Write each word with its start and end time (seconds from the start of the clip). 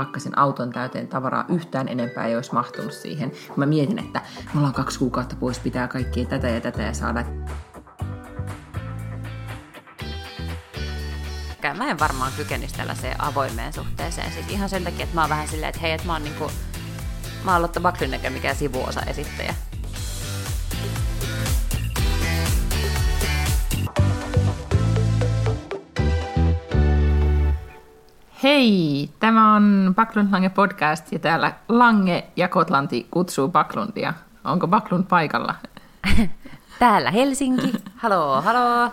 pakkasin 0.00 0.38
auton 0.38 0.70
täyteen 0.70 1.08
tavaraa 1.08 1.44
yhtään 1.48 1.88
enempää 1.88 2.26
ei 2.26 2.36
olisi 2.36 2.54
mahtunut 2.54 2.92
siihen. 2.92 3.32
Mä 3.56 3.66
mietin, 3.66 3.98
että 3.98 4.20
me 4.54 4.58
ollaan 4.58 4.74
kaksi 4.74 4.98
kuukautta 4.98 5.36
pois, 5.36 5.58
pitää 5.58 5.88
kaikkia 5.88 6.24
tätä 6.26 6.48
ja 6.48 6.60
tätä 6.60 6.82
ja 6.82 6.94
saada 6.94 7.24
Mä 11.74 11.90
en 11.90 11.98
varmaan 11.98 12.32
kykenisi 12.36 12.74
tällaiseen 12.74 13.20
avoimeen 13.22 13.72
suhteeseen. 13.72 14.32
Siis 14.32 14.46
ihan 14.48 14.68
sen 14.68 14.84
takia, 14.84 15.02
että 15.02 15.14
mä 15.14 15.20
oon 15.20 15.30
vähän 15.30 15.48
silleen, 15.48 15.68
että 15.68 15.80
hei, 15.80 15.92
että 15.92 16.06
mä 16.06 16.12
oon 16.12 16.24
niinku, 16.24 16.50
mä 17.44 17.52
oon 17.52 17.62
Lotta 17.62 17.80
Backlund 17.80 18.12
eikä 18.12 18.30
mikään 18.30 18.56
sivuosa 18.56 19.02
esittäjä. 19.02 19.54
Hei, 28.50 29.10
tämä 29.20 29.54
on 29.54 29.92
Backlund 29.96 30.32
Lange 30.32 30.48
podcast 30.48 31.12
ja 31.12 31.18
täällä 31.18 31.52
Lange 31.68 32.24
ja 32.36 32.48
Kotlanti 32.48 33.06
kutsuu 33.10 33.48
Backlundia. 33.48 34.14
Onko 34.44 34.68
Backlund 34.68 35.04
paikalla? 35.08 35.54
Täällä 36.78 37.10
Helsinki. 37.10 37.72
Haloo, 37.96 38.40
haloo. 38.40 38.90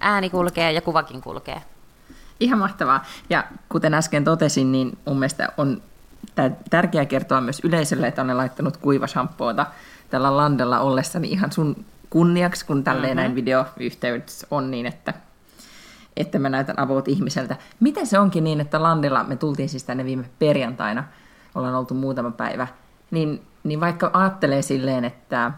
Ääni 0.00 0.30
kulkee 0.30 0.72
ja 0.72 0.80
kuvakin 0.80 1.20
kulkee. 1.20 1.62
Ihan 2.40 2.58
mahtavaa. 2.58 3.04
Ja 3.30 3.44
kuten 3.68 3.94
äsken 3.94 4.24
totesin, 4.24 4.72
niin 4.72 4.98
mun 5.06 5.18
mielestä 5.18 5.48
on 5.56 5.82
tärkeää 6.70 7.06
kertoa 7.06 7.40
myös 7.40 7.60
yleisölle, 7.64 8.06
että 8.06 8.22
olen 8.22 8.36
laittanut 8.36 8.76
kuivashampoota 8.76 9.66
tällä 10.10 10.36
landella 10.36 10.80
ollessani 10.80 11.28
ihan 11.28 11.52
sun 11.52 11.84
kunniaksi, 12.10 12.66
kun 12.66 12.84
tälleen 12.84 13.16
mm-hmm. 13.16 13.16
näin 13.16 13.34
videoyhteydessä 13.34 14.46
on 14.50 14.70
niin, 14.70 14.86
että 14.86 15.14
että 16.16 16.38
mä 16.38 16.48
näytän 16.48 16.78
avoit 16.78 17.08
ihmiseltä. 17.08 17.56
Miten 17.80 18.06
se 18.06 18.18
onkin 18.18 18.44
niin, 18.44 18.60
että 18.60 18.82
Landilla, 18.82 19.24
me 19.24 19.36
tultiin 19.36 19.68
siis 19.68 19.84
tänne 19.84 20.04
viime 20.04 20.24
perjantaina, 20.38 21.04
ollaan 21.54 21.74
oltu 21.74 21.94
muutama 21.94 22.30
päivä, 22.30 22.66
niin, 23.10 23.42
niin 23.64 23.80
vaikka 23.80 24.10
ajattelee 24.12 24.62
silleen, 24.62 25.04
että 25.04 25.52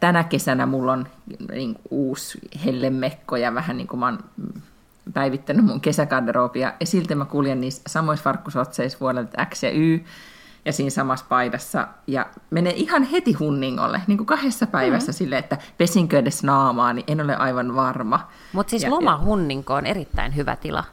tänä 0.00 0.24
kesänä 0.24 0.66
mulla 0.66 0.92
on 0.92 1.06
niin, 1.52 1.76
uusi 1.90 2.38
hellemekko 2.64 3.36
ja 3.36 3.54
vähän 3.54 3.76
niin 3.76 3.86
kuin 3.86 4.00
mä 4.00 4.06
oon 4.06 4.18
päivittänyt 5.14 5.64
mun 5.64 5.80
kesägarderoobia, 5.80 6.72
ja 6.80 6.86
silti 6.86 7.14
mä 7.14 7.24
kuljen 7.24 7.60
niissä 7.60 7.82
samoissa 7.86 8.24
farkkusotseissa 8.24 9.00
vuodelta 9.00 9.46
X 9.46 9.62
ja 9.62 9.70
Y, 9.70 10.04
ja 10.64 10.72
siinä 10.72 10.90
samassa 10.90 11.26
paidassa. 11.28 11.88
Ja 12.06 12.26
menee 12.50 12.72
ihan 12.76 13.02
heti 13.02 13.32
hunningolle, 13.32 14.00
niin 14.06 14.18
kuin 14.18 14.26
kahdessa 14.26 14.66
päivässä 14.66 15.12
mm-hmm. 15.12 15.18
silleen, 15.18 15.38
että 15.38 15.58
pesinkö 15.78 16.18
edes 16.18 16.42
naamaa, 16.42 16.92
niin 16.92 17.04
en 17.06 17.20
ole 17.20 17.36
aivan 17.36 17.74
varma. 17.74 18.28
Mutta 18.52 18.70
siis 18.70 18.86
loma 18.86 19.18
hunninko 19.24 19.74
on 19.74 19.86
erittäin 19.86 20.36
hyvä 20.36 20.56
tila. 20.56 20.84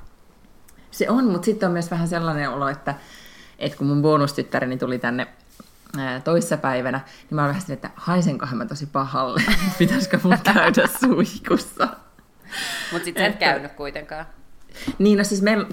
Se 0.91 1.09
on, 1.09 1.25
mutta 1.25 1.45
sitten 1.45 1.67
on 1.67 1.73
myös 1.73 1.91
vähän 1.91 2.07
sellainen 2.07 2.49
olo, 2.49 2.69
että, 2.69 2.95
että 3.59 3.77
kun 3.77 3.88
mun 3.88 4.01
bonustyttäreni 4.01 4.77
tuli 4.77 4.99
tänne 4.99 5.27
toissa 6.23 6.57
päivänä, 6.57 6.97
niin 6.97 7.35
mä 7.35 7.41
olen 7.41 7.55
vähän 7.55 7.71
että 7.71 7.89
haisenkohan 7.95 8.57
mä 8.57 8.65
tosi 8.65 8.85
pahalle, 8.85 9.43
pitäisikö 9.79 10.19
mun 10.23 10.38
käydä 10.43 10.88
suihkussa. 11.05 11.88
Mutta 12.91 13.05
sitten 13.05 13.25
et 13.25 13.35
käynyt 13.35 13.71
kuitenkaan. 13.71 14.25
Niin, 14.99 15.17
no 15.17 15.23
siis 15.23 15.41
meillä, 15.41 15.67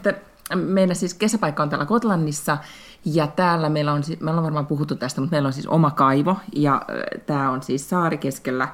meillä 0.54 0.94
siis 0.94 1.14
kesäpaikka 1.14 1.62
on 1.62 1.70
täällä 1.70 1.86
Kotlannissa, 1.86 2.58
ja 3.04 3.26
täällä 3.26 3.68
meillä 3.68 3.92
on, 3.92 4.02
me 4.20 4.30
ollaan 4.30 4.44
varmaan 4.44 4.66
puhuttu 4.66 4.96
tästä, 4.96 5.20
mutta 5.20 5.34
meillä 5.34 5.46
on 5.46 5.52
siis 5.52 5.66
oma 5.66 5.90
kaivo, 5.90 6.36
ja 6.52 6.82
tämä 7.26 7.50
on 7.50 7.62
siis 7.62 7.90
saari 7.90 8.18
keskellä, 8.18 8.68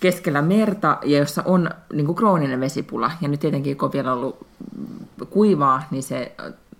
keskellä 0.00 0.42
merta, 0.42 0.98
ja 1.04 1.18
jossa 1.18 1.42
on 1.44 1.70
niin 1.92 2.06
kuin 2.06 2.16
krooninen 2.16 2.60
vesipula. 2.60 3.10
Ja 3.20 3.28
nyt 3.28 3.40
tietenkin, 3.40 3.76
kun 3.76 3.86
on 3.86 3.92
vielä 3.92 4.12
ollut 4.12 4.46
kuivaa, 5.30 5.82
niin 5.90 6.02
se 6.02 6.34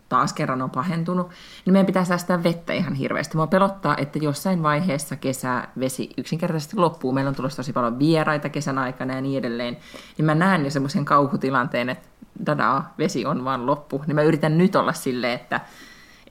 taas 0.09 0.33
kerran 0.33 0.63
on 0.63 0.71
pahentunut, 0.71 1.31
niin 1.65 1.73
meidän 1.73 1.87
pitää 1.87 2.05
säästää 2.05 2.43
vettä 2.43 2.73
ihan 2.73 2.95
hirveästi. 2.95 3.37
Mua 3.37 3.47
pelottaa, 3.47 3.97
että 3.97 4.19
jossain 4.19 4.63
vaiheessa 4.63 5.17
kesä 5.17 5.69
vesi 5.79 6.11
yksinkertaisesti 6.17 6.77
loppuu. 6.77 7.13
Meillä 7.13 7.29
on 7.29 7.35
tulossa 7.35 7.57
tosi 7.57 7.73
paljon 7.73 7.99
vieraita 7.99 8.49
kesän 8.49 8.79
aikana 8.79 9.15
ja 9.15 9.21
niin 9.21 9.39
edelleen. 9.39 9.77
Niin 10.19 10.27
mä 10.27 10.35
näen 10.35 10.65
jo 10.65 10.71
semmoisen 10.71 11.05
kauhutilanteen, 11.05 11.89
että 11.89 12.09
dadaa, 12.47 12.95
vesi 12.99 13.27
on 13.27 13.45
vaan 13.45 13.67
loppu. 13.67 14.05
Niin 14.07 14.15
mä 14.15 14.23
yritän 14.23 14.59
nyt 14.59 14.77
olla 14.77 14.93
silleen, 14.93 15.35
että 15.35 15.61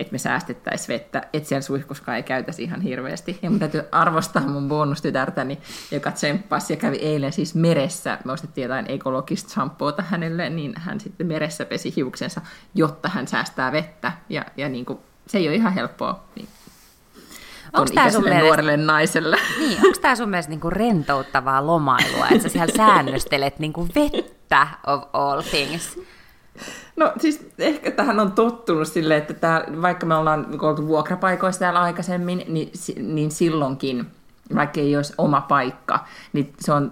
että 0.03 0.11
me 0.11 0.17
säästettäisiin 0.17 0.87
vettä, 0.87 1.21
että 1.33 1.49
siellä 1.49 1.61
suihkuskaan 1.61 2.17
ei 2.17 2.23
käytäisi 2.23 2.63
ihan 2.63 2.81
hirveästi. 2.81 3.39
Ja 3.41 3.49
mun 3.49 3.59
täytyy 3.59 3.83
arvostaa 3.91 4.41
mun 4.41 4.67
bonustytärtäni, 4.67 5.59
joka 5.91 6.11
tsemppasi 6.11 6.73
ja 6.73 6.77
kävi 6.77 6.97
eilen 6.97 7.33
siis 7.33 7.55
meressä. 7.55 8.17
Me 8.25 8.31
ostettiin 8.31 8.63
jotain 8.63 8.85
ekologista 8.89 9.49
shampoota 9.49 10.03
hänelle, 10.03 10.49
niin 10.49 10.73
hän 10.77 10.99
sitten 10.99 11.27
meressä 11.27 11.65
pesi 11.65 11.93
hiuksensa, 11.95 12.41
jotta 12.75 13.09
hän 13.09 13.27
säästää 13.27 13.71
vettä. 13.71 14.11
Ja, 14.29 14.45
ja 14.57 14.69
niin 14.69 14.85
kuin, 14.85 14.99
se 15.27 15.37
ei 15.37 15.47
ole 15.47 15.55
ihan 15.55 15.73
helppoa. 15.73 16.23
Niin 16.35 16.47
Onko 17.73 17.91
tämä 17.93 18.11
sun 18.11 18.23
mielestä, 18.23 18.45
nuorelle 18.45 18.77
naiselle. 18.77 19.37
Niin, 19.59 19.77
onko 19.85 19.99
tämä 20.01 20.15
sun 20.15 20.29
mielestä 20.29 20.49
niinku 20.49 20.69
rentouttavaa 20.69 21.67
lomailua, 21.67 22.27
että 22.27 22.43
sä 22.43 22.49
siellä 22.49 22.75
säännöstelet 22.77 23.59
niinku 23.59 23.87
vettä 23.95 24.67
of 24.87 25.03
all 25.13 25.41
things? 25.41 25.99
No 26.95 27.13
siis 27.17 27.49
ehkä 27.59 27.91
tähän 27.91 28.19
on 28.19 28.31
tottunut 28.31 28.87
silleen, 28.87 29.21
että 29.21 29.33
tää, 29.33 29.65
vaikka 29.81 30.05
me 30.05 30.15
ollaan 30.15 30.47
oltu 30.61 30.87
vuokrapaikoissa 30.87 31.59
täällä 31.59 31.81
aikaisemmin, 31.81 32.43
niin, 32.47 32.71
niin 32.97 33.31
silloinkin, 33.31 34.07
vaikka 34.55 34.79
ei 34.79 34.95
olisi 34.95 35.13
oma 35.17 35.41
paikka, 35.41 36.05
niin 36.33 36.53
se 36.59 36.73
on, 36.73 36.91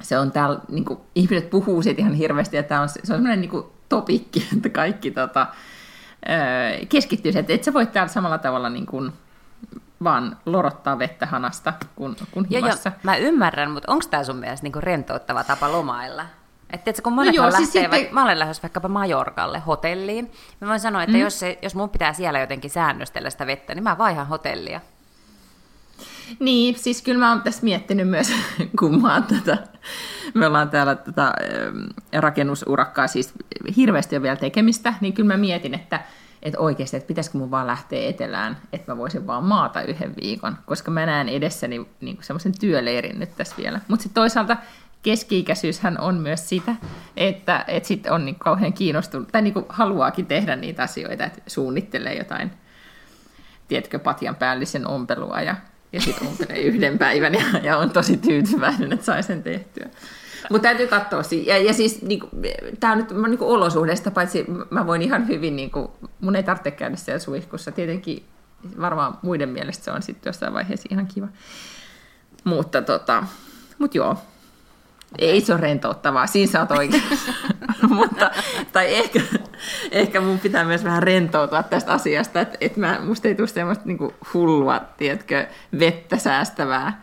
se 0.00 0.18
on 0.18 0.32
täällä, 0.32 0.60
niin 0.68 0.84
kuin, 0.84 1.00
ihmiset 1.14 1.50
puhuu 1.50 1.82
siitä 1.82 2.00
ihan 2.00 2.14
hirveästi, 2.14 2.56
ja 2.56 2.62
tämä 2.62 2.80
on, 2.80 2.88
se 2.88 3.00
on 3.00 3.06
semmoinen 3.06 3.40
niin 3.40 3.64
topikki, 3.88 4.48
että 4.56 4.68
kaikki 4.68 5.10
tota, 5.10 5.46
keskittyy 6.88 7.32
että 7.34 7.52
et 7.52 7.64
sä 7.64 7.72
voit 7.72 7.92
täällä 7.92 8.12
samalla 8.12 8.38
tavalla 8.38 8.68
niin 8.68 8.86
kuin, 8.86 9.12
vaan 10.04 10.36
lorottaa 10.46 10.98
vettä 10.98 11.26
hanasta 11.26 11.72
kuin, 11.96 12.16
kuin 12.30 12.46
himassa. 12.50 12.88
Joo, 12.88 12.94
joo, 12.94 13.00
mä 13.02 13.16
ymmärrän, 13.16 13.70
mutta 13.70 13.92
onko 13.92 14.04
tämä 14.10 14.24
sun 14.24 14.36
mielestä 14.36 14.64
niin 14.64 14.82
rentouttava 14.82 15.44
tapa 15.44 15.72
lomailla? 15.72 16.26
Että 16.72 17.02
kun 17.02 17.12
monet 17.12 17.34
no 17.34 17.42
joo, 17.42 17.50
siis 17.50 17.74
lähtee, 17.74 17.98
sitten... 17.98 18.14
mä 18.14 18.24
olen 18.24 18.38
lähdössä 18.38 18.62
vaikkapa 18.62 18.88
Majorkalle 18.88 19.58
hotelliin, 19.58 20.32
mä 20.60 20.68
voin 20.68 20.80
sanoa, 20.80 21.02
että 21.02 21.16
mm. 21.16 21.22
jos, 21.22 21.38
se, 21.38 21.58
jos 21.62 21.74
mun 21.74 21.90
pitää 21.90 22.12
siellä 22.12 22.40
jotenkin 22.40 22.70
säännöstellä 22.70 23.30
sitä 23.30 23.46
vettä, 23.46 23.74
niin 23.74 23.84
mä 23.84 23.98
vaihan 23.98 24.26
hotellia. 24.26 24.80
Niin, 26.40 26.78
siis 26.78 27.02
kyllä 27.02 27.18
mä 27.18 27.28
oon 27.32 27.42
tässä 27.42 27.64
miettinyt 27.64 28.08
myös, 28.08 28.32
kun 28.78 29.02
mä 29.02 29.14
oon 29.14 29.24
tätä, 29.24 29.58
me 30.34 30.46
ollaan 30.46 30.70
täällä 30.70 30.94
tätä 30.94 31.34
rakennusurakkaa 32.12 33.06
siis 33.06 33.32
hirveästi 33.76 34.16
on 34.16 34.22
vielä 34.22 34.36
tekemistä, 34.36 34.94
niin 35.00 35.12
kyllä 35.12 35.26
mä 35.26 35.36
mietin, 35.36 35.74
että, 35.74 36.00
että 36.42 36.58
oikeasti, 36.58 36.96
että 36.96 37.06
pitäisikö 37.06 37.38
mun 37.38 37.50
vaan 37.50 37.66
lähteä 37.66 38.08
etelään, 38.08 38.56
että 38.72 38.92
mä 38.92 38.98
voisin 38.98 39.26
vaan 39.26 39.44
maata 39.44 39.82
yhden 39.82 40.14
viikon, 40.22 40.56
koska 40.66 40.90
mä 40.90 41.06
näen 41.06 41.28
edessäni 41.28 41.86
niin 42.00 42.18
semmoisen 42.20 42.58
työleirin 42.60 43.18
nyt 43.18 43.36
tässä 43.36 43.56
vielä. 43.58 43.80
Mutta 43.88 44.02
sitten 44.02 44.20
toisaalta 44.22 44.56
keski-ikäisyyshän 45.02 46.00
on 46.00 46.14
myös 46.14 46.48
sitä, 46.48 46.74
että, 47.16 47.64
että 47.68 47.86
sitten 47.86 48.12
on 48.12 48.24
niin 48.24 48.38
kauhean 48.38 48.72
kiinnostunut, 48.72 49.28
tai 49.32 49.42
niin 49.42 49.54
kuin 49.54 49.66
haluaakin 49.68 50.26
tehdä 50.26 50.56
niitä 50.56 50.82
asioita, 50.82 51.24
että 51.24 51.42
suunnittelee 51.46 52.14
jotain, 52.14 52.50
tiedätkö, 53.68 53.98
patjan 53.98 54.36
päällisen 54.36 54.86
ompelua 54.86 55.40
ja, 55.40 55.56
ja 55.92 56.00
sitten 56.00 56.28
ompelee 56.28 56.60
yhden 56.60 56.98
päivän 56.98 57.34
ja, 57.34 57.44
ja 57.62 57.78
on 57.78 57.90
tosi 57.90 58.16
tyytyväinen, 58.16 58.92
että 58.92 59.06
sai 59.06 59.22
sen 59.22 59.42
tehtyä. 59.42 59.88
Mutta 60.50 60.68
täytyy 60.68 60.86
katsoa. 60.86 61.22
Ja, 61.46 61.58
ja 61.58 61.72
siis 61.72 62.02
niin 62.02 62.20
tämä 62.80 62.92
on 62.92 62.98
nyt 62.98 63.10
niin 63.10 63.38
kuin 63.38 63.48
olosuhteista, 63.48 64.10
paitsi 64.10 64.44
mä 64.70 64.86
voin 64.86 65.02
ihan 65.02 65.28
hyvin, 65.28 65.56
niin 65.56 65.70
kuin, 65.70 65.88
mun 66.20 66.36
ei 66.36 66.42
tarvitse 66.42 66.70
käydä 66.70 66.96
siellä 66.96 67.18
suihkussa. 67.18 67.72
Tietenkin 67.72 68.24
varmaan 68.80 69.18
muiden 69.22 69.48
mielestä 69.48 69.84
se 69.84 69.90
on 69.90 70.02
sitten 70.02 70.30
jossain 70.30 70.52
vaiheessa 70.52 70.88
ihan 70.90 71.06
kiva. 71.06 71.28
Mutta 72.44 72.82
tota, 72.82 73.24
mut 73.78 73.94
joo, 73.94 74.16
ei 75.18 75.40
se 75.40 75.52
ole 75.52 75.60
rentouttavaa, 75.60 76.26
siinä 76.26 76.52
sä 76.52 76.60
oot 76.60 76.70
oikeassa. 76.70 77.32
Mutta, 77.88 78.30
tai 78.72 78.94
ehkä, 78.94 79.20
ehkä 79.90 80.20
mun 80.20 80.38
pitää 80.38 80.64
myös 80.64 80.84
vähän 80.84 81.02
rentoutua 81.02 81.62
tästä 81.62 81.92
asiasta, 81.92 82.40
että, 82.40 82.58
että 82.60 82.80
mä, 82.80 83.00
musta 83.04 83.28
ei 83.28 83.34
tule 83.34 83.46
semmoista 83.48 83.84
niin 83.86 83.98
hullua, 84.34 84.80
tiedätkö, 84.96 85.46
vettä 85.78 86.16
säästävää 86.16 87.00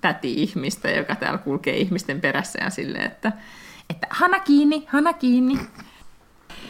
täti-ihmistä, 0.00 0.90
joka 0.90 1.14
täällä 1.14 1.38
kulkee 1.38 1.76
ihmisten 1.76 2.20
perässä 2.20 2.58
ja 2.64 2.70
silleen, 2.70 3.06
että, 3.06 3.32
että 3.90 4.06
hana 4.10 4.40
kiinni, 4.40 4.84
hana 4.88 5.12
kiinni. 5.12 5.58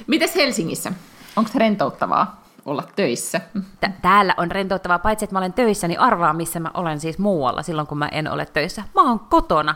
Mites 0.06 0.34
Helsingissä? 0.34 0.92
Onko 1.36 1.50
rentouttavaa? 1.54 2.41
Olla 2.66 2.82
töissä. 2.96 3.40
Täällä 4.02 4.34
on 4.36 4.50
rentouttavaa, 4.50 4.98
paitsi 4.98 5.24
että 5.24 5.34
mä 5.34 5.38
olen 5.38 5.52
töissä, 5.52 5.88
niin 5.88 6.00
arvaa, 6.00 6.32
missä 6.32 6.60
mä 6.60 6.70
olen 6.74 7.00
siis 7.00 7.18
muualla 7.18 7.62
silloin, 7.62 7.86
kun 7.86 7.98
mä 7.98 8.08
en 8.08 8.30
ole 8.30 8.46
töissä. 8.46 8.82
Mä 8.94 9.02
oon 9.02 9.20
kotona. 9.20 9.74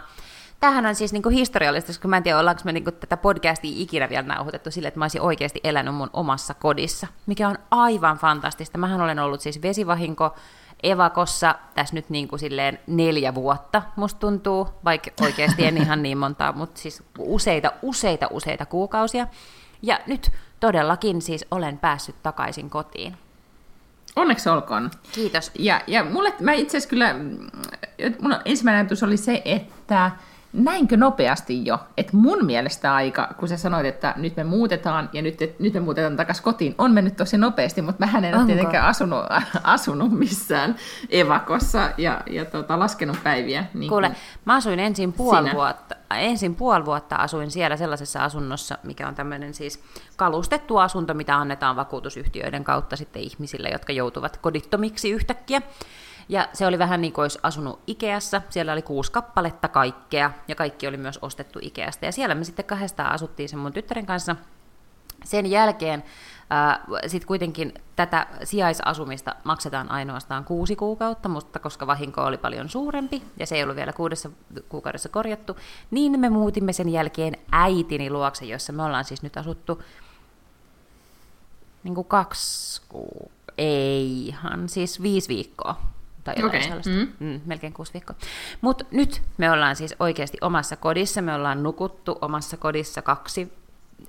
Tämähän 0.60 0.86
on 0.86 0.94
siis 0.94 1.12
niinku 1.12 1.28
historiallista, 1.28 1.88
koska 1.88 2.08
mä 2.08 2.16
en 2.16 2.22
tiedä, 2.22 2.38
ollaanko 2.38 2.62
me 2.64 2.72
niinku 2.72 2.92
tätä 2.92 3.16
podcastia 3.16 3.72
ikinä 3.74 4.08
vielä 4.08 4.26
nauhoitettu 4.26 4.70
sille, 4.70 4.88
että 4.88 4.98
mä 4.98 5.04
olisin 5.04 5.20
oikeasti 5.20 5.60
elänyt 5.64 5.94
mun 5.94 6.10
omassa 6.12 6.54
kodissa, 6.54 7.06
mikä 7.26 7.48
on 7.48 7.58
aivan 7.70 8.18
fantastista. 8.18 8.78
Mähän 8.78 9.00
olen 9.00 9.18
ollut 9.18 9.40
siis 9.40 9.62
vesivahinko 9.62 10.36
evakossa 10.82 11.54
tässä 11.74 11.94
nyt 11.94 12.10
niin 12.10 12.28
kuin 12.28 12.38
silleen 12.38 12.78
neljä 12.86 13.34
vuotta, 13.34 13.82
musta 13.96 14.20
tuntuu, 14.20 14.68
vaikka 14.84 15.10
oikeasti 15.20 15.66
en 15.66 15.76
ihan 15.76 16.02
niin 16.02 16.18
montaa, 16.18 16.52
mutta 16.52 16.80
siis 16.80 17.02
useita, 17.18 17.72
useita, 17.82 18.28
useita 18.30 18.66
kuukausia. 18.66 19.26
Ja 19.82 20.00
nyt 20.06 20.32
todellakin 20.60 21.22
siis 21.22 21.44
olen 21.50 21.78
päässyt 21.78 22.22
takaisin 22.22 22.70
kotiin. 22.70 23.16
Onneksi 24.16 24.48
olkoon. 24.48 24.90
Kiitos. 25.12 25.50
Ja, 25.58 25.80
ja 25.86 26.04
mulle, 26.04 26.34
mä 26.40 26.52
itse 26.52 26.76
asiassa 26.76 26.90
kyllä, 26.90 27.12
mm, 27.12 27.50
mun 28.20 28.36
ensimmäinen 28.44 28.80
ajatus 28.80 29.02
oli 29.02 29.16
se, 29.16 29.42
että 29.44 30.10
näinkö 30.56 30.96
nopeasti 30.96 31.66
jo, 31.66 31.78
että 31.96 32.16
mun 32.16 32.46
mielestä 32.46 32.94
aika, 32.94 33.34
kun 33.36 33.48
sä 33.48 33.56
sanoit, 33.56 33.86
että 33.86 34.14
nyt 34.16 34.36
me 34.36 34.44
muutetaan 34.44 35.10
ja 35.12 35.22
nyt, 35.22 35.38
nyt 35.58 35.74
me 35.74 35.80
muutetaan 35.80 36.16
takaisin 36.16 36.44
kotiin, 36.44 36.74
on 36.78 36.92
mennyt 36.92 37.16
tosi 37.16 37.38
nopeasti, 37.38 37.82
mutta 37.82 38.06
mä 38.06 38.18
en 38.18 38.38
ole 38.38 38.46
tietenkään 38.46 38.86
asunut, 38.86 39.24
asunut 39.62 40.18
missään 40.18 40.76
evakossa 41.10 41.90
ja, 41.98 42.20
ja 42.30 42.44
tota, 42.44 42.78
laskenut 42.78 43.16
päiviä. 43.24 43.64
Niin 43.74 43.88
Kuule, 43.88 44.08
kun 44.08 44.16
mä 44.44 44.54
asuin 44.54 44.80
ensin 44.80 45.12
puoli, 45.12 45.52
vuotta, 45.54 45.94
ensin 46.14 46.54
puoli 46.54 46.84
vuotta 46.84 47.16
asuin 47.16 47.50
siellä 47.50 47.76
sellaisessa 47.76 48.24
asunnossa, 48.24 48.78
mikä 48.82 49.08
on 49.08 49.14
tämmöinen 49.14 49.54
siis 49.54 49.82
kalustettu 50.16 50.76
asunto, 50.76 51.14
mitä 51.14 51.36
annetaan 51.36 51.76
vakuutusyhtiöiden 51.76 52.64
kautta 52.64 52.96
sitten 52.96 53.22
ihmisille, 53.22 53.68
jotka 53.68 53.92
joutuvat 53.92 54.36
kodittomiksi 54.36 55.10
yhtäkkiä. 55.10 55.62
Ja 56.28 56.48
se 56.52 56.66
oli 56.66 56.78
vähän 56.78 57.00
niin 57.00 57.12
kuin 57.12 57.22
olisi 57.22 57.38
asunut 57.42 57.80
Ikeassa. 57.86 58.42
Siellä 58.50 58.72
oli 58.72 58.82
kuusi 58.82 59.12
kappaletta 59.12 59.68
kaikkea, 59.68 60.30
ja 60.48 60.54
kaikki 60.54 60.86
oli 60.86 60.96
myös 60.96 61.18
ostettu 61.22 61.58
Ikeasta. 61.62 62.04
Ja 62.04 62.12
siellä 62.12 62.34
me 62.34 62.44
sitten 62.44 62.64
kahdestaan 62.64 63.12
asuttiin 63.12 63.48
sen 63.48 63.58
mun 63.58 63.72
tyttären 63.72 64.06
kanssa. 64.06 64.36
Sen 65.24 65.46
jälkeen 65.46 66.04
sitten 67.06 67.26
kuitenkin 67.26 67.74
tätä 67.96 68.26
sijaisasumista 68.44 69.34
maksetaan 69.44 69.90
ainoastaan 69.90 70.44
kuusi 70.44 70.76
kuukautta, 70.76 71.28
mutta 71.28 71.58
koska 71.58 71.86
vahinko 71.86 72.24
oli 72.24 72.38
paljon 72.38 72.68
suurempi 72.68 73.22
ja 73.38 73.46
se 73.46 73.56
ei 73.56 73.62
ollut 73.62 73.76
vielä 73.76 73.92
kuudessa 73.92 74.30
kuukaudessa 74.68 75.08
korjattu, 75.08 75.56
niin 75.90 76.20
me 76.20 76.28
muutimme 76.28 76.72
sen 76.72 76.88
jälkeen 76.88 77.36
äitini 77.52 78.10
luokse, 78.10 78.44
jossa 78.44 78.72
me 78.72 78.82
ollaan 78.82 79.04
siis 79.04 79.22
nyt 79.22 79.36
asuttu 79.36 79.82
niin 81.84 81.94
kuin 81.94 82.06
kaksi 82.06 82.82
kuu, 82.88 83.30
eihan, 83.58 84.68
siis 84.68 85.02
viisi 85.02 85.28
viikkoa 85.28 85.80
tai 86.26 86.34
jotain 86.36 86.48
okay. 86.48 86.62
sellaista. 86.62 86.92
Mm. 87.20 87.26
Mm, 87.26 87.40
melkein 87.46 87.72
kuusi 87.72 87.92
viikkoa. 87.92 88.16
Mutta 88.60 88.84
nyt 88.90 89.22
me 89.38 89.50
ollaan 89.50 89.76
siis 89.76 89.94
oikeasti 90.00 90.38
omassa 90.40 90.76
kodissa, 90.76 91.22
me 91.22 91.34
ollaan 91.34 91.62
nukuttu 91.62 92.18
omassa 92.20 92.56
kodissa 92.56 93.02
kaksi 93.02 93.52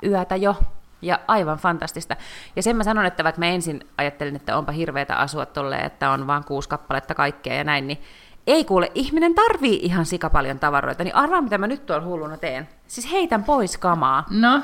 yötä 0.03 0.35
jo, 0.35 0.55
ja 1.01 1.19
aivan 1.27 1.57
fantastista. 1.57 2.15
Ja 2.55 2.63
sen 2.63 2.75
mä 2.75 2.83
sanon, 2.83 3.05
että 3.05 3.23
vaikka 3.23 3.39
mä 3.39 3.45
ensin 3.45 3.87
ajattelin, 3.97 4.35
että 4.35 4.57
onpa 4.57 4.71
hirveätä 4.71 5.15
asua 5.15 5.45
tolleen, 5.45 5.85
että 5.85 6.09
on 6.09 6.27
vain 6.27 6.43
kuusi 6.43 6.69
kappaletta 6.69 7.15
kaikkea 7.15 7.53
ja 7.53 7.63
näin, 7.63 7.87
niin 7.87 8.01
ei 8.47 8.65
kuule, 8.65 8.91
ihminen 8.95 9.35
tarvii 9.35 9.79
ihan 9.83 10.05
sika 10.05 10.29
paljon 10.29 10.59
tavaroita, 10.59 11.03
niin 11.03 11.15
arvaa 11.15 11.41
mitä 11.41 11.57
mä 11.57 11.67
nyt 11.67 11.85
tuolla 11.85 12.05
hulluna 12.05 12.37
teen. 12.37 12.69
Siis 12.87 13.11
heitän 13.11 13.43
pois 13.43 13.77
kamaa. 13.77 14.25
No, 14.29 14.61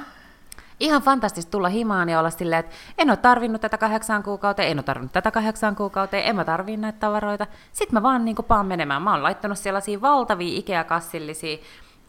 ihan 0.79 1.01
fantastista 1.01 1.51
tulla 1.51 1.69
himaan 1.69 2.09
ja 2.09 2.19
olla 2.19 2.29
silleen, 2.29 2.59
että 2.59 2.75
en 2.97 3.09
ole 3.09 3.17
tarvinnut 3.17 3.61
tätä 3.61 3.77
kahdeksaan 3.77 4.23
kuukauteen, 4.23 4.69
en 4.69 4.77
ole 4.77 4.83
tarvinnut 4.83 5.11
tätä 5.11 5.31
kahdeksaan 5.31 5.75
kuukauteen, 5.75 6.25
en 6.25 6.35
mä 6.35 6.45
tarvii 6.45 6.77
näitä 6.77 6.99
tavaroita. 6.99 7.47
Sitten 7.71 7.93
mä 7.93 8.03
vaan 8.03 8.25
niin 8.25 8.35
kuin 8.35 8.45
paan 8.45 8.65
menemään. 8.65 9.01
Mä 9.01 9.11
oon 9.11 9.23
laittanut 9.23 9.57
sellaisia 9.57 10.01
valtavia 10.01 10.57
Ikea-kassillisia, 10.59 11.57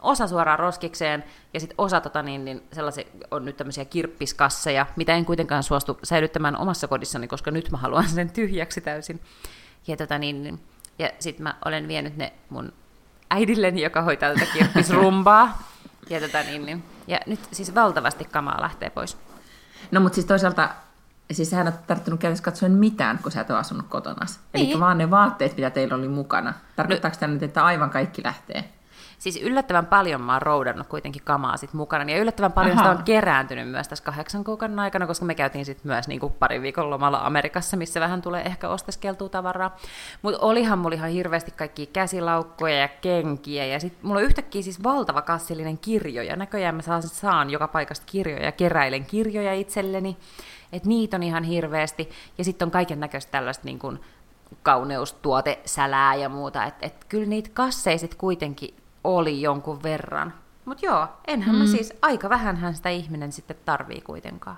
osa 0.05 0.27
suoraan 0.27 0.59
roskikseen 0.59 1.23
ja 1.53 1.59
sitten 1.59 1.75
osa 1.77 2.01
tota, 2.01 2.21
niin, 2.21 2.45
niin 2.45 2.63
sellaisia 2.73 3.05
on 3.31 3.45
nyt 3.45 3.57
tämmöisiä 3.57 3.85
kirppiskasseja, 3.85 4.85
mitä 4.95 5.13
en 5.13 5.25
kuitenkaan 5.25 5.63
suostu 5.63 5.99
säilyttämään 6.03 6.57
omassa 6.57 6.87
kodissani, 6.87 7.27
koska 7.27 7.51
nyt 7.51 7.71
mä 7.71 7.77
haluan 7.77 8.09
sen 8.09 8.29
tyhjäksi 8.29 8.81
täysin. 8.81 9.19
Ja, 9.87 9.97
tota, 9.97 10.17
niin, 10.17 10.43
niin, 10.43 10.59
ja 10.99 11.09
sitten 11.19 11.43
mä 11.43 11.55
olen 11.65 11.87
vienyt 11.87 12.17
ne 12.17 12.33
mun 12.49 12.73
äidilleni, 13.29 13.81
joka 13.81 14.01
hoitaa 14.01 14.33
tätä 14.33 14.45
kirppisrumbaa. 14.53 15.57
ja, 16.09 16.19
tota, 16.21 16.43
niin, 16.43 16.65
niin, 16.65 16.83
ja 17.07 17.19
nyt 17.25 17.39
siis 17.51 17.75
valtavasti 17.75 18.25
kamaa 18.25 18.61
lähtee 18.61 18.89
pois. 18.89 19.17
No 19.91 19.99
mutta 19.99 20.15
siis 20.15 20.25
toisaalta, 20.25 20.69
siis 21.31 21.49
sä 21.49 21.61
et 21.61 21.87
tarttunut 21.87 22.19
käydä 22.19 22.35
katsoen 22.41 22.71
mitään, 22.71 23.19
kun 23.23 23.31
sä 23.31 23.41
et 23.41 23.49
ole 23.49 23.59
asunut 23.59 23.85
kotona. 23.89 24.25
Niin. 24.53 24.71
Eli 24.71 24.79
vaan 24.79 24.97
ne 24.97 25.09
vaatteet, 25.09 25.57
mitä 25.57 25.69
teillä 25.69 25.95
oli 25.95 26.07
mukana. 26.07 26.53
Tarkoittaako 26.75 27.15
no, 27.15 27.19
tämä 27.19 27.33
nyt, 27.33 27.43
että 27.43 27.65
aivan 27.65 27.89
kaikki 27.89 28.23
lähtee? 28.23 28.69
Siis 29.19 29.41
yllättävän 29.41 29.85
paljon 29.85 30.21
mä 30.21 30.33
oon 30.33 30.41
roudannut 30.41 30.87
kuitenkin 30.87 31.21
kamaa 31.25 31.57
sit 31.57 31.73
mukana, 31.73 32.11
ja 32.11 32.17
yllättävän 32.17 32.51
paljon 32.51 32.73
Aha. 32.73 32.81
sitä 32.81 32.99
on 32.99 33.03
kerääntynyt 33.03 33.69
myös 33.69 33.87
tässä 33.87 34.05
kahdeksan 34.05 34.43
kuukauden 34.43 34.79
aikana, 34.79 35.07
koska 35.07 35.25
me 35.25 35.35
käytiin 35.35 35.65
sitten 35.65 35.87
myös 35.87 36.07
niin 36.07 36.21
parin 36.39 36.61
viikon 36.61 36.89
lomalla 36.89 37.19
Amerikassa, 37.19 37.77
missä 37.77 37.99
vähän 37.99 38.21
tulee 38.21 38.41
ehkä 38.41 38.69
osteskeltua 38.69 39.29
tavaraa. 39.29 39.77
Mutta 40.21 40.39
olihan 40.39 40.79
mulla 40.79 40.95
ihan 40.95 41.09
hirveästi 41.09 41.51
kaikki 41.51 41.85
käsilaukkoja 41.85 42.79
ja 42.79 42.87
kenkiä, 42.87 43.65
ja 43.65 43.79
sitten 43.79 44.07
mulla 44.07 44.19
on 44.19 44.25
yhtäkkiä 44.25 44.61
siis 44.61 44.83
valtava 44.83 45.21
kassillinen 45.21 45.77
kirjoja. 45.77 46.35
Näköjään 46.35 46.75
mä 46.75 46.81
saan, 46.81 47.03
saan 47.03 47.49
joka 47.49 47.67
paikasta 47.67 48.05
kirjoja, 48.05 48.51
keräilen 48.51 49.05
kirjoja 49.05 49.53
itselleni, 49.53 50.17
että 50.73 50.89
niitä 50.89 51.17
on 51.17 51.23
ihan 51.23 51.43
hirveästi, 51.43 52.09
ja 52.37 52.43
sitten 52.43 52.65
on 52.65 52.71
kaiken 52.71 52.99
näköistä 52.99 53.31
tällaista 53.31 53.65
niin 53.65 53.79
kuin 53.79 53.99
kauneustuotesälää 54.63 56.15
ja 56.15 56.29
muuta, 56.29 56.63
että 56.63 56.85
et 56.85 57.05
kyllä 57.09 57.25
niitä 57.25 57.49
kasseja 57.53 57.97
kuitenkin 58.17 58.75
oli 59.05 59.41
jonkun 59.41 59.83
verran. 59.83 60.33
Mutta 60.65 60.85
joo, 60.85 61.07
enhän 61.27 61.55
mm. 61.55 61.61
mä 61.61 61.67
siis, 61.67 61.93
aika 62.01 62.29
vähän 62.29 62.75
sitä 62.75 62.89
ihminen 62.89 63.31
sitten 63.31 63.57
tarvii 63.65 64.01
kuitenkaan. 64.01 64.57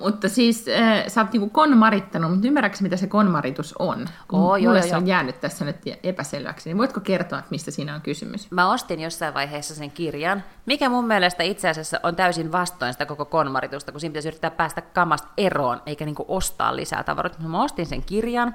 Mutta 0.00 0.28
siis 0.28 0.66
äh, 0.68 1.04
sä 1.08 1.20
oot 1.20 1.32
niinku 1.32 1.48
konmarittanut, 1.48 2.30
mutta 2.30 2.46
ymmärrätkö 2.46 2.78
mitä 2.80 2.96
se 2.96 3.06
konmaritus 3.06 3.74
on? 3.78 4.08
Kun 4.28 4.40
oh, 4.40 4.56
joo, 4.56 4.74
joo, 4.74 4.82
se 4.86 4.96
on 4.96 5.06
jäänyt 5.06 5.40
tässä 5.40 5.64
nyt 5.64 5.76
epäselväksi, 6.02 6.68
niin 6.68 6.78
voitko 6.78 7.00
kertoa, 7.00 7.38
että 7.38 7.50
mistä 7.50 7.70
siinä 7.70 7.94
on 7.94 8.00
kysymys? 8.00 8.50
Mä 8.50 8.72
ostin 8.72 9.00
jossain 9.00 9.34
vaiheessa 9.34 9.74
sen 9.74 9.90
kirjan, 9.90 10.44
mikä 10.66 10.88
mun 10.88 11.06
mielestä 11.06 11.42
itse 11.42 11.68
asiassa 11.68 12.00
on 12.02 12.16
täysin 12.16 12.52
vastoin 12.52 12.92
sitä 12.92 13.06
koko 13.06 13.24
konmaritusta, 13.24 13.92
kun 13.92 14.00
siinä 14.00 14.12
pitäisi 14.12 14.28
yrittää 14.28 14.50
päästä 14.50 14.80
kamasta 14.80 15.28
eroon, 15.36 15.82
eikä 15.86 16.04
niinku 16.04 16.24
ostaa 16.28 16.76
lisää 16.76 17.02
tavaroita. 17.02 17.38
Mä 17.38 17.62
ostin 17.62 17.86
sen 17.86 18.02
kirjan, 18.02 18.54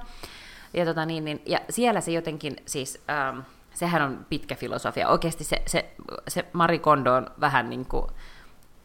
ja, 0.73 0.85
tota 0.85 1.06
niin, 1.06 1.25
niin, 1.25 1.41
ja 1.45 1.59
siellä 1.69 2.01
se 2.01 2.12
jotenkin 2.12 2.56
siis... 2.65 3.01
Ähm, 3.09 3.39
sehän 3.77 4.01
on 4.01 4.25
pitkä 4.29 4.56
filosofia. 4.56 5.07
Oikeasti 5.07 5.44
se, 5.44 5.62
se, 5.65 5.95
se 6.27 6.45
Marie 6.53 6.79
Kondo 6.79 7.13
on 7.13 7.27
vähän 7.39 7.69
niin 7.69 7.85
kuin 7.85 8.06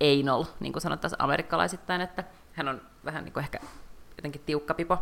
anal, 0.00 0.44
niin 0.60 0.72
kuin 0.72 0.82
sanottaisiin 0.82 1.22
amerikkalaisittain, 1.22 2.00
että 2.00 2.24
hän 2.52 2.68
on 2.68 2.80
vähän 3.04 3.24
niin 3.24 3.32
kuin 3.32 3.42
ehkä 3.42 3.58
jotenkin 4.16 4.42
tiukka 4.46 4.74
pipo. 4.74 4.98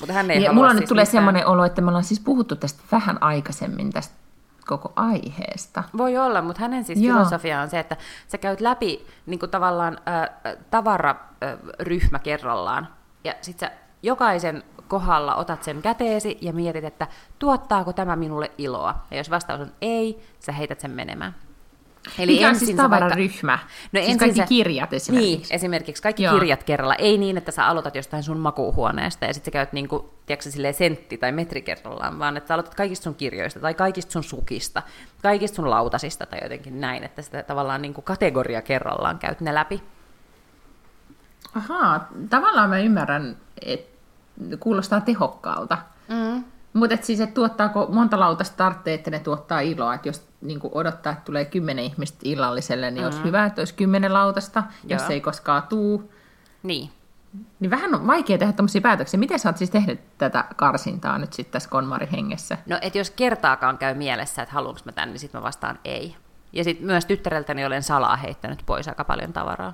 Mutta 0.00 0.12
hän 0.12 0.30
ei 0.30 0.38
niin, 0.38 0.54
mulla 0.54 0.70
siis 0.70 0.80
nyt 0.80 0.88
tulee 0.88 1.04
sellainen 1.04 1.46
olo, 1.46 1.64
että 1.64 1.82
me 1.82 1.88
ollaan 1.88 2.04
siis 2.04 2.20
puhuttu 2.20 2.56
tästä 2.56 2.82
vähän 2.92 3.22
aikaisemmin 3.22 3.90
tästä 3.92 4.14
koko 4.66 4.92
aiheesta. 4.96 5.84
Voi 5.96 6.16
olla, 6.16 6.42
mutta 6.42 6.62
hänen 6.62 6.84
siis 6.84 7.00
Joo. 7.00 7.16
filosofia 7.16 7.60
on 7.60 7.70
se, 7.70 7.78
että 7.78 7.96
sä 8.28 8.38
käyt 8.38 8.60
läpi 8.60 9.06
niin 9.26 9.40
kuin 9.40 9.50
tavallaan 9.50 9.98
äh, 10.08 10.56
tavararyhmä 10.70 12.16
äh, 12.16 12.22
kerrallaan, 12.22 12.88
ja 13.24 13.34
sitten 13.40 13.68
sä 13.68 13.76
jokaisen 14.02 14.62
kohdalla 14.90 15.34
otat 15.34 15.62
sen 15.62 15.82
käteesi 15.82 16.38
ja 16.40 16.52
mietit, 16.52 16.84
että 16.84 17.06
tuottaako 17.38 17.92
tämä 17.92 18.16
minulle 18.16 18.50
iloa. 18.58 18.94
Ja 19.10 19.16
jos 19.16 19.30
vastaus 19.30 19.60
on 19.60 19.72
ei, 19.80 20.22
sä 20.40 20.52
heität 20.52 20.80
sen 20.80 20.90
menemään. 20.90 21.34
Eli 22.18 22.32
Mikä 22.32 22.48
on 22.48 22.56
siis 22.56 22.76
tavararyhmä? 22.76 23.52
Vaikka... 23.52 23.68
No 23.92 24.02
siis 24.04 24.18
kaikki 24.18 24.40
sä... 24.40 24.46
kirjat 24.46 24.92
esimerkiksi? 24.92 25.36
Niin, 25.36 25.46
esimerkiksi 25.50 26.02
kaikki 26.02 26.22
Joo. 26.22 26.34
kirjat 26.34 26.64
kerralla. 26.64 26.94
Ei 26.94 27.18
niin, 27.18 27.36
että 27.36 27.52
sä 27.52 27.66
aloitat 27.66 27.94
jostain 27.94 28.22
sun 28.22 28.38
makuuhuoneesta 28.38 29.24
ja 29.24 29.34
sitten 29.34 29.50
sä 29.50 29.52
käyt 29.52 29.72
niin 29.72 29.88
kuin, 29.88 30.04
tiedätkö, 30.26 30.72
sentti 30.72 31.18
tai 31.18 31.32
metri 31.32 31.62
kerrallaan, 31.62 32.18
vaan 32.18 32.36
että 32.36 32.48
sä 32.48 32.54
aloitat 32.54 32.74
kaikista 32.74 33.04
sun 33.04 33.14
kirjoista 33.14 33.60
tai 33.60 33.74
kaikista 33.74 34.12
sun 34.12 34.24
sukista, 34.24 34.82
kaikista 35.22 35.56
sun 35.56 35.70
lautasista 35.70 36.26
tai 36.26 36.38
jotenkin 36.42 36.80
näin, 36.80 37.04
että 37.04 37.22
sitä 37.22 37.42
tavallaan 37.42 37.82
niin 37.82 37.94
kuin 37.94 38.04
kategoria 38.04 38.62
kerrallaan 38.62 39.18
käyt 39.18 39.40
ne 39.40 39.54
läpi. 39.54 39.82
Ahaa, 41.54 42.08
tavallaan 42.30 42.70
mä 42.70 42.78
ymmärrän, 42.78 43.36
että 43.62 43.99
kuulostaa 44.60 45.00
tehokkaalta. 45.00 45.78
Mm. 46.08 46.44
Mutta 46.72 46.94
et 46.94 47.04
siis, 47.04 47.20
että 47.20 47.34
tuottaako 47.34 47.86
monta 47.92 48.20
lautasta 48.20 48.56
tarvitsee, 48.56 48.94
että 48.94 49.10
ne 49.10 49.18
tuottaa 49.18 49.60
iloa. 49.60 49.94
Että 49.94 50.08
jos 50.08 50.28
niin 50.40 50.60
odottaa, 50.72 51.12
että 51.12 51.24
tulee 51.24 51.44
kymmenen 51.44 51.84
ihmistä 51.84 52.18
illalliselle, 52.24 52.90
niin 52.90 53.02
mm. 53.02 53.04
olisi 53.04 53.24
hyvä, 53.24 53.46
että 53.46 53.60
olisi 53.60 53.74
kymmenen 53.74 54.12
lautasta, 54.12 54.62
Joo. 54.84 55.00
jos 55.00 55.10
ei 55.10 55.20
koskaan 55.20 55.62
tuu. 55.62 56.12
Niin. 56.62 56.90
Niin 57.60 57.70
vähän 57.70 57.94
on 57.94 58.06
vaikea 58.06 58.38
tehdä 58.38 58.52
tämmöisiä 58.52 58.80
päätöksiä. 58.80 59.20
Miten 59.20 59.38
sä 59.38 59.48
oot 59.48 59.56
siis 59.56 59.70
tehnyt 59.70 60.00
tätä 60.18 60.44
karsintaa 60.56 61.18
nyt 61.18 61.32
sitten 61.32 61.52
tässä 61.52 61.70
konmarihengessä? 61.70 62.58
No, 62.66 62.78
että 62.82 62.98
jos 62.98 63.10
kertaakaan 63.10 63.78
käy 63.78 63.94
mielessä, 63.94 64.42
että 64.42 64.54
haluanko 64.54 64.80
mä 64.84 64.92
tänne, 64.92 65.12
niin 65.12 65.20
sitten 65.20 65.40
mä 65.40 65.42
vastaan 65.42 65.78
ei. 65.84 66.16
Ja 66.52 66.64
sitten 66.64 66.86
myös 66.86 67.06
tyttäreltäni 67.06 67.64
olen 67.64 67.82
salaa 67.82 68.16
heittänyt 68.16 68.62
pois 68.66 68.88
aika 68.88 69.04
paljon 69.04 69.32
tavaraa 69.32 69.72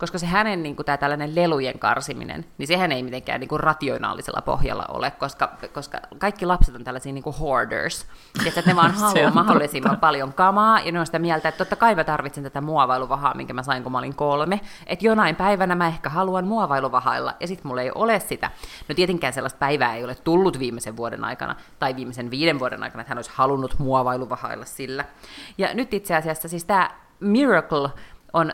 koska 0.00 0.18
se 0.18 0.26
hänen 0.26 0.62
niin 0.62 0.76
kuin, 0.76 0.86
tämä 0.86 0.96
tällainen 0.96 1.34
lelujen 1.34 1.78
karsiminen, 1.78 2.44
niin 2.58 2.66
sehän 2.66 2.92
ei 2.92 3.02
mitenkään 3.02 3.40
niin 3.40 3.48
kuin, 3.48 3.60
rationaalisella 3.60 4.42
pohjalla 4.42 4.84
ole, 4.88 5.10
koska, 5.10 5.52
koska 5.72 5.98
kaikki 6.18 6.46
lapset 6.46 6.74
on 6.74 6.84
tällaisia 6.84 7.12
niin 7.12 7.24
kuin 7.24 7.36
hoarders, 7.36 8.06
että 8.46 8.62
ne 8.66 8.76
vaan 8.76 8.94
haluaa 9.00 9.30
mahdollisimman 9.30 9.90
totta. 9.90 10.00
paljon 10.00 10.32
kamaa, 10.32 10.80
ja 10.80 10.92
ne 10.92 11.00
on 11.00 11.06
sitä 11.06 11.18
mieltä, 11.18 11.48
että 11.48 11.58
totta 11.58 11.76
kai 11.76 11.94
mä 11.94 12.04
tarvitsen 12.04 12.44
tätä 12.44 12.60
muovailuvahaa, 12.60 13.34
minkä 13.34 13.52
mä 13.52 13.62
sain, 13.62 13.82
kun 13.82 13.92
mä 13.92 13.98
olin 13.98 14.14
kolme, 14.14 14.60
että 14.86 15.06
jonain 15.06 15.36
päivänä 15.36 15.74
mä 15.74 15.86
ehkä 15.86 16.08
haluan 16.08 16.46
muovailuvahailla, 16.46 17.34
ja 17.40 17.46
sitten 17.46 17.66
mulla 17.66 17.82
ei 17.82 17.90
ole 17.94 18.20
sitä. 18.20 18.50
No 18.88 18.94
tietenkään 18.94 19.32
sellaista 19.32 19.58
päivää 19.58 19.94
ei 19.94 20.04
ole 20.04 20.14
tullut 20.14 20.58
viimeisen 20.58 20.96
vuoden 20.96 21.24
aikana, 21.24 21.56
tai 21.78 21.96
viimeisen 21.96 22.30
viiden 22.30 22.58
vuoden 22.58 22.82
aikana, 22.82 23.00
että 23.00 23.10
hän 23.10 23.18
olisi 23.18 23.30
halunnut 23.34 23.78
muovailuvahailla 23.78 24.64
sillä. 24.64 25.04
Ja 25.58 25.74
nyt 25.74 25.94
itse 25.94 26.16
asiassa 26.16 26.48
siis 26.48 26.64
tämä 26.64 26.90
Miracle 27.20 27.88
on 28.32 28.52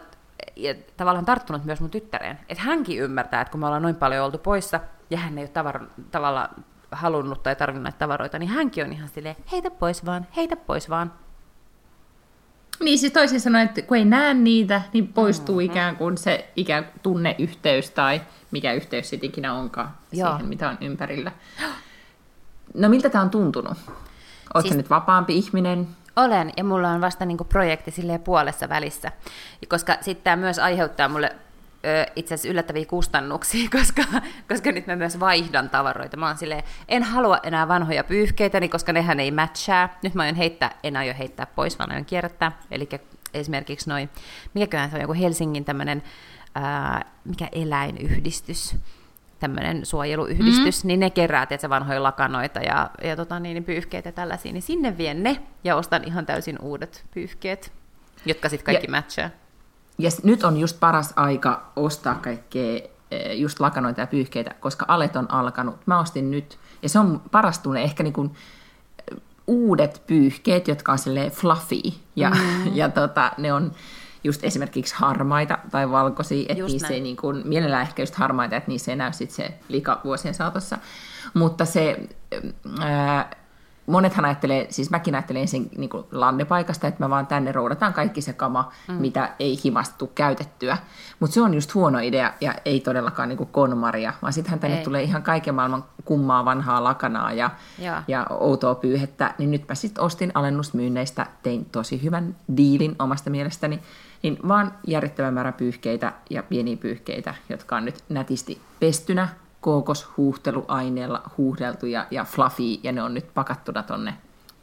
ja 0.57 0.75
tavallaan 0.97 1.25
tarttunut 1.25 1.65
myös 1.65 1.81
mun 1.81 1.91
tyttäreen. 1.91 2.39
Että 2.49 2.63
hänkin 2.63 2.99
ymmärtää, 2.99 3.41
että 3.41 3.51
kun 3.51 3.61
me 3.61 3.67
ollaan 3.67 3.83
noin 3.83 3.95
paljon 3.95 4.25
oltu 4.25 4.39
poissa, 4.39 4.81
ja 5.11 5.19
hän 5.19 5.39
ei 5.39 5.43
ole 5.43 5.49
tavar, 5.49 5.81
tavalla 6.11 6.49
halunnut 6.91 7.43
tai 7.43 7.57
tarvinnut 7.57 7.83
näitä 7.83 7.99
tavaroita, 7.99 8.39
niin 8.39 8.49
hänkin 8.49 8.85
on 8.85 8.93
ihan 8.93 9.09
silleen, 9.09 9.37
heitä 9.53 9.71
pois 9.71 10.07
vaan, 10.07 10.27
heitä 10.37 10.57
pois 10.57 10.91
vaan. 10.91 11.13
Niin 12.81 12.99
siis 12.99 13.13
toisin 13.13 13.41
sanoen, 13.41 13.69
että 13.69 13.83
kun 13.83 13.97
ei 13.97 14.05
näe 14.05 14.35
niitä, 14.35 14.83
niin 14.93 15.09
poistuu 15.09 15.55
mm-hmm. 15.55 15.71
ikään 15.71 15.97
kuin 15.97 16.19
se 16.19 16.53
ikään 16.57 16.85
kuin 16.85 17.01
tunneyhteys 17.03 17.91
tai 17.91 18.21
mikä 18.51 18.73
yhteys 18.73 19.11
sitten 19.11 19.29
ikinä 19.29 19.55
onkaan 19.55 19.91
Joo. 20.13 20.31
siihen, 20.31 20.49
mitä 20.49 20.69
on 20.69 20.79
ympärillä. 20.81 21.33
No 22.75 22.89
miltä 22.89 23.11
tämä 23.11 23.25
on 23.25 23.31
tuntunut? 23.31 23.79
Oletko 24.55 24.61
siis... 24.61 24.77
nyt 24.77 24.91
vapaampi 24.91 25.37
ihminen? 25.37 25.89
Olen, 26.17 26.53
ja 26.57 26.65
mulla 26.65 26.89
on 26.89 27.01
vasta 27.01 27.25
niinku 27.25 27.45
projekti 27.45 27.91
silleen 27.91 28.21
puolessa 28.21 28.69
välissä, 28.69 29.13
koska 29.69 29.97
sitten 30.01 30.25
tämä 30.25 30.37
myös 30.37 30.59
aiheuttaa 30.59 31.09
mulle 31.09 31.37
itse 32.17 32.35
asiassa 32.35 32.49
yllättäviä 32.49 32.85
kustannuksia, 32.85 33.69
koska, 33.79 34.03
koska 34.49 34.73
nyt 34.73 34.87
mä 34.87 34.97
myös 34.97 35.21
vaihdan 35.21 35.71
tavaroita. 35.71 36.17
Mä 36.17 36.27
oon 36.27 36.39
silleen, 36.39 36.63
en 36.89 37.03
halua 37.03 37.41
enää 37.43 37.69
vanhoja 37.69 38.05
pyyhkeitä, 38.05 38.61
niin 38.61 38.71
koska 38.71 38.93
nehän 38.93 39.21
ei 39.21 39.31
matchaa. 39.31 39.89
Nyt 40.03 40.15
mä 40.15 40.23
aion 40.23 40.35
heittää, 40.35 40.79
en 40.83 40.97
aio 40.97 41.15
heittää 41.19 41.47
pois, 41.47 41.79
vaan 41.79 41.93
aion 41.93 42.05
kierrättää. 42.05 42.53
Eli 42.71 42.89
esimerkiksi 43.35 43.91
noin, 43.91 44.11
mikäköhän 44.55 44.91
se 44.91 44.97
on 44.97 45.03
joku 45.03 45.15
Helsingin 45.15 45.65
tämmöinen, 45.65 46.03
mikä 47.25 47.49
eläinyhdistys, 47.53 48.77
tämmöinen 49.39 49.87
suojeluyhdistys, 49.87 50.85
mm. 50.85 50.89
niin 50.89 51.01
ne 51.01 51.11
kerää 51.11 51.47
tietysti, 51.47 51.69
vanhoja 51.69 52.03
lakanoita 52.03 52.61
ja, 52.61 52.91
ja 53.03 53.17
tota, 53.17 53.41
niin, 53.41 53.65
pyyhkeitä 53.65 54.13
tällaisia, 54.13 54.53
niin 54.53 54.63
sinne 54.63 54.99
vien 54.99 55.23
ne 55.23 55.43
ja 55.65 55.77
ostan 55.77 56.05
ihan 56.05 56.27
täysin 56.27 56.59
uudet 56.63 57.05
pyyhkeet, 57.15 57.73
jotka 58.27 58.49
sitten 58.49 58.65
kaikki 58.65 58.87
ja, 58.87 58.91
matchaa. 58.91 59.31
Ja 59.99 60.11
nyt 60.23 60.45
on 60.45 60.57
just 60.57 60.81
paras 60.81 61.13
aika 61.17 61.73
ostaa 61.77 62.15
kaikkea 62.15 62.81
eh, 63.11 63.39
just 63.39 63.61
lakanoita 63.61 64.01
ja 64.01 64.07
pyyhkeitä, 64.07 64.55
koska 64.61 64.85
alet 64.89 65.17
on 65.17 65.31
alkanut. 65.31 65.77
Mä 65.87 66.01
ostin 66.01 66.31
nyt, 66.31 66.59
ja 66.83 66.89
se 66.89 66.99
on 66.99 67.23
paras 67.31 67.59
tunne, 67.59 67.83
ehkä 67.83 68.03
niin 68.03 68.13
kuin 68.13 68.31
uudet 69.47 70.03
pyyhkeet, 70.07 70.69
jotka 70.69 70.93
on 70.93 70.99
silleen 70.99 71.31
fluffy, 71.31 71.81
ja, 72.17 72.31
mm. 72.31 72.77
ja 72.77 72.89
tota, 72.89 73.33
ne 73.39 73.53
on 73.53 73.73
just 74.27 74.45
esimerkiksi 74.45 74.95
harmaita 74.95 75.59
tai 75.71 75.91
valkoisia, 75.91 76.47
että 76.49 76.61
just 76.61 76.73
niissä 76.73 76.89
näin. 76.89 76.95
ei 76.95 77.01
niin 77.01 77.17
kuin, 77.17 77.43
mielellään 77.45 77.83
ehkä 77.83 78.03
just 78.03 78.15
harmaita, 78.15 78.57
että 78.57 78.71
niissä 78.71 78.93
ei 78.93 78.97
näy 78.97 79.13
sit 79.13 79.31
se 79.31 79.59
lika 79.69 80.01
vuosien 80.05 80.35
saatossa. 80.35 80.79
Mutta 81.35 81.65
se, 81.65 82.09
ää, 82.81 83.31
monethan 83.87 84.25
ajattelee, 84.25 84.67
siis 84.71 84.91
mäkin 84.91 85.15
ajattelen 85.15 85.43
ensin 85.43 85.71
niin 85.77 85.91
kuin 85.91 86.05
lannepaikasta, 86.13 86.87
että 86.87 87.05
mä 87.05 87.11
vaan 87.11 87.27
tänne 87.27 87.53
roudataan 87.53 87.93
kaikki 87.93 88.21
se 88.21 88.33
kama, 88.33 88.73
mm. 88.89 88.95
mitä 88.95 89.33
ei 89.39 89.59
himastu 89.65 90.07
käytettyä. 90.15 90.79
Mutta 91.21 91.35
se 91.35 91.41
on 91.41 91.55
just 91.55 91.75
huono 91.75 91.99
idea 91.99 92.33
ja 92.41 92.55
ei 92.65 92.81
todellakaan 92.81 93.29
niin 93.29 93.37
kuin 93.37 93.49
konmaria, 93.53 94.13
vaan 94.23 94.33
sittenhän 94.33 94.61
tänne 94.61 94.79
ei. 94.79 94.85
tulee 94.85 95.03
ihan 95.03 95.23
kaiken 95.23 95.55
maailman 95.55 95.85
kummaa 96.05 96.45
vanhaa 96.45 96.85
lakanaa 96.85 97.33
ja, 97.33 97.51
ja. 97.79 98.03
ja 98.09 98.27
outoa 98.31 98.75
pyyhettä. 98.75 99.35
Niin 99.39 99.51
nyt 99.51 99.69
mä 99.69 99.75
sitten 99.75 100.05
ostin 100.05 100.33
alennusmyynneistä, 100.35 101.27
tein 101.43 101.65
tosi 101.65 102.03
hyvän 102.03 102.37
diilin 102.57 102.97
omasta 102.99 103.31
mielestäni, 103.31 103.81
niin 104.27 104.39
vaan 104.49 104.75
järjettävän 104.87 105.35
määrä 105.35 105.53
pyyhkeitä 105.53 106.13
ja 106.31 106.43
pieniä 106.43 106.77
pyyhkeitä, 106.77 107.35
jotka 107.49 107.77
on 107.77 107.85
nyt 107.85 108.05
nätisti 108.09 108.61
pestynä 108.81 109.29
kookoshuuhteluaineella 109.61 111.31
huuhdeltuja 111.37 112.07
ja 112.11 112.25
fluffy, 112.25 112.81
ja 112.83 112.93
ne 112.93 113.03
on 113.03 113.15
nyt 113.15 113.35
pakattuna 113.35 113.83
tonne 113.83 114.15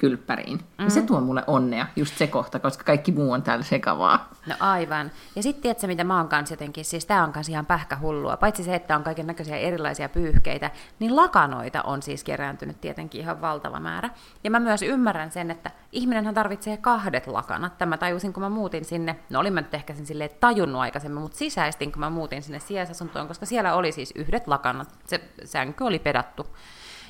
kylppäriin. 0.04 0.60
Mm. 0.78 0.90
se 0.90 1.02
tuo 1.02 1.22
mulle 1.22 1.44
onnea, 1.48 1.86
just 1.96 2.18
se 2.18 2.28
kohta, 2.28 2.60
koska 2.60 2.84
kaikki 2.84 3.12
muu 3.12 3.32
on 3.32 3.44
täällä 3.44 3.64
sekavaa. 3.64 4.30
No 4.46 4.56
aivan. 4.60 5.12
Ja 5.36 5.44
sitten 5.44 5.62
tiedätkö, 5.62 5.88
mitä 5.88 6.04
mä 6.04 6.18
oon 6.18 6.28
kanssa 6.28 6.54
jotenkin, 6.54 6.86
siis 6.86 7.06
tää 7.06 7.24
on 7.24 7.34
kanssa 7.34 7.52
ihan 7.52 7.66
pähkähullua. 7.66 8.38
Paitsi 8.38 8.64
se, 8.64 8.76
että 8.76 8.96
on 8.96 9.04
kaiken 9.04 9.28
näköisiä 9.28 9.58
erilaisia 9.58 10.10
pyyhkeitä, 10.10 10.72
niin 11.00 11.16
lakanoita 11.16 11.82
on 11.82 12.02
siis 12.02 12.24
kerääntynyt 12.24 12.82
tietenkin 12.82 13.22
ihan 13.22 13.42
valtava 13.42 13.80
määrä. 13.80 14.10
Ja 14.44 14.52
mä 14.52 14.60
myös 14.60 14.82
ymmärrän 14.82 15.32
sen, 15.32 15.52
että 15.52 15.72
ihminenhän 15.92 16.36
tarvitsee 16.36 16.78
kahdet 16.78 17.28
lakanat. 17.28 17.78
Tämä 17.78 17.98
tajusin, 17.98 18.34
kun 18.34 18.44
mä 18.44 18.50
muutin 18.50 18.86
sinne, 18.86 19.16
no 19.30 19.40
olin 19.40 19.54
mä 19.54 19.62
nyt 19.62 19.74
ehkä 19.74 19.94
sen 19.94 20.06
silleen 20.06 20.30
tajunnut 20.40 20.82
aikaisemmin, 20.82 21.22
mutta 21.22 21.38
sisäistin, 21.38 21.92
kun 21.92 22.00
mä 22.00 22.10
muutin 22.10 22.44
sinne 22.44 22.60
sijaisasuntoon, 22.60 23.28
koska 23.28 23.46
siellä 23.46 23.74
oli 23.74 23.92
siis 23.92 24.14
yhdet 24.16 24.48
lakanat. 24.48 24.96
Se 25.06 25.22
sänky 25.44 25.84
oli 25.84 26.00
pedattu. 26.00 26.48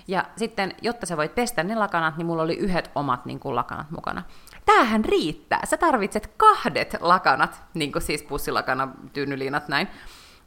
Ja 0.08 0.26
sitten, 0.36 0.76
jotta 0.82 1.06
sä 1.06 1.18
voit 1.18 1.36
pestä 1.36 1.64
ne 1.64 1.76
lakanat, 1.76 2.18
niin 2.18 2.26
mulla 2.26 2.44
oli 2.44 2.56
yhdet 2.56 2.92
omat 2.96 3.26
niin 3.26 3.40
kuin, 3.40 3.56
lakanat 3.56 3.92
mukana. 3.92 4.24
Tämähän 4.66 5.06
riittää. 5.06 5.66
Sä 5.66 5.78
tarvitset 5.78 6.34
kahdet 6.38 6.96
lakanat, 7.00 7.62
niin 7.74 7.92
kuin 7.92 8.02
siis 8.02 8.24
pussilakana, 8.24 8.88
tyynyliinat 9.14 9.68
näin. 9.68 9.88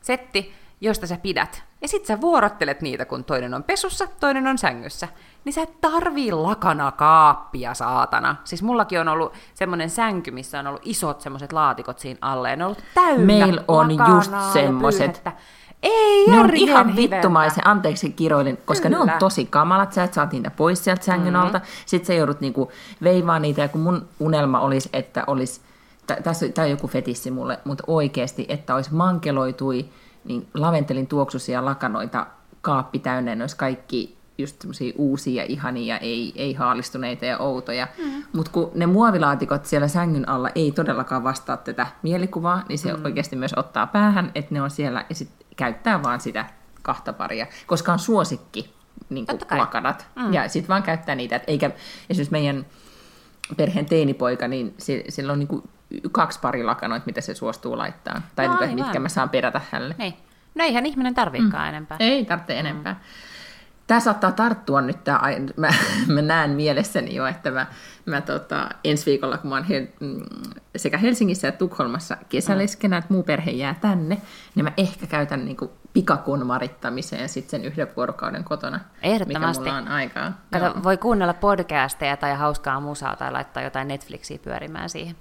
Setti, 0.00 0.54
josta 0.80 1.06
sä 1.06 1.16
pidät. 1.22 1.62
Ja 1.82 1.88
sit 1.88 2.06
sä 2.06 2.20
vuorottelet 2.20 2.80
niitä, 2.80 3.04
kun 3.04 3.24
toinen 3.24 3.54
on 3.54 3.62
pesussa, 3.62 4.06
toinen 4.20 4.46
on 4.46 4.58
sängyssä. 4.58 5.08
Niin 5.44 5.52
sä 5.52 5.62
et 5.62 5.80
tarvii 5.80 6.32
lakana 6.32 6.92
kaappia, 6.92 7.74
saatana. 7.74 8.36
Siis 8.44 8.62
mullakin 8.62 9.00
on 9.00 9.08
ollut 9.08 9.32
semmoinen 9.54 9.90
sänky, 9.90 10.30
missä 10.30 10.58
on 10.58 10.66
ollut 10.66 10.82
isot 10.84 11.20
semmoiset 11.20 11.52
laatikot 11.52 11.98
siinä 11.98 12.18
alle. 12.20 12.50
Ja 12.50 12.56
ne 12.56 12.64
on 12.64 12.70
ollut 12.70 12.84
täynnä 12.94 13.26
Meillä 13.26 13.64
on 13.68 13.90
just 14.08 14.32
semmoiset. 14.52 15.24
Ei 15.82 16.30
ne 16.30 16.40
on 16.40 16.56
ihan 16.56 16.96
vittumaisen, 16.96 17.66
anteeksi 17.66 18.10
kiroilin, 18.10 18.58
koska 18.64 18.88
Kyllä. 18.88 19.04
ne 19.04 19.12
on 19.12 19.18
tosi 19.18 19.46
kamalat, 19.46 19.92
sä 19.92 20.04
et 20.04 20.14
saa 20.14 20.28
niitä 20.32 20.50
pois 20.50 20.84
sieltä 20.84 21.04
sängyn 21.04 21.32
mm-hmm. 21.32 21.46
alta, 21.46 21.60
sit 21.86 22.04
sä 22.04 22.14
joudut 22.14 22.40
niinku 22.40 22.72
veivaan 23.02 23.42
niitä, 23.42 23.60
ja 23.60 23.68
kun 23.68 23.80
mun 23.80 24.08
unelma 24.20 24.60
olisi, 24.60 24.88
että 24.92 25.24
olisi, 25.26 25.60
tässä 26.22 26.46
on 26.62 26.70
joku 26.70 26.88
fetissi 26.88 27.30
mulle, 27.30 27.58
mutta 27.64 27.84
oikeasti, 27.86 28.46
että 28.48 28.74
olisi 28.74 28.94
mankeloitui, 28.94 29.88
niin 30.24 30.48
laventelin 30.54 31.06
tuoksuisia 31.06 31.64
lakanoita, 31.64 32.26
kaappi 32.60 32.98
täynnä, 32.98 33.34
ne 33.34 33.42
olisi 33.42 33.56
kaikki 33.56 34.16
just 34.38 34.60
semmoisia 34.60 34.92
uusia, 34.96 35.44
ihania, 35.48 35.98
ei, 35.98 36.32
ei 36.36 36.54
haalistuneita 36.54 37.24
ja 37.24 37.38
outoja. 37.38 37.88
Mm. 37.98 38.22
Mutta 38.32 38.50
kun 38.50 38.70
ne 38.74 38.86
muovilaatikot 38.86 39.66
siellä 39.66 39.88
sängyn 39.88 40.28
alla 40.28 40.50
ei 40.54 40.72
todellakaan 40.72 41.24
vastaa 41.24 41.56
tätä 41.56 41.86
mielikuvaa, 42.02 42.62
niin 42.68 42.78
se 42.78 42.92
mm. 42.92 43.04
oikeasti 43.04 43.36
myös 43.36 43.54
ottaa 43.56 43.86
päähän, 43.86 44.32
että 44.34 44.54
ne 44.54 44.62
on 44.62 44.70
siellä 44.70 45.04
ja 45.08 45.14
sit 45.14 45.28
käyttää 45.56 46.02
vaan 46.02 46.20
sitä 46.20 46.44
kahta 46.82 47.12
paria, 47.12 47.46
koska 47.66 47.92
on 47.92 47.98
suosikki 47.98 48.74
niin 49.08 49.26
kuin 49.26 49.40
lakanat. 49.50 50.06
Mm. 50.16 50.32
Ja 50.32 50.48
sitten 50.48 50.68
vaan 50.68 50.82
käyttää 50.82 51.14
niitä. 51.14 51.36
Et 51.36 51.44
eikä 51.46 51.70
esimerkiksi 52.10 52.32
meidän 52.32 52.66
perheen 53.56 53.86
teinipoika, 53.86 54.48
niin 54.48 54.74
sillä 55.08 55.32
on 55.32 55.38
niin 55.38 55.48
kuin 55.48 55.62
kaksi 56.12 56.40
pari 56.40 56.64
lakanoita, 56.64 57.06
mitä 57.06 57.20
se 57.20 57.34
suostuu 57.34 57.78
laittaa. 57.78 58.22
Tai 58.36 58.48
no, 58.48 58.74
mitkä 58.74 58.98
mä 58.98 59.08
saan 59.08 59.30
perätä 59.30 59.60
hänelle. 59.70 59.94
Niin. 59.98 60.14
No 60.54 60.64
eihän 60.64 60.86
ihminen 60.86 61.14
tarviikaan 61.14 61.64
mm. 61.64 61.68
enempää. 61.68 61.96
Ei 62.00 62.24
tarvitse 62.24 62.58
enempää. 62.58 62.92
Mm 62.92 63.00
tämä 63.86 64.00
saattaa 64.00 64.32
tarttua 64.32 64.80
nyt, 64.80 65.04
tämä, 65.04 65.20
mä, 65.56 65.68
mä 66.06 66.22
näen 66.22 66.50
mielessäni 66.50 67.14
jo, 67.14 67.26
että 67.26 67.50
mä, 67.50 67.66
mä 68.06 68.20
tota, 68.20 68.68
ensi 68.84 69.06
viikolla, 69.06 69.38
kun 69.38 69.50
mä 69.50 69.56
oon 69.56 69.64
Hel- 69.64 69.88
mm, 70.00 70.22
sekä 70.76 70.98
Helsingissä 70.98 71.48
että 71.48 71.58
Tukholmassa 71.58 72.16
kesäleskenä, 72.28 72.96
että 72.96 73.12
muu 73.14 73.22
perhe 73.22 73.50
jää 73.50 73.74
tänne, 73.80 74.22
niin 74.54 74.64
mä 74.64 74.72
ehkä 74.76 75.06
käytän 75.06 75.44
niin 75.44 75.56
kuin 75.56 75.70
pikakonmarittamiseen 75.92 77.28
sitten 77.28 77.50
sen 77.50 77.64
yhden 77.64 77.88
vuorokauden 77.96 78.44
kotona, 78.44 78.80
Ehdottomasti. 79.02 79.62
mikä 79.64 79.74
mulla 79.76 79.82
on 79.82 79.88
aikaa. 79.88 80.32
Kato, 80.52 80.82
voi 80.82 80.96
kuunnella 80.96 81.34
podcasteja 81.34 82.16
tai 82.16 82.34
hauskaa 82.34 82.80
musaa 82.80 83.16
tai 83.16 83.32
laittaa 83.32 83.62
jotain 83.62 83.88
Netflixiä 83.88 84.38
pyörimään 84.38 84.90
siihen. 84.90 85.16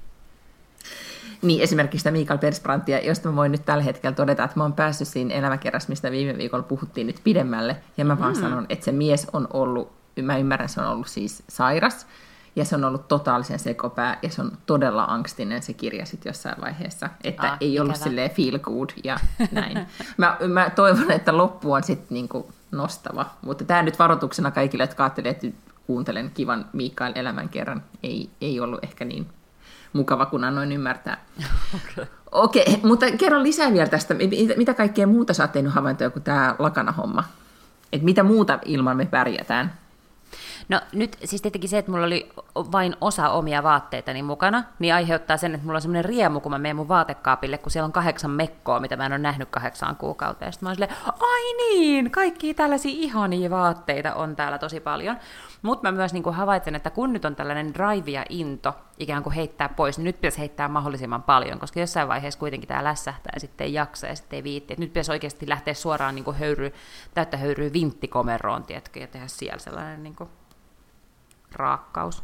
Niin, 1.41 1.61
esimerkiksi 1.61 1.97
sitä 1.97 2.11
Mikael 2.11 2.39
Persbrandtia, 2.39 3.05
josta 3.05 3.29
mä 3.29 3.35
voin 3.35 3.51
nyt 3.51 3.65
tällä 3.65 3.83
hetkellä 3.83 4.15
todeta, 4.15 4.43
että 4.43 4.59
mä 4.59 4.63
oon 4.63 4.73
päässyt 4.73 5.07
siinä 5.07 5.35
elämäkerrassa, 5.35 5.89
mistä 5.89 6.11
viime 6.11 6.37
viikolla 6.37 6.63
puhuttiin 6.63 7.07
nyt 7.07 7.19
pidemmälle, 7.23 7.77
ja 7.97 8.05
mä 8.05 8.19
vaan 8.19 8.35
mm. 8.35 8.41
sanon, 8.41 8.65
että 8.69 8.85
se 8.85 8.91
mies 8.91 9.27
on 9.33 9.47
ollut, 9.53 9.91
mä 10.21 10.37
ymmärrän, 10.37 10.69
se 10.69 10.81
on 10.81 10.87
ollut 10.87 11.07
siis 11.07 11.43
sairas, 11.47 12.07
ja 12.55 12.65
se 12.65 12.75
on 12.75 12.83
ollut 12.83 13.07
totaalisen 13.07 13.59
sekopää, 13.59 14.19
ja 14.21 14.29
se 14.29 14.41
on 14.41 14.51
todella 14.65 15.03
angstinen 15.03 15.61
se 15.61 15.73
kirja 15.73 16.05
sitten 16.05 16.29
jossain 16.29 16.61
vaiheessa, 16.61 17.09
että 17.23 17.51
ah, 17.51 17.57
ei 17.61 17.79
ollut 17.79 17.95
silleen 17.95 18.31
feel 18.31 18.59
good 18.59 18.89
ja 19.03 19.19
näin. 19.51 19.87
mä, 20.17 20.37
mä 20.47 20.69
toivon, 20.69 21.11
että 21.11 21.37
loppu 21.37 21.73
on 21.73 21.83
sitten 21.83 22.07
niinku 22.09 22.51
nostava, 22.71 23.25
mutta 23.41 23.65
tämä 23.65 23.83
nyt 23.83 23.99
varoituksena 23.99 24.51
kaikille, 24.51 24.83
jotka 24.83 25.03
ajattelevat, 25.03 25.43
että 25.43 25.57
kuuntelen 25.87 26.31
kivan 26.33 26.65
Mikael 26.73 27.11
elämän 27.15 27.49
kerran, 27.49 27.83
ei, 28.03 28.29
ei 28.41 28.59
ollut 28.59 28.83
ehkä 28.83 29.05
niin 29.05 29.27
mukava, 29.95 30.25
kun 30.25 30.43
annoin 30.43 30.71
ymmärtää. 30.71 31.17
Okei, 31.75 32.61
okay. 32.61 32.73
okay, 32.73 32.89
mutta 32.89 33.05
kerro 33.11 33.43
lisää 33.43 33.73
vielä 33.73 33.89
tästä, 33.89 34.15
mitä 34.57 34.73
kaikkea 34.73 35.07
muuta 35.07 35.33
sä 35.33 35.43
oot 35.43 35.51
tehnyt 35.51 35.73
havaintoja 35.73 36.09
kuin 36.09 36.23
tämä 36.23 36.55
lakana-homma? 36.59 37.23
Et 37.93 38.01
mitä 38.01 38.23
muuta 38.23 38.59
ilman 38.65 38.97
me 38.97 39.05
pärjätään? 39.05 39.73
No 40.69 40.81
nyt 40.93 41.17
siis 41.23 41.41
tietenkin 41.41 41.69
se, 41.69 41.77
että 41.77 41.91
mulla 41.91 42.05
oli 42.05 42.29
vain 42.55 42.95
osa 43.01 43.29
omia 43.29 43.63
vaatteitani 43.63 44.23
mukana, 44.23 44.63
niin 44.79 44.93
aiheuttaa 44.93 45.37
sen, 45.37 45.55
että 45.55 45.65
mulla 45.65 45.77
on 45.77 45.81
semmoinen 45.81 46.05
riemu, 46.05 46.39
kun 46.39 46.51
mä 46.51 46.57
menen 46.57 46.75
mun 46.75 46.87
vaatekaapille, 46.87 47.57
kun 47.57 47.71
siellä 47.71 47.85
on 47.85 47.91
kahdeksan 47.91 48.31
mekkoa, 48.31 48.79
mitä 48.79 48.97
mä 48.97 49.05
en 49.05 49.11
ole 49.11 49.19
nähnyt 49.19 49.49
kahdeksaan 49.49 49.95
kuukauteen. 49.95 50.53
Sitten 50.53 50.65
mä 50.65 50.69
oon 50.69 50.75
silleen, 50.75 50.95
ai 51.05 51.53
niin, 51.57 52.11
kaikki 52.11 52.53
tällaisia 52.53 52.91
ihania 52.95 53.49
vaatteita 53.49 54.13
on 54.13 54.35
täällä 54.35 54.57
tosi 54.57 54.79
paljon. 54.79 55.17
Mutta 55.61 55.91
mä 55.91 55.97
myös 55.97 56.13
niin 56.13 56.23
kuin 56.23 56.35
havaitsen, 56.35 56.75
että 56.75 56.89
kun 56.89 57.13
nyt 57.13 57.25
on 57.25 57.35
tällainen 57.35 57.73
drive 57.73 58.11
ja 58.11 58.25
into 58.29 58.73
ikään 58.97 59.23
kuin 59.23 59.33
heittää 59.33 59.69
pois, 59.69 59.97
niin 59.97 60.05
nyt 60.05 60.15
pitäisi 60.15 60.39
heittää 60.39 60.67
mahdollisimman 60.67 61.23
paljon, 61.23 61.59
koska 61.59 61.79
jossain 61.79 62.07
vaiheessa 62.07 62.39
kuitenkin 62.39 62.67
tämä 62.67 62.83
lässähtää 62.83 63.31
ja 63.33 63.39
sitten 63.39 63.65
ei 63.65 63.73
jaksa 63.73 64.07
ja 64.07 64.15
sitten 64.15 64.37
ei 64.37 64.43
viitti. 64.43 64.73
Et 64.73 64.79
nyt 64.79 64.89
pitäisi 64.89 65.11
oikeasti 65.11 65.49
lähteä 65.49 65.73
suoraan 65.73 66.15
niin 66.15 66.25
kuin 66.25 66.37
höyry, 66.37 66.73
täyttä 67.13 67.37
höyryä 67.37 67.73
vinttikomeroon, 67.73 68.63
tiedätkö, 68.63 68.99
ja 68.99 69.07
tehdä 69.07 69.27
siellä 69.27 69.59
sellainen 69.59 70.03
niin 70.03 70.15
kuin 70.15 70.29
raakkaus. 71.55 72.23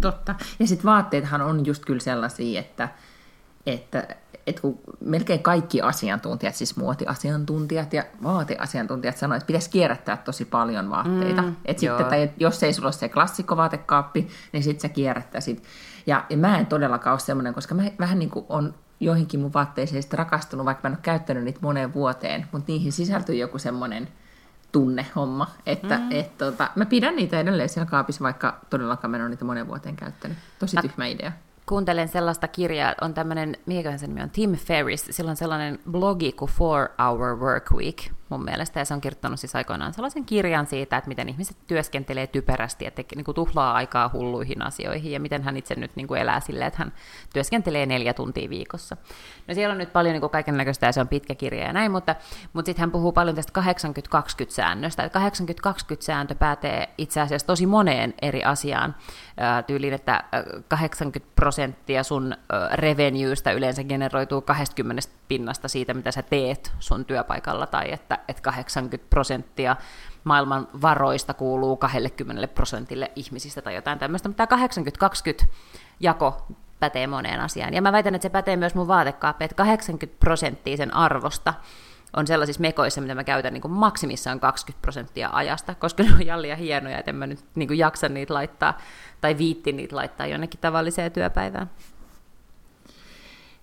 Totta. 0.00 0.34
Ja 0.58 0.66
sitten 0.66 0.90
vaatteethan 0.90 1.42
on 1.42 1.66
just 1.66 1.84
kyllä 1.84 2.00
sellaisia, 2.00 2.60
että, 2.60 2.88
että, 3.66 4.08
että 4.46 4.62
kun 4.62 4.78
melkein 5.00 5.42
kaikki 5.42 5.80
asiantuntijat, 5.80 6.54
siis 6.54 6.76
muotiasiantuntijat 6.76 7.92
ja 7.92 8.04
vaateasiantuntijat 8.22 9.16
sanoivat, 9.16 9.42
että 9.42 9.46
pitäisi 9.46 9.70
kierrättää 9.70 10.16
tosi 10.16 10.44
paljon 10.44 10.90
vaatteita. 10.90 11.42
Mm, 11.42 11.56
et 11.64 11.78
sitten, 11.78 12.06
tai 12.06 12.30
jos 12.36 12.62
ei 12.62 12.72
sulla 12.72 12.86
ole 12.86 12.92
se 12.92 13.08
klassikkovaatekkaappi, 13.08 14.28
niin 14.52 14.62
sitten 14.62 14.80
sä 14.80 14.88
kierrättäisit. 14.88 15.62
Ja, 16.06 16.24
ja 16.30 16.36
mä 16.36 16.58
en 16.58 16.66
todellakaan 16.66 17.12
ole 17.12 17.20
semmoinen, 17.20 17.54
koska 17.54 17.74
mä 17.74 17.82
vähän 17.98 18.18
niin 18.18 18.30
kuin 18.30 18.46
on 18.48 18.74
joihinkin 19.00 19.40
mun 19.40 19.52
vaatteisiin 19.52 20.04
rakastunut, 20.12 20.66
vaikka 20.66 20.88
mä 20.88 20.92
en 20.92 20.96
ole 20.96 21.02
käyttänyt 21.02 21.44
niitä 21.44 21.60
moneen 21.62 21.94
vuoteen, 21.94 22.46
mutta 22.52 22.72
niihin 22.72 22.92
sisältyy 22.92 23.34
joku 23.34 23.58
semmoinen– 23.58 24.08
tunnehomma. 24.72 25.46
Että, 25.66 25.98
mm. 25.98 26.06
et, 26.10 26.38
tota, 26.38 26.70
mä 26.74 26.86
pidän 26.86 27.16
niitä 27.16 27.40
edelleen 27.40 27.68
siellä 27.68 27.90
kaapissa, 27.90 28.24
vaikka 28.24 28.60
todellakaan 28.70 29.10
mä 29.10 29.16
en 29.16 29.22
ole 29.22 29.30
niitä 29.30 29.44
monen 29.44 29.68
vuoteen 29.68 29.96
käyttänyt. 29.96 30.38
Tosi 30.58 30.76
mä, 30.76 30.82
tyhmä 30.82 31.06
idea 31.06 31.32
kuuntelen 31.66 32.08
sellaista 32.08 32.48
kirjaa, 32.48 32.94
on 33.00 33.14
tämmöinen, 33.14 33.56
mikä 33.66 33.98
se 33.98 34.06
nimi 34.06 34.22
on, 34.22 34.30
Tim 34.30 34.52
Ferris, 34.52 35.06
sillä 35.10 35.30
on 35.30 35.36
sellainen 35.36 35.78
blogi 35.90 36.32
kuin 36.32 36.50
Four 36.50 36.88
Hour 36.98 37.38
Work 37.40 37.72
Week 37.72 37.96
mun 38.30 38.44
mielestä, 38.44 38.80
ja 38.80 38.84
se 38.84 38.94
on 38.94 39.00
kirjoittanut 39.00 39.40
siis 39.40 39.56
aikoinaan 39.56 39.94
sellaisen 39.94 40.24
kirjan 40.24 40.66
siitä, 40.66 40.96
että 40.96 41.08
miten 41.08 41.28
ihmiset 41.28 41.56
työskentelee 41.66 42.26
typerästi, 42.26 42.86
että 42.86 43.02
niin 43.16 43.24
kuin 43.24 43.34
tuhlaa 43.34 43.74
aikaa 43.74 44.10
hulluihin 44.12 44.62
asioihin, 44.62 45.12
ja 45.12 45.20
miten 45.20 45.42
hän 45.42 45.56
itse 45.56 45.74
nyt 45.74 45.96
niin 45.96 46.08
kuin 46.08 46.20
elää 46.20 46.40
silleen, 46.40 46.68
että 46.68 46.78
hän 46.78 46.92
työskentelee 47.32 47.86
neljä 47.86 48.14
tuntia 48.14 48.50
viikossa. 48.50 48.96
No 49.48 49.54
siellä 49.54 49.72
on 49.72 49.78
nyt 49.78 49.92
paljon 49.92 50.12
niin 50.12 50.30
kaiken 50.30 50.56
näköistä, 50.56 50.86
ja 50.86 50.92
se 50.92 51.00
on 51.00 51.08
pitkä 51.08 51.34
kirja 51.34 51.64
ja 51.64 51.72
näin, 51.72 51.92
mutta, 51.92 52.14
mutta 52.52 52.68
sitten 52.68 52.80
hän 52.80 52.90
puhuu 52.90 53.12
paljon 53.12 53.36
tästä 53.36 53.60
80-20-säännöstä, 53.60 55.04
että 55.04 55.18
80-20-sääntö 55.18 56.34
päätee 56.34 56.88
itse 56.98 57.20
asiassa 57.20 57.46
tosi 57.46 57.66
moneen 57.66 58.14
eri 58.22 58.44
asiaan, 58.44 58.96
tyyliin, 59.66 59.94
että 59.94 60.24
80 60.68 61.32
prosenttia 61.34 62.02
sun 62.02 62.34
revenuestä 62.72 63.52
yleensä 63.52 63.84
generoituu 63.84 64.40
20 64.40 65.19
pinnasta 65.30 65.68
siitä, 65.68 65.94
mitä 65.94 66.10
sä 66.10 66.22
teet 66.22 66.72
sun 66.78 67.04
työpaikalla, 67.04 67.66
tai 67.66 67.92
että, 67.92 68.18
että 68.28 68.42
80 68.42 69.10
prosenttia 69.10 69.76
maailman 70.24 70.68
varoista 70.82 71.34
kuuluu 71.34 71.76
20 71.76 72.48
prosentille 72.48 73.10
ihmisistä 73.16 73.62
tai 73.62 73.74
jotain 73.74 73.98
tämmöistä, 73.98 74.28
mutta 74.28 74.46
tämä 74.46 74.66
80-20 75.42 75.46
jako 76.00 76.46
pätee 76.80 77.06
moneen 77.06 77.40
asiaan. 77.40 77.74
Ja 77.74 77.82
mä 77.82 77.92
väitän, 77.92 78.14
että 78.14 78.22
se 78.22 78.30
pätee 78.30 78.56
myös 78.56 78.74
mun 78.74 78.88
vaatekaappiin, 78.88 79.44
että 79.44 79.54
80 79.54 80.20
prosenttia 80.20 80.76
sen 80.76 80.94
arvosta 80.94 81.54
on 82.16 82.26
sellaisissa 82.26 82.60
mekoissa, 82.60 83.00
mitä 83.00 83.14
mä 83.14 83.24
käytän 83.24 83.52
niin 83.52 83.62
kuin 83.62 83.72
maksimissaan 83.72 84.40
20 84.40 84.82
prosenttia 84.82 85.30
ajasta, 85.32 85.74
koska 85.74 86.02
ne 86.02 86.12
on 86.12 86.26
jallia 86.26 86.56
hienoja, 86.56 86.98
että 86.98 87.10
en 87.10 87.16
mä 87.16 87.26
nyt 87.26 87.44
niin 87.54 87.68
kuin 87.68 87.78
jaksa 87.78 88.08
niitä 88.08 88.34
laittaa 88.34 88.78
tai 89.20 89.38
viitti 89.38 89.72
niitä 89.72 89.96
laittaa 89.96 90.26
jonnekin 90.26 90.60
tavalliseen 90.60 91.12
työpäivään. 91.12 91.70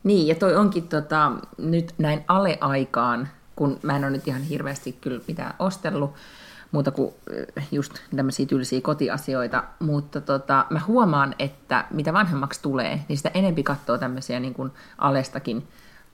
Niin, 0.08 0.28
ja 0.28 0.36
toi 0.36 0.56
onkin 0.56 0.88
tota, 0.88 1.32
nyt 1.58 1.94
näin 1.98 2.26
aleaikaan, 2.28 3.28
kun 3.56 3.80
mä 3.84 3.96
en 3.96 4.04
ole 4.04 4.12
nyt 4.12 4.28
ihan 4.28 4.42
hirveästi 4.42 4.98
kyllä 5.02 5.22
mitään 5.28 5.54
ostellut, 5.60 6.14
muuta 6.72 6.92
kuin 6.92 7.14
eh, 7.58 7.68
just 7.72 7.94
tämmöisiä 8.16 8.46
tylsiä 8.46 8.82
kotiasioita, 8.82 9.64
mutta 9.80 10.22
tota, 10.22 10.66
mä 10.70 10.82
huomaan, 10.88 11.36
että 11.40 11.86
mitä 11.92 12.14
vanhemmaksi 12.14 12.62
tulee, 12.62 13.06
niin 13.08 13.18
sitä 13.18 13.32
enempi 13.34 13.64
katsoo 13.64 13.98
tämmöisiä 13.98 14.40
niin 14.40 14.54
kuin 14.54 14.72
alestakin 14.98 15.68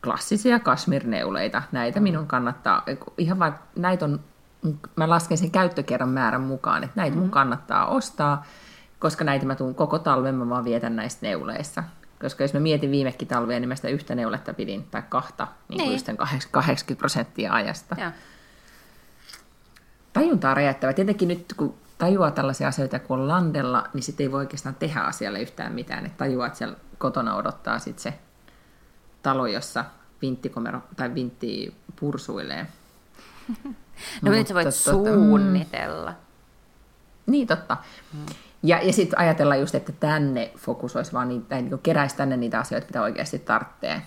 klassisia 0.04 0.60
kasmirneuleita. 0.60 1.62
Näitä 1.72 2.00
minun 2.00 2.28
kannattaa, 2.28 2.84
ihan 3.18 3.40
vaikka 3.40 3.64
näitä 3.76 4.06
on, 4.06 4.20
mä 4.96 5.10
lasken 5.10 5.38
sen 5.38 5.52
käyttökerran 5.52 6.10
määrän 6.10 6.42
mukaan, 6.42 6.84
että 6.84 6.96
näitä 6.96 7.16
mun 7.16 7.24
mm-hmm. 7.24 7.32
kannattaa 7.32 7.86
ostaa, 7.86 8.46
koska 9.00 9.24
näitä 9.24 9.46
mä 9.46 9.56
tuun 9.56 9.76
koko 9.76 10.00
talven, 10.00 10.36
mä 10.36 10.50
vaan 10.50 10.66
vietän 10.66 10.96
näistä 10.96 11.26
neuleissa. 11.26 11.84
Koska 12.24 12.44
jos 12.44 12.54
mä 12.54 12.60
mietin 12.60 12.92
viimekin 12.92 13.28
talvea, 13.28 13.60
niin 13.60 13.68
mä 13.68 13.76
sitä 13.76 13.88
yhtä 13.88 14.16
neuletta 14.16 14.54
pidin, 14.54 14.84
tai 14.84 15.04
kahta, 15.10 15.48
niin 15.70 15.82
kuin 15.82 16.18
niin. 16.30 16.42
80 16.52 17.00
prosenttia 17.00 17.54
ajasta. 17.54 17.96
Ja. 18.00 18.12
Tajuntaa 20.14 20.54
räjättävä. 20.54 20.94
Tietenkin 20.94 21.28
nyt, 21.28 21.54
kun 21.58 21.76
tajuaa 21.98 22.32
tällaisia 22.32 22.68
asioita 22.68 23.00
kuin 23.00 23.20
on 23.20 23.28
landella, 23.28 23.88
niin 23.94 24.04
sitten 24.04 24.24
ei 24.24 24.32
voi 24.32 24.40
oikeastaan 24.40 24.76
tehdä 24.76 25.00
asialle 25.00 25.42
yhtään 25.42 25.74
mitään. 25.74 26.06
Että 26.06 26.18
tajuaa, 26.18 26.48
että 26.48 26.58
siellä 26.58 26.76
kotona 26.98 27.36
odottaa 27.36 27.80
sitten 27.80 28.04
se 28.04 28.14
talo, 29.22 29.48
jossa 29.48 29.86
vinttikomero 30.22 30.82
tai 30.96 31.14
vintti 31.14 31.76
pursuilee. 32.00 32.68
no 34.22 34.32
nyt 34.32 34.48
sä 34.48 34.54
voit 34.54 34.66
tota, 34.66 34.92
suunnitella. 34.92 36.12
Mm, 36.12 36.18
niin, 37.32 37.48
totta. 37.48 37.78
Mm. 38.14 38.26
Ja, 38.64 38.82
ja 38.82 38.94
sitten 38.94 39.20
ajatella 39.20 39.56
just, 39.56 39.76
että 39.76 39.92
tänne 39.92 40.52
fokusoisi 40.58 41.14
vaan 41.14 41.30
niitä, 41.30 41.62
niin 41.62 41.80
keräisi 41.80 42.16
tänne 42.16 42.38
niitä 42.38 42.60
asioita, 42.60 42.88
mitä 42.88 43.02
oikeasti 43.02 43.40
tarvitsee. 43.40 44.02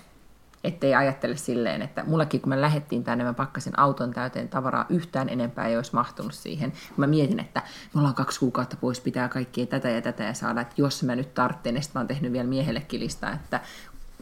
Ettei 0.65 0.95
ajattele 0.95 1.37
silleen, 1.37 1.83
että 1.83 2.05
mullakin 2.05 2.41
kun 2.41 2.51
me 2.51 2.61
lähdettiin 2.61 3.05
tänne, 3.05 3.25
mä 3.25 3.35
pakkasin 3.35 3.79
auton 3.79 4.11
täyteen 4.11 4.49
tavaraa 4.49 4.87
yhtään 4.89 5.29
enempää 5.29 5.67
ei 5.67 5.77
olisi 5.77 5.95
mahtunut 5.95 6.35
siihen. 6.35 6.71
Kun 6.71 6.97
mä 6.97 7.07
mietin, 7.07 7.41
että 7.41 7.63
me 7.95 7.99
ollaan 7.99 8.15
kaksi 8.15 8.41
kuukautta 8.41 8.77
pois, 8.81 9.01
pitää 9.01 9.29
kaikkia 9.29 9.67
tätä 9.67 9.91
ja 9.91 10.03
tätä 10.03 10.25
ja 10.25 10.35
saada, 10.35 10.61
että 10.61 10.75
jos 10.77 11.03
mä 11.03 11.17
nyt 11.17 11.35
tarvitsen, 11.35 11.75
niin 11.75 11.83
sitten 11.83 11.99
mä 11.99 12.01
oon 12.01 12.09
tehnyt 12.09 12.33
vielä 12.33 12.49
miehellekin 12.49 13.01
listaa, 13.01 13.33
että 13.33 13.61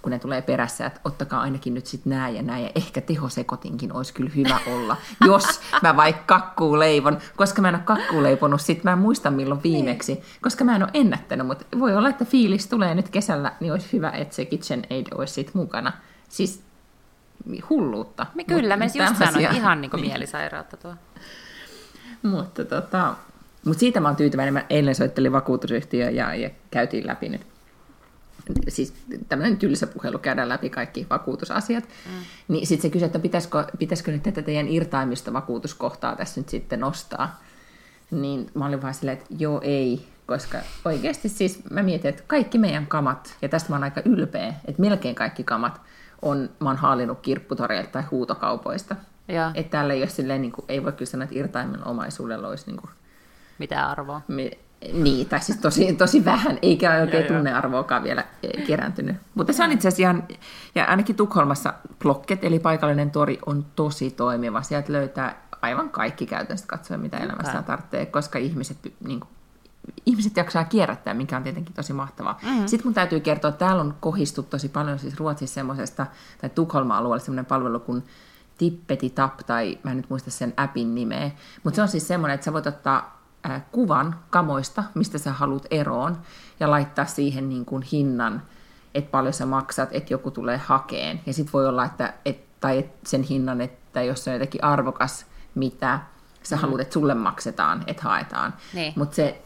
kun 0.05 0.11
ne 0.11 0.19
tulee 0.19 0.43
perässä, 0.43 0.87
että 0.87 1.01
ottakaa 1.05 1.41
ainakin 1.41 1.75
nyt 1.75 1.87
sitten 1.87 2.11
nää 2.11 2.29
ja 2.29 2.43
nää, 2.43 2.59
ja 2.59 2.71
ehkä 2.75 3.01
tehosekotinkin 3.01 3.93
olisi 3.93 4.15
kyllä 4.15 4.31
hyvä 4.37 4.59
olla, 4.67 4.97
jos 5.27 5.61
mä 5.83 5.97
vaikka 5.97 6.41
kakkuu 6.41 6.79
leivon, 6.79 7.19
koska 7.37 7.63
mä 7.63 7.69
en 7.69 7.75
ole 7.75 7.83
kakkuu 7.85 8.23
leiponut, 8.23 8.61
sit 8.61 8.85
mä 8.85 8.93
en 8.93 8.99
muista 8.99 9.31
milloin 9.31 9.63
viimeksi, 9.63 10.23
koska 10.43 10.65
mä 10.65 10.77
en 10.77 10.83
ole 10.83 10.91
ennättänyt, 10.95 11.47
mutta 11.47 11.79
voi 11.79 11.97
olla, 11.97 12.09
että 12.09 12.25
fiilis 12.25 12.67
tulee 12.67 12.95
nyt 12.95 13.09
kesällä, 13.09 13.53
niin 13.61 13.73
olisi 13.73 13.93
hyvä, 13.93 14.11
että 14.11 14.35
se 14.35 14.45
KitchenAid 14.45 15.07
olisi 15.15 15.35
sit 15.35 15.55
mukana. 15.55 15.93
Siis 16.29 16.63
hulluutta. 17.71 18.27
Me 18.35 18.45
kyllä, 18.45 18.77
mä 18.77 18.85
just 18.85 19.17
sanoin, 19.19 19.57
ihan 19.57 19.81
niin 19.81 19.91
kuin 19.91 20.01
niin. 20.01 20.11
mielisairautta 20.11 20.77
tuo. 20.77 20.95
Mutta 22.23 22.65
tota, 22.65 23.15
mutta 23.65 23.81
siitä 23.81 24.01
mä 24.01 24.09
oon 24.09 24.17
tyytyväinen. 24.17 24.55
Mä 24.55 24.65
eilen 24.71 24.95
soittelin 24.95 25.33
vakuutusyhtiö 25.33 26.11
ja, 26.11 26.35
ja 26.35 26.51
käytiin 26.71 27.07
läpi 27.07 27.29
nyt 27.29 27.54
siis 28.69 28.95
tämmöinen 29.29 29.57
tylsä 29.57 29.87
puhelu, 29.87 30.19
käydään 30.19 30.49
läpi 30.49 30.71
kaikki 30.71 31.07
vakuutusasiat, 31.11 31.85
mm. 31.85 32.13
niin 32.49 32.67
sitten 32.67 32.83
se 32.83 32.93
kysyi, 32.93 33.07
että 33.07 33.19
pitäisikö, 33.19 33.65
pitäisikö 33.79 34.13
nyt 34.13 34.23
tätä 34.23 34.43
teidän 34.43 34.69
irtaimista 34.69 35.33
vakuutuskohtaa 35.33 36.17
tässä 36.17 36.41
nyt 36.41 36.49
sitten 36.49 36.81
nostaa. 36.81 37.43
Niin 38.11 38.51
mä 38.55 38.67
olin 38.67 38.83
vaan 38.83 38.95
silleen, 38.95 39.19
että 39.19 39.35
joo 39.39 39.61
ei, 39.65 40.07
koska 40.27 40.59
oikeasti 40.85 41.29
siis 41.29 41.71
mä 41.71 41.83
mietin, 41.83 42.09
että 42.09 42.23
kaikki 42.27 42.59
meidän 42.59 42.87
kamat, 42.87 43.37
ja 43.43 43.49
tästä 43.49 43.71
mä 43.71 43.77
oon 43.77 43.85
aika 43.85 44.03
ylpeä, 44.05 44.55
että 44.65 44.83
melkein 44.83 45.15
kaikki 45.15 45.45
kamat 45.45 45.81
on, 46.23 46.51
mä 46.61 46.69
oon 46.69 46.77
haalinnut 46.77 47.21
kirpputoreilta 47.21 47.91
tai 47.91 48.03
huutokaupoista. 48.11 48.97
Ja. 49.29 49.53
Että 49.55 49.71
täällä 49.71 49.95
ei 49.95 50.01
ole 50.01 50.09
silleen, 50.09 50.43
niin 50.43 50.53
kuin, 50.53 50.65
ei 50.69 50.85
voi 50.85 50.93
kyllä 50.93 51.11
sanoa, 51.11 51.25
että 51.25 51.39
irtaimen 51.39 51.87
omaisuudella 51.87 52.49
olisi 52.49 52.67
niin 52.67 52.77
kuin, 52.77 52.91
mitä 53.59 53.87
arvoa. 53.87 54.21
Niin, 54.93 55.29
tai 55.29 55.41
siis 55.41 55.59
tosi, 55.59 55.93
tosi 55.93 56.25
vähän, 56.25 56.59
eikä 56.63 57.01
oikein 57.01 57.27
tunnearvoakaan 57.27 58.03
vielä 58.03 58.25
kerääntynyt. 58.67 59.17
Mutta 59.35 59.53
se 59.53 59.65
on 59.65 59.73
itse 59.73 59.89
asiassa 59.89 60.03
ihan, 60.03 60.25
ja 60.75 60.85
ainakin 60.85 61.17
Tukholmassa 61.17 61.75
Blocket, 62.03 62.45
eli 62.45 62.59
paikallinen 62.59 63.11
tori, 63.11 63.39
on 63.47 63.67
tosi 63.77 64.11
toimiva. 64.11 64.63
Sieltä 64.63 64.93
löytää 64.93 65.43
aivan 65.63 65.91
kaikki 65.91 66.27
käytännössä 66.27 66.67
katsoen, 66.67 67.01
mitä 67.01 67.17
okay. 67.17 67.29
elämässä 67.29 67.63
tarvitsee, 67.63 68.07
koska 68.07 68.39
ihmiset, 68.39 68.77
niin 69.05 69.21
kuin, 69.21 69.29
ihmiset 70.07 70.37
jaksaa 70.37 70.65
kierrättää, 70.65 71.15
mikä 71.15 71.37
on 71.37 71.43
tietenkin 71.43 71.75
tosi 71.75 71.93
mahtavaa. 71.93 72.39
Mm-hmm. 72.43 72.67
Sitten 72.67 72.87
mun 72.87 72.95
täytyy 72.95 73.21
kertoa, 73.21 73.49
että 73.49 73.67
täällä 73.67 73.83
on 73.83 73.95
kohistu 74.01 74.43
tosi 74.43 74.69
paljon 74.69 74.99
siis 74.99 75.17
Ruotsissa 75.17 75.55
semmoisesta, 75.55 76.07
tai 76.41 76.51
Tukholman 76.51 76.97
alueella 76.97 77.25
semmoinen 77.25 77.47
palvelu 77.47 77.81
kuin 77.81 78.03
Tippeti 78.59 79.11
Tap, 79.11 79.37
tai 79.47 79.79
mä 79.83 79.91
en 79.91 79.97
nyt 79.97 80.11
muista 80.11 80.31
sen 80.31 80.55
appin 80.57 80.95
nimeä, 80.95 81.31
mutta 81.65 81.77
se 81.77 81.83
on 81.83 81.89
siis 81.89 82.09
semmoinen, 82.09 82.35
että 82.35 82.45
sä 82.45 82.53
voit 82.53 82.67
ottaa 82.67 83.14
kuvan 83.73 84.17
kamoista, 84.31 84.85
mistä 84.95 85.19
sä 85.19 85.33
haluat 85.33 85.67
eroon, 85.71 86.19
ja 86.61 86.71
laittaa 86.71 87.07
siihen 87.07 87.49
niin 87.49 87.65
kuin 87.65 87.83
hinnan, 87.83 88.43
että 88.95 89.11
paljon 89.11 89.33
sä 89.33 89.47
maksat, 89.47 89.89
että 89.93 90.15
joku 90.15 90.31
tulee 90.31 90.57
hakeen. 90.57 91.21
Ja 91.27 91.33
sitten 91.33 91.53
voi 91.53 91.67
olla, 91.67 91.85
että, 91.85 92.15
et, 92.25 92.61
tai 92.61 92.79
et 92.79 92.93
sen 93.05 93.23
hinnan, 93.23 93.61
että 93.61 94.03
jos 94.03 94.25
se 94.25 94.31
on 94.31 94.35
jotenkin 94.35 94.65
arvokas, 94.65 95.27
mitä 95.55 96.01
Sä 96.45 96.57
mm. 96.57 96.63
haluat, 96.63 96.81
että 96.81 96.93
sulle 96.93 97.15
maksetaan, 97.15 97.85
että 97.87 98.03
haetaan. 98.03 98.55
Niin. 98.75 98.93
Mutta 98.97 99.15
se 99.15 99.43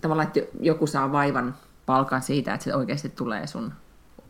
tavallaan, 0.00 0.26
että 0.26 0.40
joku 0.60 0.86
saa 0.86 1.12
vaivan 1.12 1.54
palkan 1.86 2.22
siitä, 2.22 2.54
että 2.54 2.64
se 2.64 2.74
oikeasti 2.74 3.08
tulee 3.08 3.46
sun 3.46 3.72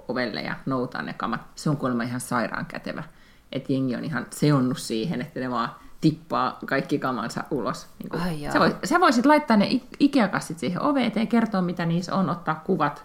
ovelle 0.09 0.41
ja 0.41 0.55
noutaa 0.67 1.03
ne 1.03 1.13
kamat. 1.13 1.41
Se 1.55 1.71
on 1.71 1.77
kuulemma 1.77 2.03
ihan 2.03 2.21
sairaan 2.21 2.67
kätevä. 2.67 3.05
Että 3.53 3.73
jengi 3.73 3.97
on 3.97 4.05
ihan 4.05 4.27
seonnut 4.31 4.79
siihen, 4.79 5.21
että 5.21 5.41
ne 5.41 5.51
vaan 5.51 5.71
tippaa 6.01 6.59
kaikki 6.67 6.99
kamansa 6.99 7.45
ulos. 7.51 7.87
Niin 7.99 8.09
kuin, 8.09 8.23
Ai 8.23 8.43
jaa. 8.43 8.53
sä, 8.53 8.61
voisit, 8.61 8.79
sä 8.85 9.01
voisit 9.01 9.27
laittaa 9.27 9.57
ne 9.57 9.81
Ikea-kassit 10.01 10.59
siihen 10.59 10.83
oveen 10.83 11.07
eteen, 11.07 11.29
kertoa 11.29 11.63
mitä 11.63 11.87
niissä 11.87 12.15
on, 12.15 12.31
ottaa 12.31 12.63
kuvat. 12.67 13.05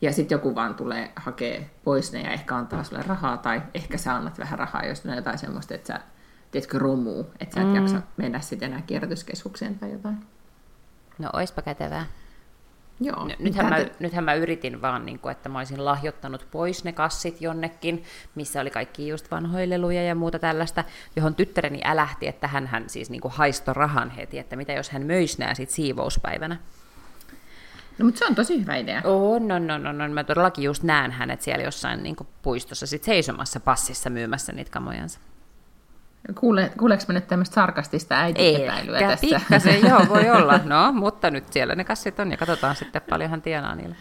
Ja 0.00 0.12
sitten 0.12 0.36
joku 0.36 0.54
vaan 0.54 0.74
tulee 0.74 1.12
hakee 1.16 1.70
pois 1.84 2.12
ne 2.12 2.20
ja 2.20 2.30
ehkä 2.30 2.56
antaa 2.56 2.84
sulle 2.84 3.02
rahaa. 3.06 3.36
Tai 3.36 3.62
ehkä 3.74 3.98
sä 3.98 4.14
annat 4.14 4.38
vähän 4.38 4.58
rahaa, 4.58 4.84
jos 4.84 5.04
ne 5.04 5.10
on 5.10 5.16
jotain 5.16 5.38
semmoista, 5.38 5.74
että 5.74 5.86
sä 5.86 6.00
tiedätkö, 6.50 6.78
romuu, 6.78 7.30
että 7.40 7.54
sä 7.54 7.60
et 7.60 7.66
mm. 7.66 7.74
jaksa 7.74 8.02
mennä 8.16 8.40
sitten 8.40 8.72
enää 8.72 8.82
kierrätyskeskukseen 8.82 9.78
tai 9.78 9.92
jotain. 9.92 10.26
No 11.18 11.30
oispa 11.32 11.62
kätevää. 11.62 12.06
Joo. 13.00 13.28
Nythän, 13.38 13.68
mä, 13.68 13.76
nythän 13.98 14.24
mä 14.24 14.34
yritin 14.34 14.82
vaan, 14.82 15.06
niin 15.06 15.18
kuin, 15.18 15.32
että 15.32 15.48
mä 15.48 15.58
olisin 15.58 15.84
lahjoittanut 15.84 16.46
pois 16.50 16.84
ne 16.84 16.92
kassit 16.92 17.40
jonnekin, 17.40 18.04
missä 18.34 18.60
oli 18.60 18.70
kaikki 18.70 19.08
just 19.08 19.30
vanhoja 19.30 19.70
leluja 19.70 20.02
ja 20.02 20.14
muuta 20.14 20.38
tällaista, 20.38 20.84
johon 21.16 21.34
tyttäreni 21.34 21.80
älähti, 21.84 22.26
että 22.26 22.48
hän, 22.48 22.66
hän 22.66 22.88
siis 22.88 23.10
niin 23.10 23.20
kuin 23.20 23.34
haisto 23.34 23.72
rahan 23.72 24.10
heti, 24.10 24.38
että 24.38 24.56
mitä 24.56 24.72
jos 24.72 24.90
hän 24.90 25.06
möisi 25.06 25.38
nämä 25.38 25.54
sit 25.54 25.70
siivouspäivänä. 25.70 26.56
No, 27.98 28.04
mutta 28.04 28.18
se 28.18 28.26
on 28.26 28.34
tosi 28.34 28.60
hyvä 28.60 28.76
idea. 28.76 29.02
Oh, 29.04 29.40
no, 29.40 29.58
no, 29.58 29.78
no, 29.78 29.92
no, 29.92 30.08
mä 30.08 30.24
todellakin 30.24 30.64
just 30.64 30.82
näen 30.82 31.10
hänet 31.10 31.42
siellä 31.42 31.64
jossain 31.64 32.02
niin 32.02 32.16
kuin 32.16 32.28
puistossa 32.42 32.86
sit 32.86 33.04
seisomassa 33.04 33.60
passissa 33.60 34.10
myymässä 34.10 34.52
niitä 34.52 34.70
kamojansa. 34.70 35.20
Kuule, 36.34 36.72
kuuleeko 36.78 37.04
mä 37.08 37.14
nyt 37.14 37.26
tämmöistä 37.26 37.54
sarkastista 37.54 38.14
äitiepäilyä 38.14 39.00
tässä? 39.00 39.26
pikkasen, 39.26 39.80
joo, 39.88 40.00
voi 40.08 40.30
olla. 40.40 40.60
No, 40.64 40.92
mutta 40.92 41.30
nyt 41.30 41.52
siellä 41.52 41.74
ne 41.74 41.84
kassit 41.84 42.20
on 42.20 42.30
ja 42.30 42.36
katsotaan 42.36 42.76
sitten 42.76 43.02
paljon 43.10 43.30
hän 43.30 43.42
tienaa 43.42 43.74
niillä. 43.74 43.94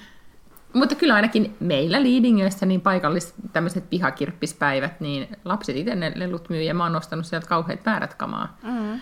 Mutta 0.74 0.96
kyllä 0.96 1.16
ainakin 1.16 1.56
meillä 1.60 2.04
Liidingössä 2.04 2.66
niin 2.66 2.82
paikallis 2.82 3.34
tämmöiset 3.54 3.90
pihakirppispäivät, 3.90 5.00
niin 5.00 5.28
lapset 5.46 5.76
itse 5.76 5.96
ne 5.96 6.12
lelut 6.16 6.50
myy 6.50 6.62
ja 6.62 6.74
mä 6.74 6.84
oon 6.84 6.96
ostanut 6.96 7.26
sieltä 7.26 7.48
kauheat 7.48 7.86
määrät 7.86 8.14
kamaa. 8.14 8.58
Mm. 8.64 9.00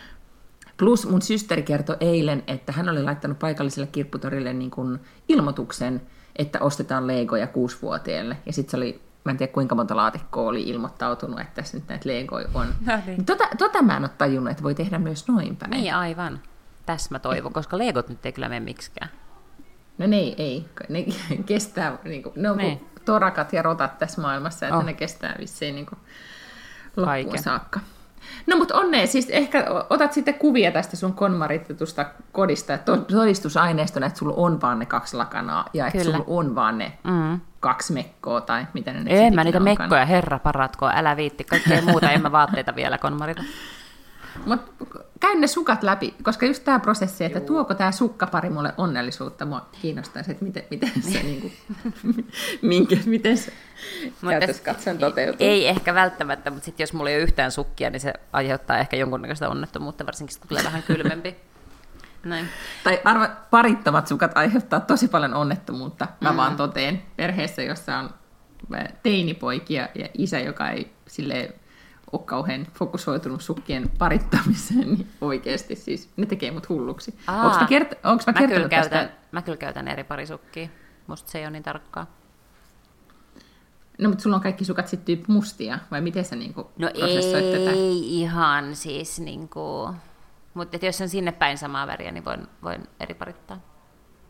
Plus 0.78 1.10
mun 1.10 1.22
systeri 1.22 1.64
kertoi 1.64 1.98
eilen, 2.00 2.44
että 2.48 2.72
hän 2.72 2.90
oli 2.90 3.04
laittanut 3.04 3.40
paikalliselle 3.40 3.88
kirpputorille 3.92 4.54
niin 4.54 4.72
kuin 4.72 5.00
ilmoituksen, 5.30 6.02
että 6.36 6.60
ostetaan 6.60 7.08
legoja 7.08 7.48
kuusivuotiaille. 7.48 8.38
Ja 8.46 8.54
sitten 8.54 8.72
se 8.72 8.78
oli, 8.78 9.02
mä 9.24 9.32
en 9.32 9.38
tiedä 9.38 9.54
kuinka 9.54 9.76
monta 9.76 9.96
laatikkoa 9.96 10.50
oli 10.50 10.64
ilmoittautunut, 10.64 11.40
että 11.40 11.54
tässä 11.54 11.78
nyt 11.78 11.88
näitä 11.88 12.10
legoja 12.10 12.48
on. 12.54 12.68
No 12.86 12.94
niin. 13.06 13.26
Tota, 13.26 13.44
tota 13.58 13.82
mä 13.82 13.98
en 13.98 14.04
ole 14.04 14.10
tajunnut, 14.18 14.52
että 14.52 14.64
voi 14.64 14.76
tehdä 14.76 15.00
myös 15.00 15.28
noin 15.28 15.56
päin. 15.56 15.70
Niin, 15.72 15.96
aivan. 15.96 16.40
Tässä 16.86 17.08
mä 17.12 17.20
toivon, 17.20 17.54
koska 17.54 17.78
legot 17.78 18.10
nyt 18.10 18.26
ei 18.26 18.32
kyllä 18.32 18.50
mene 18.50 18.60
miksikään. 18.66 19.10
No 19.98 20.08
ne 20.08 20.16
ei, 20.16 20.36
ei. 20.38 20.66
Ne 20.90 21.06
kestää, 21.46 21.98
niin 22.04 22.24
kuin, 22.24 22.34
ne 22.36 22.52
on 22.52 22.58
Niin. 22.58 22.80
kuin 22.80 22.90
torakat 23.06 23.54
ja 23.54 23.62
rotat 23.62 24.00
tässä 24.00 24.22
maailmassa, 24.22 24.66
että 24.66 24.78
Oh. 24.78 24.84
ne 24.86 24.94
kestää 24.94 25.36
vissiin 25.40 25.76
niin 25.76 25.86
kuin 25.86 26.00
loppuun 26.88 27.06
Kaiken. 27.06 27.44
saakka. 27.44 27.80
No 28.48 28.58
mutta 28.58 28.76
onnea, 28.76 29.08
siis 29.08 29.30
ehkä 29.30 29.66
otat 29.90 30.14
sitten 30.14 30.34
kuvia 30.34 30.72
tästä 30.72 30.96
sun 30.96 31.14
konmaritetusta 31.14 32.06
kodista, 32.32 32.78
todistusaineistona, 33.12 34.06
että 34.06 34.20
sulla 34.20 34.34
on 34.38 34.62
vaan 34.62 34.80
ne 34.80 34.86
kaksi 34.86 35.18
lakanaa 35.18 35.66
ja 35.74 35.88
että 35.88 36.04
sulla 36.04 36.24
on 36.28 36.56
vaan 36.56 36.78
ne 36.78 36.98
Mm. 37.04 37.40
Kaksi 37.64 37.94
mekkoa 37.94 38.42
tai 38.42 38.68
mitä 38.74 38.94
ne 38.94 39.00
nyt 39.00 39.14
En 39.14 39.36
mä 39.36 39.44
niitä 39.44 39.58
onkaan. 39.58 39.80
mekkoja, 39.80 40.06
herra 40.06 40.40
paratko, 40.40 40.90
älä 40.94 41.18
viitti. 41.18 41.44
Kaikkea 41.44 41.82
muuta, 41.82 42.12
en 42.12 42.22
mä 42.22 42.32
vaatteita 42.32 42.76
vielä 42.76 42.98
konmarita. 42.98 43.44
Mutta 44.46 44.72
käy 45.20 45.36
ne 45.36 45.48
sukat 45.48 45.84
läpi, 45.84 46.16
koska 46.24 46.46
just 46.46 46.64
tämä 46.64 46.80
prosessi, 46.80 47.24
että 47.26 47.40
tuoko 47.40 47.74
tämä 47.74 47.92
sukkapari 47.92 48.50
mulle 48.50 48.74
onnellisuutta, 48.78 49.46
mua 49.46 49.66
kiinnostaisi, 49.82 50.32
että 50.32 50.46
miten, 50.46 50.64
miten 50.70 50.92
se, 51.02 51.24
niinku, 51.24 51.52
minkä, 52.62 52.96
miten 53.06 53.38
se 53.38 53.54
katsoen 54.66 54.98
toteutuu. 54.98 55.48
Ei 55.48 55.68
ehkä 55.68 55.94
välttämättä, 55.94 56.50
mutta 56.50 56.66
sitten 56.66 56.84
jos 56.84 56.94
mulla 56.94 57.10
ei 57.10 57.16
ole 57.16 57.24
yhtään 57.24 57.52
sukkia, 57.52 57.90
niin 57.90 58.00
se 58.00 58.14
aiheuttaa 58.34 58.78
ehkä 58.78 58.98
jonkunnäköistä 58.98 59.50
onnettomuutta, 59.50 60.06
varsinkin 60.06 60.40
kun 60.40 60.48
tulee 60.48 60.64
vähän 60.64 60.84
kylmempi. 60.84 61.36
Näin. 62.26 62.50
Tai 62.84 63.02
arva, 63.06 63.30
parittomat 63.50 64.08
sukat 64.08 64.38
aiheuttaa 64.38 64.80
tosi 64.80 65.08
paljon 65.08 65.34
onnettomuutta. 65.34 66.08
Mä 66.22 66.32
mm. 66.32 66.38
vaan 66.38 66.56
toteen 66.56 67.04
perheessä, 67.16 67.62
jossa 67.62 67.98
on 67.98 68.10
teinipoikia 69.04 69.90
ja 69.96 70.08
isä, 70.18 70.40
joka 70.40 70.70
ei 70.70 70.94
sille 71.08 71.56
ole 72.12 72.22
kauhean 72.26 72.68
fokusoitunut 72.74 73.42
sukkien 73.42 73.90
parittamiseen, 73.98 74.94
niin 74.94 75.08
oikeasti 75.22 75.76
siis 75.76 76.10
ne 76.18 76.26
tekee 76.26 76.52
mut 76.52 76.70
hulluksi. 76.70 77.20
Aa. 77.28 77.46
Onko 77.46 77.58
mä, 77.60 77.68
kert- 77.80 77.98
onks 78.04 78.28
mä 78.28 78.34
Mä 78.34 78.48
kyllä, 78.48 78.70
käytän, 78.70 79.00
tästä? 79.08 79.18
mä 79.32 79.42
kyllä 79.42 79.58
käytän 79.58 79.88
eri 79.88 80.04
parisukkia. 80.04 80.68
Musta 81.08 81.32
se 81.32 81.38
ei 81.38 81.44
ole 81.44 81.52
niin 81.52 81.64
tarkkaa. 81.64 82.08
No, 84.00 84.10
mutta 84.10 84.22
sulla 84.24 84.36
on 84.36 84.42
kaikki 84.42 84.66
sukat 84.66 84.88
sitten 84.88 85.24
mustia, 85.28 85.80
vai 85.92 86.02
miten 86.02 86.26
sä 86.26 86.36
niinku 86.36 86.72
No 86.78 86.90
prosessoit 87.00 87.44
ei 87.46 87.66
tätä? 87.66 87.72
ihan 87.94 88.76
siis 88.76 89.20
niinku... 89.20 89.90
Mutta 90.54 90.86
jos 90.86 91.02
on 91.02 91.10
sinne 91.10 91.32
päin 91.32 91.58
samaa 91.58 91.88
väriä, 91.88 92.12
niin 92.12 92.26
voin, 92.26 92.48
voin 92.64 92.84
eri 93.00 93.14
parittaa. 93.14 93.60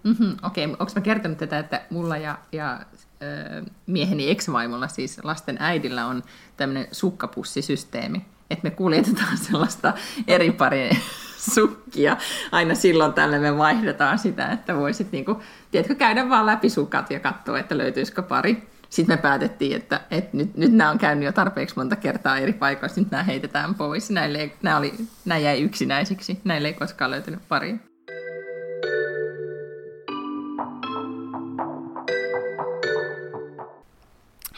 Mm-hmm, 0.03 0.38
Okei, 0.43 0.65
okay. 0.65 0.75
onko 0.79 0.91
mä 0.95 1.01
kertonut 1.01 1.38
tätä, 1.38 1.59
että 1.59 1.81
mulla 1.89 2.17
ja, 2.17 2.38
ja 2.51 2.79
ö, 3.21 3.63
mieheni 3.86 4.29
ex-vaimolla, 4.29 4.88
siis 4.88 5.19
lasten 5.23 5.57
äidillä, 5.59 6.05
on 6.05 6.23
tämmöinen 6.57 6.88
sukkapussisysteemi, 6.91 8.25
että 8.49 8.63
me 8.63 8.71
kuljetetaan 8.71 9.38
sellaista 9.38 9.93
eri 10.27 10.51
pari 10.51 10.89
sukkia. 11.53 12.17
Aina 12.51 12.75
silloin 12.75 13.13
tällä 13.13 13.39
me 13.39 13.57
vaihdetaan 13.57 14.19
sitä, 14.19 14.51
että 14.51 14.75
voisit 14.75 15.12
niinku, 15.12 15.41
tiedätkö, 15.71 15.95
käydä 15.95 16.29
vaan 16.29 16.45
läpi 16.45 16.69
sukat 16.69 17.12
ja 17.12 17.19
katsoa, 17.19 17.59
että 17.59 17.77
löytyisikö 17.77 18.21
pari. 18.21 18.72
Sitten 18.93 19.17
me 19.17 19.21
päätettiin, 19.21 19.75
että, 19.75 20.01
että 20.12 20.38
nyt, 20.38 20.58
nyt 20.58 20.73
nämä 20.73 20.89
on 20.89 20.97
käynyt 20.97 21.25
jo 21.25 21.32
tarpeeksi 21.32 21.75
monta 21.75 21.95
kertaa 21.95 22.38
eri 22.38 22.53
paikoissa, 22.53 23.01
nyt 23.01 23.12
nämä 23.12 23.23
heitetään 23.23 23.75
pois. 23.75 24.10
Näille, 24.10 24.51
nämä, 24.62 24.77
oli, 24.77 24.93
nämä 25.25 25.39
jäi 25.39 25.62
yksinäisiksi, 25.62 26.41
näille 26.43 26.67
ei 26.67 26.73
koskaan 26.73 27.12
löytynyt 27.12 27.39
paria. 27.47 27.75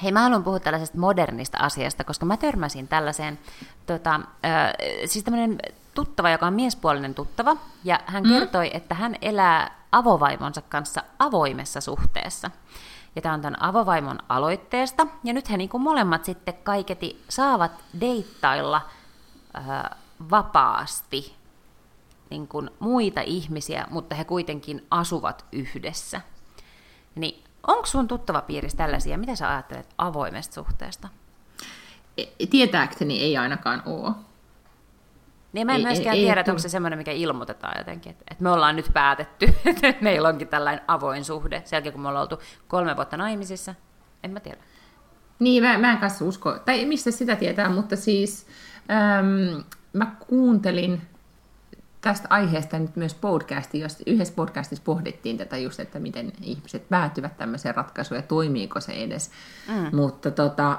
Hei, 0.03 0.11
mä 0.11 0.21
haluan 0.21 0.43
puhua 0.43 0.59
tällaisesta 0.59 0.97
modernista 0.97 1.57
asiasta, 1.57 2.03
koska 2.03 2.25
mä 2.25 2.37
törmäsin 2.37 2.87
tällaiseen, 2.87 3.39
tota, 3.85 4.15
äh, 4.15 4.73
siis 5.05 5.23
tämmöinen 5.23 5.57
tuttava, 5.93 6.29
joka 6.29 6.47
on 6.47 6.53
miespuolinen 6.53 7.15
tuttava, 7.15 7.57
ja 7.83 7.99
hän 8.05 8.23
mm. 8.23 8.29
kertoi, 8.29 8.71
että 8.73 8.95
hän 8.95 9.15
elää 9.21 9.71
avovaimonsa 9.91 10.61
kanssa 10.61 11.03
avoimessa 11.19 11.81
suhteessa. 11.81 12.51
Ja 13.15 13.21
tämä 13.21 13.33
on 13.33 13.41
tämän 13.41 13.63
avovaimon 13.63 14.19
aloitteesta, 14.29 15.07
ja 15.23 15.33
nyt 15.33 15.49
he 15.49 15.57
niinku 15.57 15.79
molemmat 15.79 16.25
sitten 16.25 16.53
kaiketi 16.63 17.23
saavat 17.29 17.71
deittailla 18.01 18.81
äh, 19.57 19.97
vapaasti 20.29 21.35
niin 22.29 22.47
kuin 22.47 22.69
muita 22.79 23.21
ihmisiä, 23.21 23.87
mutta 23.89 24.15
he 24.15 24.23
kuitenkin 24.23 24.85
asuvat 24.91 25.45
yhdessä. 25.51 26.21
Niin 27.15 27.43
onko 27.67 27.85
sun 27.85 28.07
tuttava 28.07 28.41
piirissä 28.41 28.77
tällaisia? 28.77 29.17
Mitä 29.17 29.35
sä 29.35 29.49
ajattelet 29.49 29.93
avoimesta 29.97 30.53
suhteesta? 30.53 31.07
E- 32.17 32.45
Tietääkseni 32.49 33.21
ei 33.21 33.37
ainakaan 33.37 33.83
ole. 33.85 34.11
Niin 35.55 35.67
mä 35.67 35.71
en 35.75 35.77
Ei- 35.79 35.83
myöskään 35.85 36.15
ei- 36.15 36.19
ei 36.21 36.25
tiedä, 36.25 36.39
että 36.41 36.51
onko 36.51 36.59
se 36.59 36.69
semmoinen, 36.69 36.99
mikä 36.99 37.11
ilmoitetaan 37.11 37.73
jotenkin, 37.77 38.09
että, 38.11 38.23
että 38.31 38.43
me 38.43 38.49
ollaan 38.49 38.75
nyt 38.75 38.89
päätetty, 38.93 39.45
että 39.65 39.93
meillä 40.01 40.29
onkin 40.29 40.47
tällainen 40.47 40.83
avoin 40.87 41.25
suhde, 41.25 41.61
sen 41.65 41.77
jälkeen 41.77 41.93
kun 41.93 42.01
me 42.01 42.07
ollaan 42.09 42.21
oltu 42.31 42.39
kolme 42.67 42.95
vuotta 42.95 43.17
naimisissa. 43.17 43.75
En 44.23 44.31
mä 44.31 44.39
tiedä. 44.39 44.57
Niin, 45.39 45.63
mä, 45.63 45.77
mä 45.77 45.91
en 45.91 45.97
kanssa 45.97 46.25
usko, 46.25 46.59
tai 46.65 46.85
mistä 46.85 47.11
sitä 47.11 47.35
tietää, 47.35 47.69
mutta 47.69 47.95
siis 47.95 48.47
äm, 49.19 49.63
mä 49.93 50.15
kuuntelin 50.27 51.01
tästä 52.01 52.27
aiheesta 52.29 52.79
nyt 52.79 52.95
myös 52.95 53.13
podcastin, 53.13 53.81
jos 53.81 54.03
yhdessä 54.05 54.33
podcastissa 54.33 54.83
pohdittiin 54.85 55.37
tätä 55.37 55.57
just, 55.57 55.79
että 55.79 55.99
miten 55.99 56.31
ihmiset 56.41 56.89
päätyvät 56.89 57.37
tämmöiseen 57.37 57.75
ratkaisuun 57.75 58.17
ja 58.17 58.21
toimiiko 58.21 58.79
se 58.79 58.91
edes. 58.93 59.31
Mm. 59.67 59.95
Mutta 59.95 60.31
tota, 60.31 60.77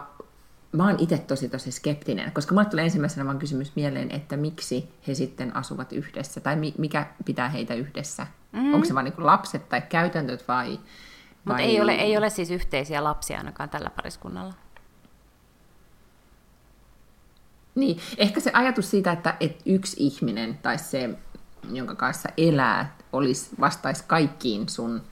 mä 0.77 0.87
oon 0.87 0.97
itse 0.99 1.19
tosi 1.19 1.49
tosi 1.49 1.73
skeptinen, 1.73 2.33
koska 2.33 2.55
mulle 2.55 2.67
tulee 2.67 2.85
ensimmäisenä 2.85 3.27
vaan 3.27 3.39
kysymys 3.39 3.73
mieleen, 3.77 4.11
että 4.11 4.37
miksi 4.37 4.89
he 5.09 5.15
sitten 5.15 5.57
asuvat 5.57 5.93
yhdessä, 5.93 6.41
tai 6.41 6.57
mi- 6.57 6.75
mikä 6.79 7.07
pitää 7.25 7.49
heitä 7.49 7.75
yhdessä. 7.75 8.27
Mm. 8.53 8.75
Onko 8.75 8.87
se 8.87 8.95
vain 8.95 9.05
niin 9.05 9.27
lapset 9.27 9.69
tai 9.69 9.83
käytäntöt 9.83 10.49
vai... 10.49 10.71
Mutta 10.71 11.53
vai... 11.53 11.63
ei 11.63 11.81
ole, 11.81 11.93
ei 11.93 12.17
ole 12.17 12.31
siis 12.31 12.51
yhteisiä 12.51 13.05
lapsia 13.05 13.39
ainakaan 13.39 13.69
tällä 13.69 13.91
pariskunnalla. 13.91 14.55
Niin, 17.75 17.99
ehkä 18.17 18.41
se 18.41 18.51
ajatus 18.55 18.91
siitä, 18.91 19.13
että, 19.13 19.35
että 19.41 19.63
yksi 19.67 19.97
ihminen 19.99 20.59
tai 20.59 20.79
se, 20.79 21.11
jonka 21.73 21.95
kanssa 21.95 22.29
elää, 22.37 22.97
olisi, 23.13 23.51
vastaisi 23.61 24.05
kaikkiin 24.07 24.69
sun 24.69 25.03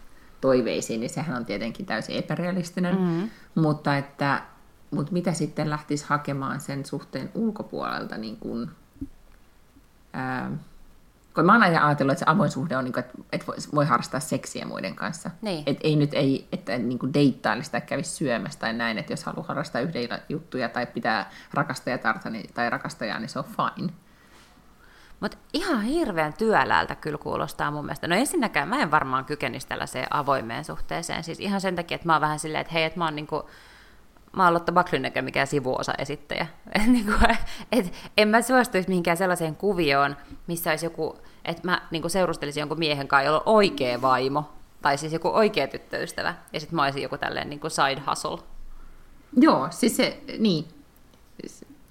toiveisiin, 0.40 1.00
niin 1.00 1.10
sehän 1.10 1.36
on 1.36 1.44
tietenkin 1.44 1.86
täysin 1.86 2.16
epärealistinen. 2.16 2.94
Mm-hmm. 2.94 3.30
Mutta, 3.54 3.96
että, 3.96 4.42
mutta 4.94 5.12
mitä 5.12 5.32
sitten 5.32 5.70
lähtisi 5.70 6.04
hakemaan 6.08 6.60
sen 6.60 6.86
suhteen 6.86 7.30
ulkopuolelta, 7.34 8.18
niin 8.18 8.36
kun, 8.36 8.70
ää, 10.12 10.50
kun 11.34 11.46
mä 11.46 11.52
oon 11.52 11.62
aina 11.62 11.86
ajatellut, 11.86 12.12
että 12.12 12.24
se 12.24 12.30
avoin 12.30 12.50
suhde 12.50 12.76
on, 12.76 12.84
niin 12.84 12.92
kuin, 12.92 13.04
että, 13.04 13.18
että 13.32 13.46
voi, 13.46 13.56
voi 13.74 13.86
harrastaa 13.86 14.20
seksiä 14.20 14.66
muiden 14.66 14.94
kanssa. 14.94 15.30
Niin. 15.42 15.62
Et 15.66 15.78
ei 15.80 15.96
nyt 15.96 16.14
ei, 16.14 16.48
että 16.52 16.78
niin 16.78 16.98
kuin 16.98 17.14
deittailisi 17.14 17.70
tai 17.70 17.80
kävisi 17.80 18.10
syömässä 18.10 18.58
tai 18.58 18.72
näin, 18.72 18.98
että 18.98 19.12
jos 19.12 19.24
haluaa 19.24 19.46
harrastaa 19.46 19.80
yhden 19.80 20.08
juttuja 20.28 20.68
tai 20.68 20.86
pitää 20.86 21.30
rakastajatarta 21.54 22.30
niin, 22.30 22.50
tai 22.54 22.70
rakastajaa, 22.70 23.18
niin 23.18 23.28
se 23.28 23.38
on 23.38 23.44
fine. 23.44 23.92
Mutta 25.20 25.38
ihan 25.52 25.82
hirveän 25.82 26.32
työläältä 26.32 26.94
kyllä 26.94 27.18
kuulostaa 27.18 27.70
mun 27.70 27.84
mielestä. 27.84 28.08
No 28.08 28.16
ensinnäkään 28.16 28.68
mä 28.68 28.78
en 28.78 28.90
varmaan 28.90 29.24
kykenisi 29.24 29.66
tällaiseen 29.66 30.06
avoimeen 30.10 30.64
suhteeseen. 30.64 31.24
Siis 31.24 31.40
ihan 31.40 31.60
sen 31.60 31.76
takia, 31.76 31.94
että 31.94 32.06
mä 32.06 32.12
oon 32.12 32.20
vähän 32.20 32.38
silleen, 32.38 32.60
että 32.60 32.72
hei, 32.72 32.84
että 32.84 32.98
mä 32.98 33.04
oon 33.04 33.16
niinku, 33.16 33.48
mä 34.36 34.44
oon 34.44 34.54
Lotta 34.54 34.72
Backlund 34.72 35.04
eikä 35.04 35.22
mikään 35.22 35.46
sivuosa 35.46 35.92
esittäjä. 35.98 36.46
Et 36.74 36.86
niinku, 36.86 37.12
et 37.72 37.92
en 38.16 38.28
mä 38.28 38.42
suostuisi 38.42 38.88
mihinkään 38.88 39.16
sellaiseen 39.16 39.56
kuvioon, 39.56 40.16
missä 40.46 40.70
olisi 40.70 40.86
joku, 40.86 41.18
että 41.44 41.62
mä 41.64 41.82
niinku 41.90 42.08
seurustelisin 42.08 42.60
jonkun 42.60 42.78
miehen 42.78 43.08
kanssa, 43.08 43.26
jolla 43.26 43.42
on 43.46 43.54
oikea 43.54 44.02
vaimo, 44.02 44.50
tai 44.82 44.98
siis 44.98 45.12
joku 45.12 45.28
oikea 45.28 45.66
tyttöystävä, 45.66 46.34
ja 46.52 46.60
sitten 46.60 46.76
mä 46.76 46.84
olisin 46.84 47.02
joku 47.02 47.18
tälleen 47.18 47.50
niinku 47.50 47.70
side 47.70 48.02
hustle. 48.10 48.38
Joo, 49.36 49.66
siis 49.70 49.96
se, 49.96 50.20
niin. 50.38 50.64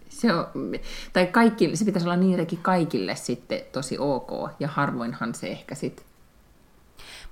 Se 0.09 0.33
on, 0.33 0.45
tai 1.13 1.27
kaikki, 1.27 1.75
se 1.75 1.85
pitäisi 1.85 2.07
olla 2.07 2.15
niin 2.15 2.31
jotenkin 2.31 2.59
kaikille 2.61 3.15
sitten 3.15 3.61
tosi 3.71 3.97
ok, 3.99 4.31
ja 4.59 4.67
harvoinhan 4.67 5.35
se 5.35 5.47
ehkä 5.47 5.75
sitten 5.75 6.05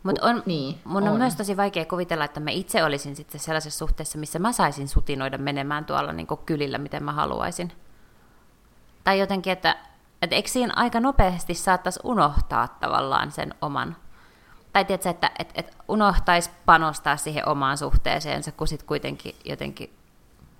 mutta 0.03 0.25
on, 0.25 0.43
Niin, 0.45 0.79
mun 0.85 1.03
on. 1.03 1.09
on. 1.09 1.17
myös 1.17 1.35
tosi 1.35 1.57
vaikea 1.57 1.85
kuvitella, 1.85 2.25
että 2.25 2.39
mä 2.39 2.49
itse 2.51 2.83
olisin 2.83 3.15
sitten 3.15 3.41
sellaisessa 3.41 3.77
suhteessa, 3.77 4.17
missä 4.17 4.39
mä 4.39 4.51
saisin 4.51 4.87
sutinoida 4.87 5.37
menemään 5.37 5.85
tuolla 5.85 6.13
niin 6.13 6.27
kylillä, 6.45 6.77
miten 6.77 7.03
mä 7.03 7.11
haluaisin. 7.11 7.71
Tai 9.03 9.19
jotenkin, 9.19 9.53
että, 9.53 9.75
että 10.21 10.35
eikö 10.35 10.49
siinä 10.49 10.73
aika 10.75 10.99
nopeasti 10.99 11.53
saattaisi 11.53 11.99
unohtaa 12.03 12.67
tavallaan 12.67 13.31
sen 13.31 13.53
oman, 13.61 13.95
tai 14.73 14.85
tiedätkö, 14.85 15.09
että 15.09 15.31
että 15.39 15.53
että 15.57 15.73
unohtaisi 15.87 16.49
panostaa 16.65 17.17
siihen 17.17 17.47
omaan 17.47 17.77
suhteeseensa, 17.77 18.51
kun 18.51 18.67
sitten 18.67 18.87
kuitenkin 18.87 19.35
jotenkin 19.45 19.93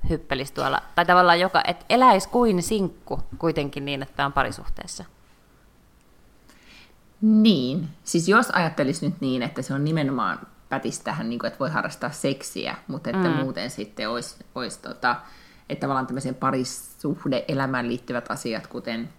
hyppelisi 0.09 0.53
tuolla, 0.53 0.81
tai 0.95 1.05
tavallaan 1.05 1.39
joka, 1.39 1.61
että 1.67 1.85
eläisi 1.89 2.29
kuin 2.29 2.63
sinkku 2.63 3.19
kuitenkin 3.37 3.85
niin, 3.85 4.01
että 4.01 4.25
on 4.25 4.33
parisuhteessa. 4.33 5.05
Niin, 7.21 7.89
siis 8.03 8.27
jos 8.27 8.49
ajattelisi 8.49 9.05
nyt 9.05 9.21
niin, 9.21 9.41
että 9.41 9.61
se 9.61 9.73
on 9.73 9.83
nimenomaan 9.83 10.39
pätis 10.69 10.99
tähän, 10.99 11.29
niin 11.29 11.39
kuin, 11.39 11.47
että 11.47 11.59
voi 11.59 11.69
harrastaa 11.69 12.11
seksiä, 12.11 12.75
mutta 12.87 13.09
että 13.09 13.29
mm. 13.29 13.35
muuten 13.35 13.69
sitten 13.69 14.09
olisi, 14.09 14.35
olisi 14.55 14.81
tota, 14.81 15.15
että 15.69 15.81
tavallaan 15.81 16.07
tämmöiseen 16.07 16.35
parisuhde-elämään 16.35 17.87
liittyvät 17.87 18.31
asiat, 18.31 18.67
kuten 18.67 19.09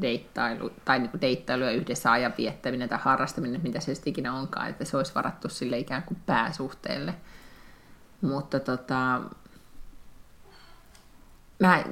deittailu, 0.00 0.70
tai 0.84 0.98
niin 0.98 1.10
kuin 1.10 1.20
deittailu 1.20 1.64
ja 1.64 1.70
yhdessä 1.70 2.12
ajan 2.12 2.34
viettäminen 2.38 2.88
tai 2.88 2.98
harrastaminen, 3.02 3.60
mitä 3.62 3.80
se 3.80 3.94
sitten 3.94 4.10
ikinä 4.10 4.34
onkaan, 4.34 4.68
että 4.70 4.84
se 4.84 4.96
olisi 4.96 5.14
varattu 5.14 5.48
sille 5.48 5.78
ikään 5.78 6.02
kuin 6.02 6.18
pääsuhteelle. 6.26 7.14
Mutta 8.20 8.60
tota, 8.60 9.20
mä, 11.58 11.84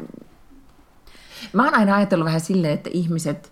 mä 1.53 1.65
oon 1.65 1.75
aina 1.75 1.97
ajatellut 1.97 2.27
vähän 2.27 2.41
silleen, 2.41 2.75
että 2.75 2.91
ihmiset, 2.93 3.52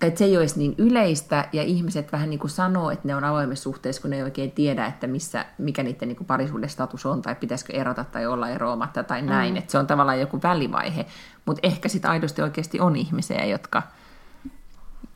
että 0.00 0.18
se 0.18 0.24
ei 0.24 0.36
olisi 0.36 0.58
niin 0.58 0.74
yleistä, 0.78 1.48
ja 1.52 1.62
ihmiset 1.62 2.12
vähän 2.12 2.30
niin 2.30 2.40
kuin 2.40 2.50
sanoo, 2.50 2.90
että 2.90 3.08
ne 3.08 3.14
on 3.14 3.24
avoimessa 3.24 3.62
suhteessa, 3.62 4.02
kun 4.02 4.10
ne 4.10 4.16
ei 4.16 4.22
oikein 4.22 4.50
tiedä, 4.50 4.86
että 4.86 5.06
missä, 5.06 5.46
mikä 5.58 5.82
niiden 5.82 6.08
niin 6.08 6.16
kuin 6.16 6.26
parisuhdestatus 6.26 7.06
on, 7.06 7.22
tai 7.22 7.34
pitäisikö 7.34 7.72
erota 7.72 8.04
tai 8.04 8.26
olla 8.26 8.48
eroamatta 8.48 9.04
tai 9.04 9.22
näin. 9.22 9.52
Mm. 9.52 9.56
Että 9.56 9.72
se 9.72 9.78
on 9.78 9.86
tavallaan 9.86 10.20
joku 10.20 10.40
välivaihe. 10.42 11.06
Mutta 11.46 11.60
ehkä 11.62 11.88
sitten 11.88 12.10
aidosti 12.10 12.42
oikeasti 12.42 12.80
on 12.80 12.96
ihmisiä, 12.96 13.44
jotka, 13.44 13.82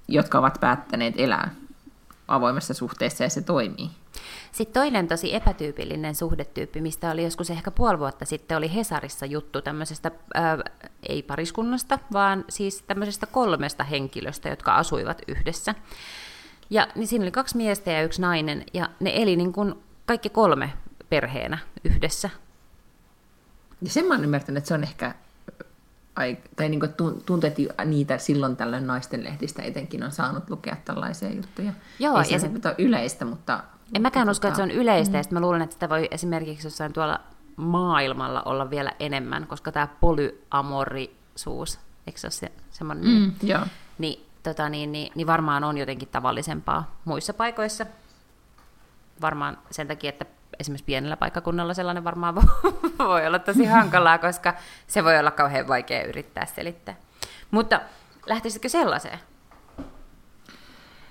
jotka 0.09 0.39
ovat 0.39 0.61
päättäneet 0.61 1.15
elää 1.17 1.51
avoimessa 2.31 2.75
suhteessa, 2.75 3.25
ja 3.25 3.31
se 3.31 3.43
toimii. 3.43 3.91
Sitten 4.53 4.83
toinen 4.83 5.09
tosi 5.09 5.35
epätyypillinen 5.35 6.15
suhdetyyppi, 6.15 6.81
mistä 6.81 7.11
oli 7.11 7.25
joskus 7.25 7.51
ehkä 7.51 7.71
puoli 7.71 7.99
vuotta 7.99 8.25
sitten, 8.25 8.57
oli 8.57 8.75
Hesarissa 8.75 9.27
juttu 9.27 9.63
tämmöisestä, 9.63 10.11
ää, 10.35 10.59
ei 11.09 11.23
pariskunnasta, 11.23 11.99
vaan 12.13 12.45
siis 12.49 12.83
tämmöisestä 12.83 13.27
kolmesta 13.27 13.85
henkilöstä, 13.85 14.49
jotka 14.49 14.75
asuivat 14.75 15.23
yhdessä. 15.29 15.75
Ja 16.71 16.89
niin 16.95 17.07
siinä 17.07 17.25
oli 17.25 17.31
kaksi 17.31 17.57
miestä 17.57 17.91
ja 17.91 18.03
yksi 18.03 18.21
nainen, 18.21 18.65
ja 18.75 18.91
ne 19.01 19.13
eli 19.15 19.37
niin 19.37 19.53
kuin 19.53 19.75
kaikki 20.07 20.29
kolme 20.29 20.73
perheenä 21.09 21.59
yhdessä. 21.85 22.31
Ja 23.83 23.91
sen 23.91 24.05
mä 24.05 24.15
oon 24.15 24.25
ymmärtänyt, 24.25 24.59
että 24.59 24.69
se 24.69 24.75
on 24.75 24.83
ehkä, 24.83 25.15
tai 26.57 26.69
niin 26.69 26.81
kuin 26.81 26.93
tuntuu, 27.27 27.41
että 27.43 27.85
niitä 27.85 28.19
silloin 28.19 28.57
tällöin 28.57 28.87
naisten 28.87 29.25
lehdistä 29.25 29.63
etenkin 29.63 30.05
on 30.05 30.13
saanut 30.13 30.51
lukea 30.51 30.77
tällaisia 30.85 31.33
juttuja. 31.33 31.73
Joo, 31.99 32.19
Ei 32.19 32.25
se, 32.25 32.33
ja 32.33 32.39
se 32.39 32.47
ole 32.47 32.75
yleistä, 32.79 33.25
mutta... 33.25 33.63
En 33.95 34.03
mäkään 34.03 34.27
mutta 34.27 34.31
usko, 34.31 34.49
että 34.49 34.57
se 34.57 34.63
on 34.63 34.69
tota, 34.69 34.81
yleistä, 34.81 35.17
ja 35.17 35.23
sitten 35.23 35.37
mä 35.37 35.41
luulen, 35.41 35.63
että 35.63 35.75
sitä 35.75 35.89
voi 35.89 36.09
esimerkiksi 36.11 36.67
jossain 36.67 36.93
tuolla 36.93 37.21
maailmalla 37.57 38.43
olla 38.43 38.71
vielä 38.71 38.93
enemmän, 39.01 39.47
koska 39.47 39.73
tämä 39.73 39.89
polyamorisuus, 40.01 41.79
eikö 42.07 42.21
se 42.21 42.27
ole 42.27 42.33
se, 42.33 42.53
semmoinen? 42.71 43.05
Mm, 43.05 43.33
joo. 43.43 43.67
niin, 43.99 44.27
tota, 44.43 44.69
niin, 44.69 44.93
niin, 44.93 45.13
niin 45.15 45.27
varmaan 45.27 45.65
on 45.65 45.79
jotenkin 45.79 46.09
tavallisempaa 46.09 46.97
muissa 47.05 47.35
paikoissa. 47.35 47.87
Varmaan 49.21 49.59
sen 49.71 49.89
takia, 49.89 50.09
että 50.09 50.27
esimerkiksi 50.59 50.85
pienellä 50.85 51.17
paikkakunnalla 51.17 51.75
sellainen 51.75 52.05
varmaan 52.05 52.35
voi, 52.99 53.27
olla 53.27 53.39
tosi 53.39 53.65
hankalaa, 53.65 54.19
koska 54.19 54.55
se 54.87 55.05
voi 55.05 55.19
olla 55.19 55.31
kauhean 55.31 55.69
vaikea 55.69 56.05
yrittää 56.05 56.47
selittää. 56.47 56.97
Mutta 57.51 57.81
lähtisitkö 58.27 58.69
sellaiseen? 58.69 59.19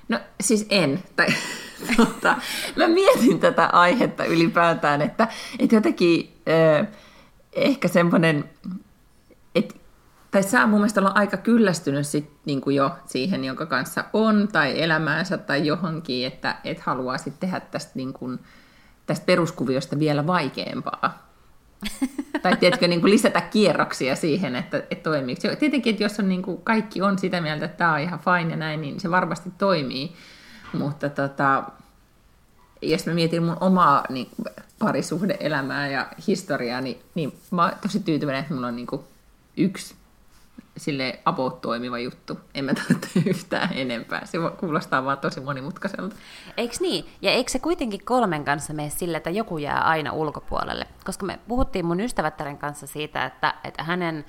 No 0.09 0.19
siis 0.41 0.65
en. 0.69 1.03
Tai, 1.15 1.27
tota, 1.97 2.35
mä 2.75 2.87
mietin 2.87 3.39
tätä 3.39 3.65
aihetta 3.65 4.25
ylipäätään, 4.25 5.01
että, 5.01 5.27
että 5.59 5.75
jotenkin 5.75 6.41
äh, 6.79 6.87
ehkä 7.53 7.87
semmoinen, 7.87 8.49
että 9.55 9.75
tai 10.31 10.43
saa 10.43 10.67
mun 10.67 10.79
mielestä 10.79 10.99
olla 10.99 11.11
aika 11.15 11.37
kyllästynyt 11.37 12.07
sit, 12.07 12.31
niin 12.45 12.61
kuin 12.61 12.75
jo 12.75 12.91
siihen, 13.05 13.45
jonka 13.45 13.65
kanssa 13.65 14.03
on, 14.13 14.47
tai 14.51 14.81
elämäänsä 14.81 15.37
tai 15.37 15.65
johonkin, 15.65 16.27
että 16.27 16.55
et 16.63 16.79
haluaa 16.79 17.17
sitten 17.17 17.39
tehdä 17.39 17.59
tästä, 17.59 17.91
niin 17.95 18.13
kuin, 18.13 18.39
tästä 19.09 19.25
peruskuviosta 19.25 19.99
vielä 19.99 20.27
vaikeampaa. 20.27 21.29
tai 22.41 22.57
tiedätkö, 22.57 22.87
niin 22.87 23.01
kuin 23.01 23.11
lisätä 23.11 23.41
kierroksia 23.41 24.15
siihen, 24.15 24.55
että, 24.55 24.77
että 24.77 25.03
toimiiko. 25.03 25.41
Tietenkin, 25.59 25.91
että 25.91 26.03
jos 26.03 26.19
on 26.19 26.29
niin 26.29 26.41
kuin, 26.41 26.61
kaikki 26.61 27.01
on 27.01 27.19
sitä 27.19 27.41
mieltä, 27.41 27.65
että 27.65 27.77
tämä 27.77 27.93
on 27.93 27.99
ihan 27.99 28.19
fine 28.19 28.51
ja 28.51 28.57
näin, 28.57 28.81
niin 28.81 28.99
se 28.99 29.11
varmasti 29.11 29.51
toimii. 29.57 30.13
Mutta 30.73 31.09
tota, 31.09 31.63
jos 32.81 33.05
mä 33.05 33.13
mietin 33.13 33.43
mun 33.43 33.57
omaa 33.59 34.05
niin, 34.09 34.27
parisuhde-elämää 34.79 35.87
ja 35.87 36.07
historiaa, 36.27 36.81
niin, 36.81 37.01
niin 37.15 37.39
mä 37.51 37.63
oon 37.63 37.71
tosi 37.81 37.99
tyytyväinen, 37.99 38.41
että 38.41 38.53
mulla 38.53 38.67
on 38.67 38.75
niin 38.75 38.87
kuin, 38.87 39.01
yksi 39.57 39.95
sille 40.77 41.19
about 41.25 41.61
toimiva 41.61 41.99
juttu. 41.99 42.39
En 42.53 42.65
mä 42.65 42.73
tarvitse 42.73 43.19
yhtään 43.29 43.69
enempää. 43.73 44.25
Se 44.25 44.37
kuulostaa 44.59 45.05
vaan 45.05 45.17
tosi 45.17 45.39
monimutkaiselta. 45.39 46.15
Eikö 46.57 46.75
niin? 46.79 47.05
Ja 47.21 47.31
eikö 47.31 47.51
se 47.51 47.59
kuitenkin 47.59 48.05
kolmen 48.05 48.45
kanssa 48.45 48.73
mene 48.73 48.89
sille, 48.89 49.17
että 49.17 49.29
joku 49.29 49.57
jää 49.57 49.81
aina 49.81 50.11
ulkopuolelle? 50.11 50.87
Koska 51.05 51.25
me 51.25 51.39
puhuttiin 51.47 51.85
mun 51.85 51.99
ystävättären 51.99 52.57
kanssa 52.57 52.87
siitä, 52.87 53.25
että, 53.25 53.53
että 53.63 53.83
hänen 53.83 54.25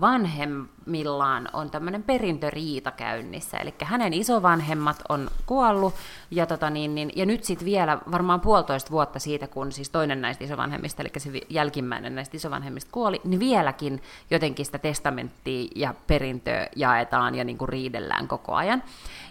vanhemmillaan 0.00 1.48
on 1.52 1.70
tämmöinen 1.70 2.02
perintöriita 2.02 2.90
käynnissä. 2.90 3.56
Eli 3.56 3.74
hänen 3.84 4.12
isovanhemmat 4.12 5.02
on 5.08 5.30
kuollut, 5.46 5.94
ja, 6.30 6.46
tota 6.46 6.70
niin, 6.70 6.94
niin, 6.94 7.12
ja 7.16 7.26
nyt 7.26 7.44
sitten 7.44 7.66
vielä 7.66 7.98
varmaan 8.10 8.40
puolitoista 8.40 8.90
vuotta 8.90 9.18
siitä, 9.18 9.46
kun 9.46 9.72
siis 9.72 9.90
toinen 9.90 10.20
näistä 10.20 10.44
isovanhemmista, 10.44 11.02
eli 11.02 11.10
se 11.16 11.30
jälkimmäinen 11.48 12.14
näistä 12.14 12.36
isovanhemmista 12.36 12.90
kuoli, 12.92 13.20
niin 13.24 13.40
vieläkin 13.40 14.02
jotenkin 14.30 14.66
sitä 14.66 14.78
testamenttia 14.78 15.68
ja 15.76 15.94
perintöä 16.06 16.68
jaetaan 16.76 17.34
ja 17.34 17.44
niin 17.44 17.58
kuin 17.58 17.68
riidellään 17.68 18.28
koko 18.28 18.54
ajan. 18.54 18.82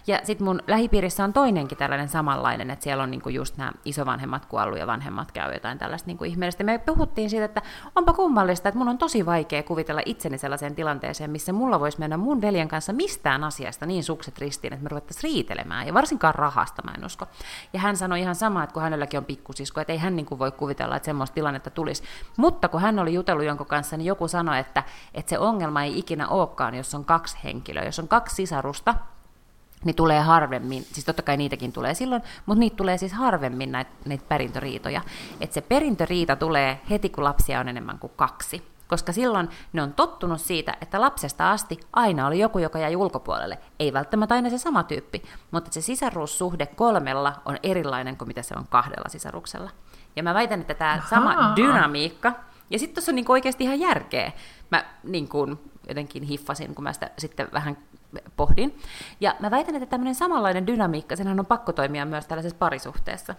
Ja 0.06 0.20
sitten 0.22 0.44
mun 0.44 0.60
lähipiirissä 0.66 1.24
on 1.24 1.32
toinenkin 1.32 1.78
tällainen 1.78 2.08
samanlainen, 2.08 2.70
että 2.70 2.82
siellä 2.82 3.02
on 3.02 3.10
niinku 3.10 3.28
just 3.28 3.56
nämä 3.56 3.72
isovanhemmat 3.84 4.46
kuollut 4.46 4.78
ja 4.78 4.86
vanhemmat 4.86 5.32
käy 5.32 5.52
jotain 5.52 5.78
tällaista 5.78 6.06
niinku 6.06 6.24
ihmeellistä. 6.24 6.64
Me 6.64 6.78
puhuttiin 6.78 7.30
siitä, 7.30 7.44
että 7.44 7.62
onpa 7.96 8.12
kummallista, 8.12 8.68
että 8.68 8.78
mun 8.78 8.88
on 8.88 8.98
tosi 8.98 9.26
vaikea 9.26 9.62
kuvitella 9.62 10.00
itseni 10.04 10.38
sellaiseen 10.38 10.74
tilanteeseen, 10.74 11.30
missä 11.30 11.52
mulla 11.52 11.80
voisi 11.80 11.98
mennä 11.98 12.16
mun 12.16 12.40
veljen 12.40 12.68
kanssa 12.68 12.92
mistään 12.92 13.44
asiasta 13.44 13.86
niin 13.86 14.04
sukset 14.04 14.38
ristiin, 14.38 14.72
että 14.72 14.82
me 14.82 14.88
ruvettaisiin 14.88 15.32
riitelemään, 15.32 15.86
ja 15.86 15.94
varsinkaan 15.94 16.34
rahasta 16.34 16.82
mä 16.84 16.92
en 16.98 17.04
usko. 17.04 17.26
Ja 17.72 17.80
hän 17.80 17.96
sanoi 17.96 18.20
ihan 18.20 18.34
sama, 18.34 18.62
että 18.62 18.74
kun 18.74 18.82
hänelläkin 18.82 19.18
on 19.18 19.24
pikkusisko, 19.24 19.80
että 19.80 19.92
ei 19.92 19.98
hän 19.98 20.16
niinku 20.16 20.38
voi 20.38 20.52
kuvitella, 20.52 20.96
että 20.96 21.06
semmoista 21.06 21.34
tilannetta 21.34 21.70
tulisi. 21.70 22.02
Mutta 22.36 22.68
kun 22.68 22.80
hän 22.80 22.98
oli 22.98 23.14
jutellut 23.14 23.44
jonkun 23.44 23.66
kanssa, 23.66 23.96
niin 23.96 24.06
joku 24.06 24.28
sanoi, 24.28 24.58
että, 24.58 24.82
että 25.14 25.30
se 25.30 25.38
ongelma 25.38 25.82
ei 25.82 25.98
ikinä 25.98 26.28
olekaan, 26.28 26.74
jos 26.74 26.94
on 26.94 27.04
kaksi 27.04 27.36
henkilöä. 27.44 27.84
Jos 27.84 27.98
on 27.98 28.08
kaksi 28.08 28.36
sisarusta, 28.36 28.94
niin 29.86 29.96
tulee 29.96 30.20
harvemmin, 30.20 30.82
siis 30.82 31.06
totta 31.06 31.22
kai 31.22 31.36
niitäkin 31.36 31.72
tulee 31.72 31.94
silloin, 31.94 32.22
mutta 32.46 32.60
niitä 32.60 32.76
tulee 32.76 32.98
siis 32.98 33.12
harvemmin 33.12 33.72
näitä, 33.72 33.90
näitä 34.04 34.24
perintöriitoja. 34.28 35.00
Että 35.40 35.54
se 35.54 35.60
perintöriita 35.60 36.36
tulee 36.36 36.80
heti, 36.90 37.08
kun 37.08 37.24
lapsia 37.24 37.60
on 37.60 37.68
enemmän 37.68 37.98
kuin 37.98 38.12
kaksi. 38.16 38.62
koska 38.88 39.12
silloin 39.12 39.48
ne 39.72 39.82
on 39.82 39.92
tottunut 39.92 40.40
siitä, 40.40 40.76
että 40.80 41.00
lapsesta 41.00 41.50
asti 41.50 41.80
aina 41.92 42.26
oli 42.26 42.38
joku, 42.38 42.58
joka 42.58 42.78
jäi 42.78 42.96
ulkopuolelle. 42.96 43.58
Ei 43.78 43.92
välttämättä 43.92 44.34
aina 44.34 44.50
se 44.50 44.58
sama 44.58 44.82
tyyppi, 44.82 45.22
mutta 45.50 45.72
se 45.72 45.80
sisaruussuhde 45.80 46.66
kolmella 46.66 47.32
on 47.44 47.56
erilainen 47.62 48.16
kuin 48.16 48.28
mitä 48.28 48.42
se 48.42 48.54
on 48.56 48.66
kahdella 48.68 49.08
sisaruksella. 49.08 49.70
Ja 50.16 50.22
mä 50.22 50.34
väitän, 50.34 50.60
että 50.60 50.74
tämä 50.74 51.02
sama 51.10 51.52
dynamiikka, 51.56 52.32
ja 52.70 52.78
sitten 52.78 52.94
tuossa 52.94 53.12
on 53.12 53.16
niinku 53.16 53.32
oikeasti 53.32 53.64
ihan 53.64 53.80
järkeä. 53.80 54.32
Mä 54.70 54.84
niin 55.02 55.28
kuin 55.28 55.58
jotenkin 55.88 56.22
hiffasin, 56.22 56.74
kun 56.74 56.82
mä 56.82 56.92
sitä 56.92 57.10
sitten 57.18 57.48
vähän 57.52 57.76
pohdin. 58.36 58.78
Ja 59.20 59.34
mä 59.40 59.50
väitän, 59.50 59.74
että 59.74 59.86
tämmöinen 59.86 60.14
samanlainen 60.14 60.66
dynamiikka, 60.66 61.16
senhän 61.16 61.40
on 61.40 61.46
pakko 61.46 61.72
toimia 61.72 62.04
myös 62.04 62.26
tällaisessa 62.26 62.58
parisuhteessa. 62.58 63.34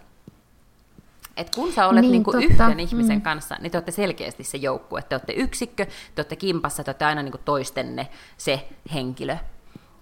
Et 1.36 1.54
kun 1.54 1.72
sä 1.72 1.86
olet 1.86 2.00
niin, 2.00 2.12
niinku 2.12 2.32
yhden 2.36 2.80
ihmisen 2.80 3.18
mm. 3.18 3.22
kanssa, 3.22 3.56
niin 3.60 3.70
te 3.70 3.78
olette 3.78 3.92
selkeästi 3.92 4.44
se 4.44 4.58
joukkue. 4.58 5.02
Te 5.02 5.14
olette 5.14 5.32
yksikkö, 5.32 5.86
te 5.86 6.20
olette 6.20 6.36
kimpassa, 6.36 6.84
te 6.84 6.90
olette 6.90 7.04
aina 7.04 7.22
niinku 7.22 7.38
toistenne 7.44 8.08
se 8.36 8.68
henkilö. 8.94 9.36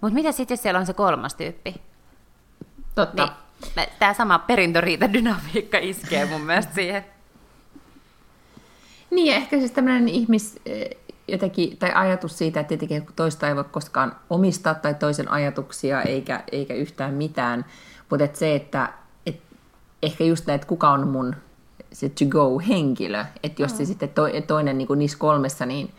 Mutta 0.01 0.13
mitä 0.13 0.31
sitten, 0.31 0.55
jos 0.55 0.61
siellä 0.61 0.79
on 0.79 0.85
se 0.85 0.93
kolmas 0.93 1.35
tyyppi? 1.35 1.81
Totta. 2.95 3.29
Niin, 3.75 3.87
Tämä 3.99 4.13
sama 4.13 4.39
perintö-riita-dynamiikka 4.39 5.77
iskee 5.81 6.25
mun 6.25 6.41
mielestä 6.41 6.73
siihen. 6.73 7.05
Niin, 9.11 9.33
ehkä 9.33 9.57
siis 9.57 9.71
tämmöinen 9.71 10.09
ihmis, 10.09 10.59
jotenkin, 11.27 11.77
tai 11.77 11.91
ajatus 11.95 12.37
siitä, 12.37 12.59
että 12.59 12.67
tietenkin 12.67 13.05
toista 13.15 13.47
ei 13.47 13.55
voi 13.55 13.63
koskaan 13.63 14.15
omistaa 14.29 14.75
tai 14.75 14.93
toisen 14.93 15.31
ajatuksia 15.31 16.01
eikä, 16.01 16.43
eikä 16.51 16.73
yhtään 16.73 17.13
mitään, 17.13 17.65
mutta 18.09 18.25
että 18.25 18.39
se, 18.39 18.55
että 18.55 18.93
et 19.25 19.41
ehkä 20.03 20.23
just 20.23 20.47
näin, 20.47 20.55
että 20.55 20.67
kuka 20.67 20.89
on 20.89 21.07
mun 21.07 21.35
se 21.91 22.09
to-go-henkilö, 22.09 23.25
että 23.43 23.61
jos 23.61 23.77
se 23.77 23.83
mm. 23.83 23.87
sitten 23.87 24.09
to, 24.09 24.23
toinen 24.47 24.77
niin 24.77 24.87
kuin 24.87 24.99
niissä 24.99 25.17
kolmessa, 25.17 25.65
niin, 25.65 25.93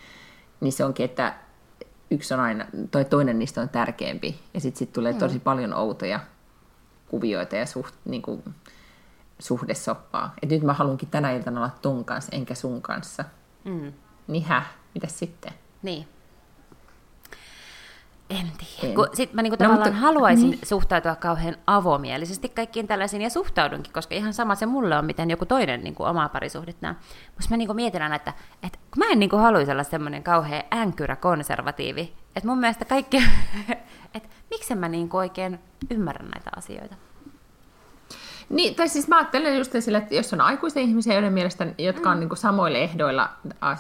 niin 0.61 0.73
se 0.73 0.85
onkin, 0.85 1.05
että 1.05 1.35
yksi 2.11 2.35
on 2.35 2.41
aina, 2.41 2.67
toi 2.91 3.05
toinen 3.05 3.39
niistä 3.39 3.61
on 3.61 3.69
tärkeämpi, 3.69 4.41
ja 4.55 4.61
sitten 4.61 4.79
sit 4.79 4.93
tulee 4.93 5.13
mm. 5.13 5.19
tosi 5.19 5.39
paljon 5.39 5.75
outoja 5.75 6.21
kuvioita 7.09 7.57
ja 7.57 7.67
suht, 7.67 7.95
niin 8.05 8.23
kuin, 8.23 8.43
suhdesoppaa. 9.39 10.35
Et 10.43 10.51
nyt 10.51 10.63
mä 10.63 10.73
haluankin 10.73 11.09
tänä 11.09 11.33
iltana 11.33 11.61
olla 11.61 11.71
ton 11.83 12.05
kanssa, 12.05 12.37
enkä 12.37 12.55
sun 12.55 12.83
kanssa. 12.83 13.25
Mm. 13.65 13.93
Niin 14.27 14.45
häh, 14.45 14.75
mitäs 14.95 15.19
sitten? 15.19 15.53
Niin. 15.83 16.09
En 18.31 18.47
tiedä. 18.59 18.95
Kun 18.95 19.09
sit 19.15 19.33
mä 19.33 19.43
niinku 19.43 19.57
no, 19.61 19.67
tavallaan 19.67 19.89
mutta, 19.89 20.07
haluaisin 20.07 20.51
niin. 20.51 20.67
suhtautua 20.67 21.17
kauhean 21.17 21.57
avomielisesti 21.67 22.49
kaikkiin 22.49 22.87
tällaisiin, 22.87 23.23
ja 23.23 23.31
suhtaudunkin, 23.31 23.93
koska 23.93 24.15
ihan 24.15 24.35
sama 24.35 24.55
se 24.55 24.67
mulle 24.67 24.99
on, 24.99 25.05
miten 25.05 25.31
joku 25.31 25.47
toinen 25.47 25.85
niinku 25.85 26.03
omaa 26.03 26.29
parisuhdet 26.29 26.77
näe. 26.81 26.95
Mutta 27.27 27.47
mä 27.51 27.57
niinku 27.57 27.75
mietin 27.75 28.03
aina, 28.03 28.15
että, 28.15 28.33
että 28.63 28.79
kun 28.79 29.05
mä 29.05 29.13
en 29.13 29.19
niinku 29.19 29.37
haluaisi 29.37 29.73
olla 29.73 29.83
semmoinen 29.83 30.23
kauhean 30.23 30.63
änkyrä 30.73 31.17
konservatiivi, 31.17 32.13
että 32.37 32.49
mun 32.49 32.59
mielestä 32.59 32.85
kaikki, 32.85 33.17
että 34.15 34.29
miksi 34.51 34.75
mä 34.75 34.89
niinku 34.89 35.17
oikein 35.17 35.59
ymmärrän 35.91 36.29
näitä 36.29 36.51
asioita. 36.57 37.08
Niin, 38.51 38.75
tai 38.75 38.89
siis 38.89 39.09
mä 39.09 39.17
ajattelen 39.17 39.59
just 39.59 39.73
sille, 39.81 39.99
että 39.99 40.15
jos 40.15 40.33
on 40.33 40.41
aikuisia 40.41 40.83
ihmisiä, 40.83 41.15
joiden 41.15 41.33
mielestä, 41.33 41.67
jotka 41.79 42.11
on 42.11 42.17
mm. 42.17 42.21
niin 42.21 42.29
kuin 42.29 42.39
samoilla 42.39 42.79
ehdoilla 42.79 43.29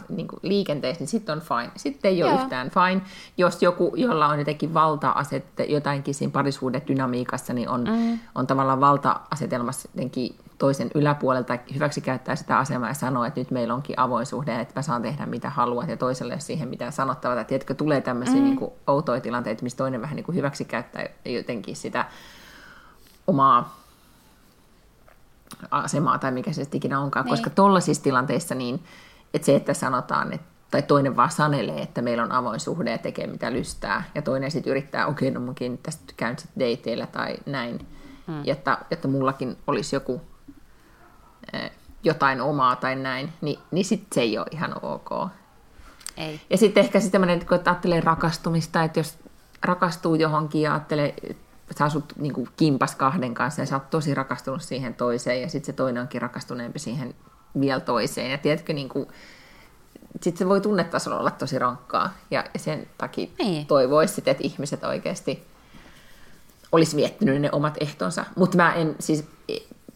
niin 0.08 0.28
kuin 0.28 0.40
liikenteessä, 0.42 1.00
niin 1.00 1.08
sitten 1.08 1.32
on 1.32 1.40
fine. 1.40 1.70
Sitten 1.76 2.08
ei 2.08 2.22
ole 2.22 2.30
Joo. 2.30 2.42
yhtään 2.42 2.70
fine. 2.70 3.02
Jos 3.36 3.62
joku, 3.62 3.92
jolla 3.96 4.26
on 4.26 4.38
jotenkin 4.38 4.74
valta-asette 4.74 5.64
jotainkin 5.64 6.14
siinä 6.14 6.30
parisuuden 6.30 6.82
dynamiikassa, 6.88 7.52
niin 7.52 7.68
on, 7.68 7.84
mm. 7.84 8.18
on 8.34 8.46
tavallaan 8.46 8.80
valta-asetelmassa 8.80 9.88
jotenkin 9.94 10.36
toisen 10.58 10.90
yläpuolelta 10.94 11.58
hyväksi 11.74 12.00
käyttää 12.00 12.36
sitä 12.36 12.58
asemaa 12.58 12.88
ja 12.88 12.94
sanoo, 12.94 13.24
että 13.24 13.40
nyt 13.40 13.50
meillä 13.50 13.74
onkin 13.74 13.98
avoin 13.98 14.26
suhde, 14.26 14.60
että 14.60 14.74
mä 14.76 14.82
saan 14.82 15.02
tehdä 15.02 15.26
mitä 15.26 15.50
haluat 15.50 15.88
ja 15.88 15.96
toiselle 15.96 16.40
siihen 16.40 16.68
mitään 16.68 16.92
sanottavaa. 16.92 17.44
Tiedätkö, 17.44 17.74
tulee 17.74 18.00
tämmöisiä 18.00 18.36
mm. 18.36 18.44
niin 18.44 18.56
kuin, 18.56 18.70
outoja 18.86 19.20
tilanteita, 19.20 19.62
missä 19.62 19.78
toinen 19.78 20.02
vähän 20.02 20.16
niin 20.16 20.24
kuin 20.24 20.36
hyväksi 20.36 20.64
käyttää 20.64 21.06
jotenkin 21.24 21.76
sitä 21.76 22.04
omaa 23.26 23.77
asemaa 25.70 26.18
tai 26.18 26.30
mikä 26.30 26.52
se 26.52 26.64
sitten 26.64 26.78
ikinä 26.78 27.00
onkaan, 27.00 27.24
niin. 27.24 27.30
koska 27.30 27.50
tuollaisissa 27.50 28.02
tilanteissa 28.02 28.54
niin, 28.54 28.84
että 29.34 29.46
se, 29.46 29.56
että 29.56 29.74
sanotaan, 29.74 30.32
että 30.32 30.58
tai 30.70 30.82
toinen 30.82 31.16
vaan 31.16 31.30
sanelee, 31.30 31.82
että 31.82 32.02
meillä 32.02 32.22
on 32.22 32.32
avoin 32.32 32.60
suhde 32.60 32.90
ja 32.90 32.98
tekee 32.98 33.26
mitä 33.26 33.52
lystää, 33.52 34.04
ja 34.14 34.22
toinen 34.22 34.50
sitten 34.50 34.70
yrittää, 34.70 35.06
okei, 35.06 35.28
okay, 35.28 35.40
no 35.40 35.46
munkin 35.46 35.78
tästä 35.78 36.14
käyn 36.16 36.38
sitten 36.38 36.68
dateilla 36.70 37.06
tai 37.06 37.36
näin, 37.46 37.86
hmm. 38.26 38.44
jotta, 38.44 38.78
jotta 38.90 39.08
mullakin 39.08 39.56
olisi 39.66 39.96
joku 39.96 40.20
eh, 41.52 41.70
jotain 42.04 42.40
omaa 42.40 42.76
tai 42.76 42.96
näin, 42.96 43.32
niin, 43.40 43.58
niin 43.70 43.84
sitten 43.84 44.08
se 44.14 44.20
ei 44.20 44.38
ole 44.38 44.46
ihan 44.50 44.74
ok. 44.82 45.30
Ei. 46.16 46.40
Ja 46.50 46.58
sitten 46.58 46.84
ehkä 46.84 47.00
sitten 47.00 47.12
tämmöinen, 47.12 47.46
kun 47.46 47.60
ajattelee 47.64 48.00
rakastumista, 48.00 48.82
että 48.82 49.00
jos 49.00 49.18
rakastuu 49.62 50.14
johonkin 50.14 50.62
ja 50.62 50.72
ajattelee, 50.72 51.14
sä 51.76 51.84
asut 51.84 52.12
niin 52.16 52.32
kuin 52.32 52.48
kimpas 52.56 52.94
kahden 52.94 53.34
kanssa 53.34 53.62
ja 53.62 53.66
sä 53.66 53.76
oot 53.76 53.90
tosi 53.90 54.14
rakastunut 54.14 54.62
siihen 54.62 54.94
toiseen 54.94 55.42
ja 55.42 55.48
sitten 55.48 55.66
se 55.66 55.72
toinen 55.72 56.02
onkin 56.02 56.22
rakastuneempi 56.22 56.78
siihen 56.78 57.14
vielä 57.60 57.80
toiseen. 57.80 58.30
Ja 58.30 58.38
tiedätkö, 58.38 58.72
niin 58.72 58.88
kuin, 58.88 59.08
sitten 60.22 60.38
se 60.38 60.48
voi 60.48 60.60
tunnetasolla 60.60 61.18
olla 61.18 61.30
tosi 61.30 61.58
rankkaa 61.58 62.14
ja 62.30 62.44
sen 62.56 62.86
takia 62.98 63.28
niin. 63.38 63.66
toivoisi 63.66 64.22
että 64.26 64.42
ihmiset 64.42 64.84
oikeasti 64.84 65.46
olisi 66.72 66.96
miettinyt 66.96 67.40
ne 67.40 67.48
omat 67.52 67.76
ehtonsa. 67.80 68.24
Mutta 68.36 68.56
mä 68.56 68.74
en 68.74 68.96
siis 68.98 69.24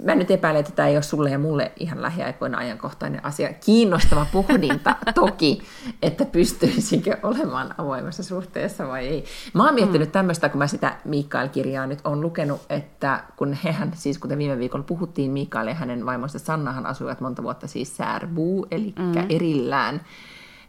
mä 0.04 0.14
nyt 0.14 0.30
epäilen, 0.30 0.60
että 0.60 0.72
tämä 0.72 0.88
ei 0.88 0.96
ole 0.96 1.02
sulle 1.02 1.30
ja 1.30 1.38
mulle 1.38 1.72
ihan 1.76 2.02
lähiaikoina 2.02 2.58
ajankohtainen 2.58 3.24
asia. 3.24 3.52
Kiinnostava 3.52 4.26
pohdinta 4.32 4.96
toki, 5.14 5.62
että 6.02 6.24
pystyisikö 6.24 7.16
olemaan 7.22 7.74
avoimessa 7.78 8.22
suhteessa 8.22 8.88
vai 8.88 9.06
ei. 9.06 9.24
Mä 9.54 9.64
oon 9.64 9.74
miettinyt 9.74 10.08
mm. 10.08 10.12
tämmöistä, 10.12 10.48
kun 10.48 10.58
mä 10.58 10.66
sitä 10.66 10.96
Mikael-kirjaa 11.04 11.86
nyt 11.86 12.00
on 12.04 12.20
lukenut, 12.20 12.60
että 12.70 13.24
kun 13.36 13.52
hehän, 13.52 13.92
siis 13.94 14.18
kuten 14.18 14.38
viime 14.38 14.58
viikolla 14.58 14.84
puhuttiin, 14.84 15.30
Mikael 15.30 15.66
ja 15.66 15.74
hänen 15.74 16.06
vaimonsa 16.06 16.38
Sannahan 16.38 16.86
asuivat 16.86 17.20
monta 17.20 17.42
vuotta 17.42 17.66
siis 17.66 17.96
särbuu, 17.96 18.66
eli 18.70 18.94
mm. 18.98 19.12
erillään, 19.28 20.00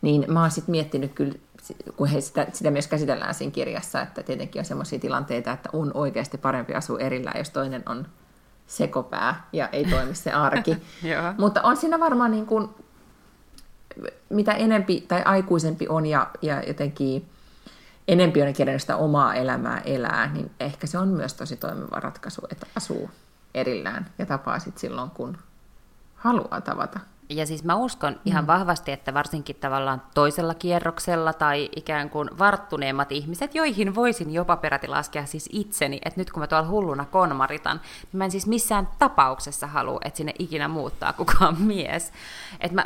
niin 0.02 0.26
mä 0.28 0.42
oon 0.42 0.52
sitten 0.52 0.72
miettinyt 0.72 1.14
kyllä 1.14 1.34
kun 1.96 2.08
he 2.08 2.22
sitä, 2.22 2.48
sitä 2.54 2.72
myös 2.72 2.88
käsitellään 2.88 3.34
siinä 3.34 3.52
kirjassa, 3.52 4.02
että 4.02 4.24
tietenkin 4.24 4.60
on 4.60 4.66
sellaisia 4.66 5.00
tilanteita, 5.00 5.52
että 5.52 5.70
on 5.74 5.92
oikeasti 5.94 6.38
parempi 6.38 6.74
asua 6.74 7.00
erillään, 7.00 7.38
jos 7.38 7.50
toinen 7.50 7.84
on 7.86 8.08
sekopää 8.78 9.48
ja 9.54 9.68
ei 9.68 9.86
toimi 9.86 10.16
se 10.16 10.32
arki. 10.32 10.78
Mutta 11.38 11.62
on 11.62 11.78
siinä 11.78 12.00
varmaan 12.00 12.32
niin 12.32 12.46
kuin, 12.46 12.70
mitä 14.30 14.52
enempi 14.52 15.02
tai 15.08 15.22
aikuisempi 15.26 15.88
on 15.88 16.06
ja, 16.06 16.28
ja 16.42 16.64
jotenkin 16.68 17.30
enempi 18.08 18.42
on 18.42 18.54
kerännyt 18.54 18.82
sitä 18.82 18.98
omaa 18.98 19.34
elämää 19.36 19.82
elää, 19.86 20.34
niin 20.34 20.52
ehkä 20.60 20.88
se 20.88 20.98
on 20.98 21.08
myös 21.08 21.34
tosi 21.34 21.58
toimiva 21.58 22.00
ratkaisu, 22.00 22.42
että 22.52 22.68
asuu 22.76 23.10
erillään 23.54 24.10
ja 24.18 24.26
tapaa 24.26 24.60
sitten 24.60 24.82
silloin, 24.82 25.10
kun 25.10 25.38
haluaa 26.16 26.62
tavata. 26.62 27.00
Ja 27.34 27.46
siis 27.46 27.64
mä 27.64 27.76
uskon 27.76 28.20
ihan 28.26 28.44
mm. 28.44 28.48
vahvasti, 28.48 28.92
että 28.92 29.14
varsinkin 29.14 29.56
tavallaan 29.56 30.02
toisella 30.14 30.54
kierroksella 30.54 31.34
tai 31.34 31.70
ikään 31.76 32.10
kuin 32.10 32.30
varttuneemmat 32.40 33.12
ihmiset, 33.12 33.56
joihin 33.56 33.96
voisin 33.96 34.34
jopa 34.34 34.58
peräti 34.58 34.88
laskea 34.88 35.26
siis 35.26 35.50
itseni, 35.52 36.00
että 36.06 36.20
nyt 36.20 36.32
kun 36.32 36.40
mä 36.40 36.48
tuolla 36.48 36.68
hulluna 36.68 37.06
konmaritan, 37.06 37.82
niin 38.02 38.18
mä 38.18 38.26
en 38.26 38.32
siis 38.32 38.48
missään 38.48 38.88
tapauksessa 39.00 39.68
halua, 39.68 40.00
että 40.04 40.18
sinne 40.18 40.34
ikinä 40.40 40.68
muuttaa 40.68 41.14
kukaan 41.14 41.62
mies. 41.62 42.14
Että 42.60 42.76
mä, 42.76 42.86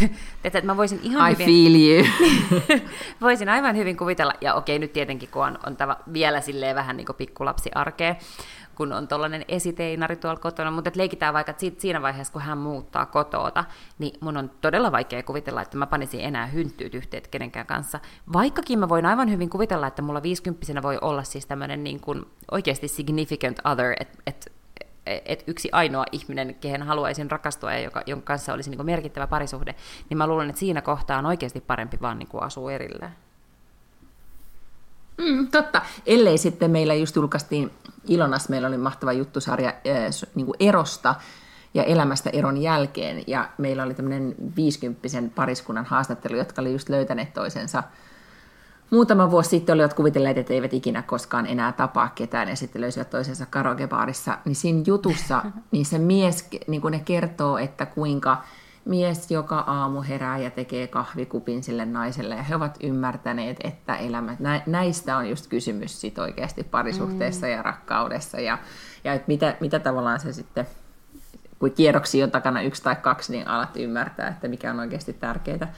että 0.44 0.60
mä 0.60 0.76
voisin 0.76 1.00
ihan 1.02 1.30
I 1.30 1.34
hyvin... 1.34 1.46
feel 1.46 1.74
you. 1.74 2.06
voisin 3.20 3.48
aivan 3.48 3.76
hyvin 3.76 3.96
kuvitella, 3.96 4.32
ja 4.40 4.54
okei 4.54 4.78
nyt 4.78 4.92
tietenkin 4.92 5.28
kun 5.28 5.44
on, 5.44 5.58
on 5.66 5.76
tava, 5.76 5.96
vielä 6.12 6.40
silleen 6.40 6.76
vähän 6.76 6.96
niin 6.96 7.06
kuin 7.06 7.16
pikkulapsi 7.16 7.70
arkea, 7.74 8.14
kun 8.76 8.92
on 8.92 9.08
tuollainen 9.08 9.44
esiteinari 9.48 10.16
tuolla 10.16 10.40
kotona, 10.40 10.70
mutta 10.70 10.88
et 10.88 10.96
leikitään 10.96 11.34
vaikka, 11.34 11.50
että 11.50 11.64
siinä 11.78 12.02
vaiheessa, 12.02 12.32
kun 12.32 12.42
hän 12.42 12.58
muuttaa 12.58 13.06
kotoota, 13.06 13.64
niin 13.98 14.18
mun 14.20 14.36
on 14.36 14.50
todella 14.60 14.92
vaikea 14.92 15.22
kuvitella, 15.22 15.62
että 15.62 15.76
mä 15.76 15.86
panisin 15.86 16.20
enää 16.20 16.46
hynttyyt 16.46 16.94
yhteen 16.94 17.22
kenenkään 17.30 17.66
kanssa. 17.66 18.00
Vaikkakin 18.32 18.78
mä 18.78 18.88
voin 18.88 19.06
aivan 19.06 19.30
hyvin 19.30 19.50
kuvitella, 19.50 19.86
että 19.86 20.02
mulla 20.02 20.22
viisikymppisenä 20.22 20.82
voi 20.82 20.98
olla 21.00 21.22
siis 21.22 21.46
tämmöinen 21.46 21.84
niin 21.84 22.00
kuin 22.00 22.24
oikeasti 22.50 22.88
significant 22.88 23.58
other, 23.64 23.94
että 24.00 24.18
et, 24.26 24.52
et 25.24 25.44
yksi 25.46 25.68
ainoa 25.72 26.04
ihminen, 26.12 26.54
kehen 26.54 26.82
haluaisin 26.82 27.30
rakastua 27.30 27.72
ja 27.72 27.80
joka, 27.80 28.02
jonka 28.06 28.24
kanssa 28.24 28.52
olisi 28.52 28.70
niin 28.70 28.86
merkittävä 28.86 29.26
parisuhde, 29.26 29.74
niin 30.10 30.18
mä 30.18 30.26
luulen, 30.26 30.48
että 30.48 30.60
siinä 30.60 30.82
kohtaa 30.82 31.18
on 31.18 31.26
oikeasti 31.26 31.60
parempi 31.60 31.98
vaan 32.00 32.18
niin 32.18 32.28
kuin 32.28 32.42
asua 32.42 32.72
erilleen. 32.72 33.25
Mm, 35.18 35.48
totta. 35.48 35.82
Ellei 36.06 36.38
sitten 36.38 36.70
meillä 36.70 36.94
just 36.94 37.16
julkaistiin 37.16 37.70
Ilonas, 38.08 38.48
meillä 38.48 38.68
oli 38.68 38.78
mahtava 38.78 39.12
juttusarja 39.12 39.68
äh, 39.68 40.30
niin 40.34 40.46
kuin 40.46 40.56
erosta 40.60 41.14
ja 41.74 41.84
elämästä 41.84 42.30
eron 42.30 42.56
jälkeen. 42.56 43.24
Ja 43.26 43.48
meillä 43.58 43.82
oli 43.82 43.94
tämmöinen 43.94 44.34
50 44.56 45.08
pariskunnan 45.34 45.84
haastattelu, 45.84 46.36
jotka 46.36 46.62
oli 46.62 46.72
just 46.72 46.88
löytäneet 46.88 47.34
toisensa 47.34 47.82
muutama 48.90 49.30
vuosi 49.30 49.48
sitten 49.48 49.72
olivat 49.72 49.94
kuvitelleet, 49.94 50.38
että 50.38 50.54
eivät 50.54 50.74
ikinä 50.74 51.02
koskaan 51.02 51.46
enää 51.46 51.72
tapaa 51.72 52.08
ketään 52.14 52.48
ja 52.48 52.56
sitten 52.56 52.82
löysivät 52.82 53.10
toisensa 53.10 53.46
karaokebaarissa, 53.46 54.38
niin 54.44 54.56
siinä 54.56 54.82
jutussa 54.86 55.42
niin 55.72 55.86
se 55.86 55.98
mies, 55.98 56.48
niin 56.66 56.80
kuin 56.80 56.92
ne 56.92 56.98
kertoo, 57.04 57.58
että 57.58 57.86
kuinka 57.86 58.44
mies 58.86 59.30
joka 59.30 59.58
aamu 59.58 60.02
herää 60.02 60.38
ja 60.38 60.50
tekee 60.50 60.86
kahvikupin 60.86 61.62
sille 61.62 61.84
naiselle, 61.84 62.34
ja 62.34 62.42
he 62.42 62.56
ovat 62.56 62.76
ymmärtäneet, 62.82 63.56
että 63.64 63.96
elämä, 63.96 64.36
nä, 64.38 64.62
näistä 64.66 65.16
on 65.16 65.28
just 65.28 65.46
kysymys 65.46 66.00
sit 66.00 66.18
oikeasti 66.18 66.64
parisuhteessa 66.64 67.46
mm. 67.46 67.52
ja 67.52 67.62
rakkaudessa, 67.62 68.40
ja, 68.40 68.58
ja 69.04 69.12
että 69.12 69.28
mitä, 69.28 69.56
mitä 69.60 69.78
tavallaan 69.78 70.20
se 70.20 70.32
sitten, 70.32 70.66
kun 71.58 71.70
kierroksia 71.70 72.24
on 72.24 72.30
takana 72.30 72.62
yksi 72.62 72.82
tai 72.82 72.96
kaksi, 72.96 73.32
niin 73.32 73.48
alat 73.48 73.76
ymmärtää, 73.76 74.28
että 74.28 74.48
mikä 74.48 74.70
on 74.70 74.80
oikeasti 74.80 75.12
tärkeää, 75.12 75.72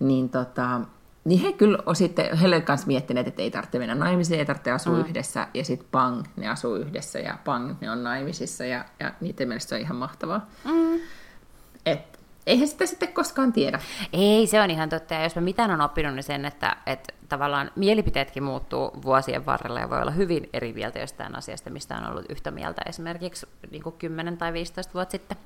niin 0.00 0.28
tota, 0.28 0.80
niin 1.24 1.40
he 1.40 1.52
kyllä 1.52 1.78
on 1.86 1.96
sitten, 1.96 2.36
he 2.36 2.60
kanssa 2.60 2.86
miettineet, 2.86 3.28
että 3.28 3.42
ei 3.42 3.50
tarvitse 3.50 3.78
mennä 3.78 3.94
naimisiin, 3.94 4.38
ei 4.38 4.46
tarvitse 4.46 4.70
asua 4.70 4.94
mm. 4.94 5.00
yhdessä, 5.00 5.48
ja 5.54 5.64
sitten 5.64 5.88
pang, 5.90 6.24
ne 6.36 6.48
asuu 6.48 6.74
yhdessä, 6.74 7.18
ja 7.18 7.38
pang, 7.44 7.74
ne 7.80 7.90
on 7.90 8.04
naimisissa, 8.04 8.64
ja, 8.64 8.84
ja 9.00 9.12
niiden 9.20 9.48
mielestä 9.48 9.68
se 9.68 9.74
on 9.74 9.80
ihan 9.80 9.96
mahtavaa. 9.96 10.46
Mm. 10.64 11.00
Et, 11.86 12.19
eihän 12.46 12.68
sitä 12.68 12.86
sitten 12.86 13.12
koskaan 13.12 13.52
tiedä. 13.52 13.80
Ei, 14.12 14.46
se 14.46 14.60
on 14.60 14.70
ihan 14.70 14.88
totta, 14.88 15.14
ja 15.14 15.22
jos 15.22 15.34
mä 15.34 15.40
mitään 15.40 15.70
on 15.70 15.80
oppinut, 15.80 16.14
niin 16.14 16.22
sen, 16.22 16.44
että, 16.44 16.76
että 16.86 17.12
tavallaan 17.28 17.70
mielipiteetkin 17.76 18.42
muuttuu 18.42 18.90
vuosien 19.04 19.46
varrella, 19.46 19.80
ja 19.80 19.90
voi 19.90 20.02
olla 20.02 20.10
hyvin 20.10 20.48
eri 20.52 20.72
mieltä 20.72 20.98
jostain 20.98 21.36
asiasta, 21.36 21.70
mistä 21.70 21.96
on 21.96 22.10
ollut 22.10 22.24
yhtä 22.28 22.50
mieltä 22.50 22.82
esimerkiksi 22.86 23.46
niin 23.70 23.82
kuin 23.82 23.94
10 23.98 24.38
tai 24.38 24.52
15 24.52 24.94
vuotta 24.94 25.12
sitten. 25.12 25.36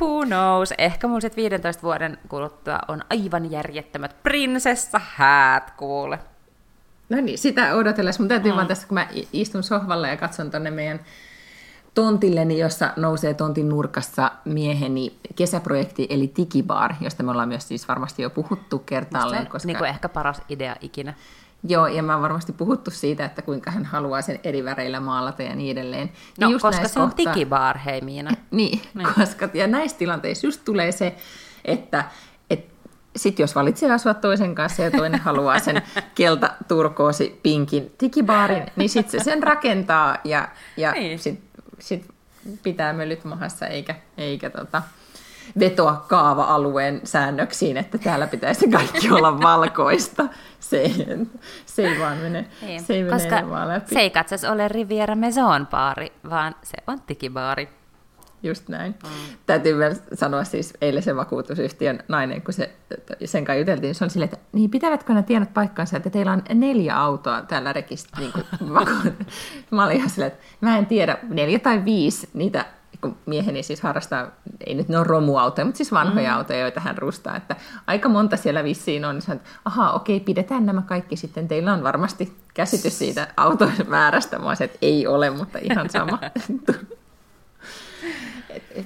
Who 0.00 0.26
knows, 0.26 0.74
ehkä 0.78 1.06
mun 1.06 1.22
sitten 1.22 1.42
15 1.42 1.82
vuoden 1.82 2.18
kuluttua 2.28 2.78
on 2.88 3.02
aivan 3.10 3.50
järjettömät 3.50 4.22
prinsessa 4.22 5.00
häät 5.04 5.70
kuule. 5.70 6.18
No 7.08 7.20
niin, 7.20 7.38
sitä 7.38 7.74
odotellessa. 7.74 8.22
Mun 8.22 8.28
täytyy 8.28 8.52
mm. 8.52 8.56
vaan 8.56 8.66
tässä, 8.66 8.86
kun 8.86 8.94
mä 8.94 9.08
istun 9.32 9.62
sohvalla 9.62 10.08
ja 10.08 10.16
katson 10.16 10.50
tonne 10.50 10.70
meidän 10.70 11.00
tontilleni, 11.94 12.58
jossa 12.58 12.90
nousee 12.96 13.34
tontin 13.34 13.68
nurkassa 13.68 14.32
mieheni 14.44 15.16
kesäprojekti, 15.36 16.06
eli 16.10 16.28
Tikibar, 16.28 16.94
josta 17.00 17.22
me 17.22 17.30
ollaan 17.30 17.48
myös 17.48 17.68
siis 17.68 17.88
varmasti 17.88 18.22
jo 18.22 18.30
puhuttu 18.30 18.78
kertaalleen. 18.78 19.46
Koska... 19.46 19.66
Niin 19.66 19.78
kuin 19.78 19.90
ehkä 19.90 20.08
paras 20.08 20.42
idea 20.48 20.76
ikinä. 20.80 21.14
Joo, 21.68 21.86
ja 21.86 22.02
mä 22.02 22.12
oon 22.12 22.22
varmasti 22.22 22.52
puhuttu 22.52 22.90
siitä, 22.90 23.24
että 23.24 23.42
kuinka 23.42 23.70
hän 23.70 23.84
haluaa 23.84 24.22
sen 24.22 24.40
eri 24.44 24.64
väreillä 24.64 25.00
maalata 25.00 25.42
ja 25.42 25.54
niin 25.54 25.78
edelleen. 25.78 26.12
No, 26.40 26.50
just 26.50 26.62
koska 26.62 26.88
se 26.88 27.00
on 27.00 27.14
tikibar, 27.14 27.78
hei 27.78 28.00
Miina. 28.00 28.30
niin, 28.50 28.80
niin, 28.94 29.08
koska 29.14 29.48
ja 29.54 29.66
näissä 29.66 29.98
tilanteissa 29.98 30.46
just 30.46 30.60
tulee 30.64 30.92
se, 30.92 31.16
että 31.64 32.04
sitten 33.16 33.44
jos 33.44 33.54
valitsee 33.54 33.92
asua 33.92 34.14
toisen 34.14 34.54
kanssa 34.54 34.82
ja 34.82 34.90
toinen 34.90 35.20
haluaa 35.28 35.58
sen 35.58 35.82
kelta, 36.14 36.50
turkoosi, 36.68 37.40
pinkin 37.42 37.92
tikibaarin, 37.98 38.66
niin 38.76 38.88
sitten 38.88 39.20
se 39.20 39.24
sen 39.24 39.42
rakentaa 39.42 40.16
ja, 40.24 40.48
ja 40.76 40.92
niin. 40.92 41.18
sitten 41.18 41.51
sit 41.82 42.08
pitää 42.62 42.92
mölyt 42.92 43.24
mahassa 43.24 43.66
eikä, 43.66 43.94
eikä 44.18 44.50
tota, 44.50 44.82
vetoa 45.60 46.04
kaava-alueen 46.08 47.00
säännöksiin, 47.04 47.76
että 47.76 47.98
täällä 47.98 48.26
pitäisi 48.26 48.68
kaikki 48.68 49.10
olla 49.10 49.40
valkoista. 49.50 50.24
Se, 50.60 50.90
se 51.66 51.82
ei 51.88 51.98
vaan 51.98 52.18
mene, 52.18 52.46
niin, 52.62 52.82
se 52.82 52.94
ei 52.94 53.04
koska 53.04 53.42
mene 53.42 53.68
läpi. 53.68 53.94
se 53.94 54.00
ei 54.00 54.10
katsos 54.10 54.44
ole 54.44 54.68
Riviera 54.68 55.16
Maison 55.16 55.66
baari, 55.66 56.12
vaan 56.30 56.54
se 56.62 56.76
on 56.86 57.00
tikibaari. 57.00 57.68
Just 58.42 58.68
näin. 58.68 58.94
Mm. 59.02 59.36
Täytyy 59.46 59.78
vielä 59.78 59.94
sanoa 60.14 60.44
siis 60.44 60.74
eilisen 60.80 61.16
vakuutusyhtiön 61.16 62.02
nainen, 62.08 62.42
kun 62.42 62.54
se, 62.54 62.72
sen 63.24 63.44
kanssa 63.44 63.58
juteltiin, 63.58 63.94
se 63.94 64.04
on 64.04 64.10
silleen, 64.10 64.30
että 64.32 64.46
niin 64.52 64.70
pitävätkö 64.70 65.14
ne 65.14 65.22
tiedot 65.22 65.54
paikkansa, 65.54 65.96
että 65.96 66.10
teillä 66.10 66.32
on 66.32 66.42
neljä 66.54 66.96
autoa 66.96 67.42
täällä 67.42 67.72
rekistä. 67.72 68.18
Niin 68.20 68.32
mä 69.70 69.84
olin 69.84 69.96
ihan 69.96 70.10
silleen, 70.10 70.32
että 70.32 70.44
mä 70.60 70.78
en 70.78 70.86
tiedä, 70.86 71.18
neljä 71.28 71.58
tai 71.58 71.84
viisi 71.84 72.28
niitä 72.34 72.64
kun 73.00 73.16
mieheni 73.26 73.62
siis 73.62 73.80
harrastaa, 73.80 74.26
ei 74.66 74.74
nyt 74.74 74.88
ne 74.88 74.98
ole 74.98 75.06
romuautoja, 75.06 75.64
mutta 75.64 75.76
siis 75.76 75.92
vanhoja 75.92 76.30
mm. 76.30 76.36
autoja, 76.36 76.60
joita 76.60 76.80
hän 76.80 76.98
rustaa, 76.98 77.36
että 77.36 77.56
aika 77.86 78.08
monta 78.08 78.36
siellä 78.36 78.64
vissiin 78.64 79.04
on, 79.04 79.14
niin 79.14 79.32
että 79.32 79.48
ahaa, 79.64 79.92
okei, 79.92 80.20
pidetään 80.20 80.66
nämä 80.66 80.82
kaikki 80.82 81.16
sitten, 81.16 81.48
teillä 81.48 81.72
on 81.72 81.82
varmasti 81.82 82.36
käsitys 82.54 82.98
siitä 82.98 83.28
auton 83.36 83.72
määrästä, 83.88 84.38
mä 84.38 84.48
olisin, 84.48 84.64
että 84.64 84.78
ei 84.82 85.06
ole, 85.06 85.30
mutta 85.30 85.58
ihan 85.62 85.90
sama. 85.90 86.18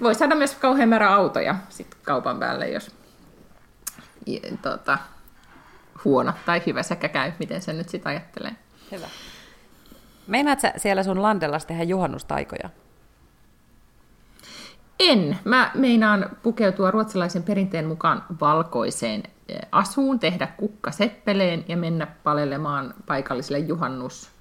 voi 0.00 0.14
saada 0.14 0.34
myös 0.34 0.54
kauhean 0.54 0.88
määrä 0.88 1.14
autoja 1.14 1.54
sit 1.68 1.94
kaupan 2.02 2.38
päälle, 2.38 2.68
jos 2.68 2.90
tuota, 4.62 4.98
huono 6.04 6.32
tai 6.46 6.62
hyvä 6.66 6.82
sekä 6.82 7.08
käy, 7.08 7.32
miten 7.38 7.62
sen 7.62 7.78
nyt 7.78 7.88
sitten 7.88 8.10
ajattelee. 8.10 8.56
Hyvä. 8.92 9.06
Meinaat 10.26 10.60
sä 10.60 10.72
siellä 10.76 11.02
sun 11.02 11.22
landellas 11.22 11.66
tehdä 11.66 11.82
juhannustaikoja? 11.82 12.70
En. 15.00 15.38
Mä 15.44 15.70
meinaan 15.74 16.30
pukeutua 16.42 16.90
ruotsalaisen 16.90 17.42
perinteen 17.42 17.86
mukaan 17.86 18.24
valkoiseen 18.40 19.22
eh, 19.48 19.58
asuun, 19.72 20.18
tehdä 20.18 20.46
kukka 20.46 20.90
seppeleen 20.90 21.64
ja 21.68 21.76
mennä 21.76 22.06
palelemaan 22.06 22.94
paikalliselle 23.06 23.58
juhannus... 23.58 24.35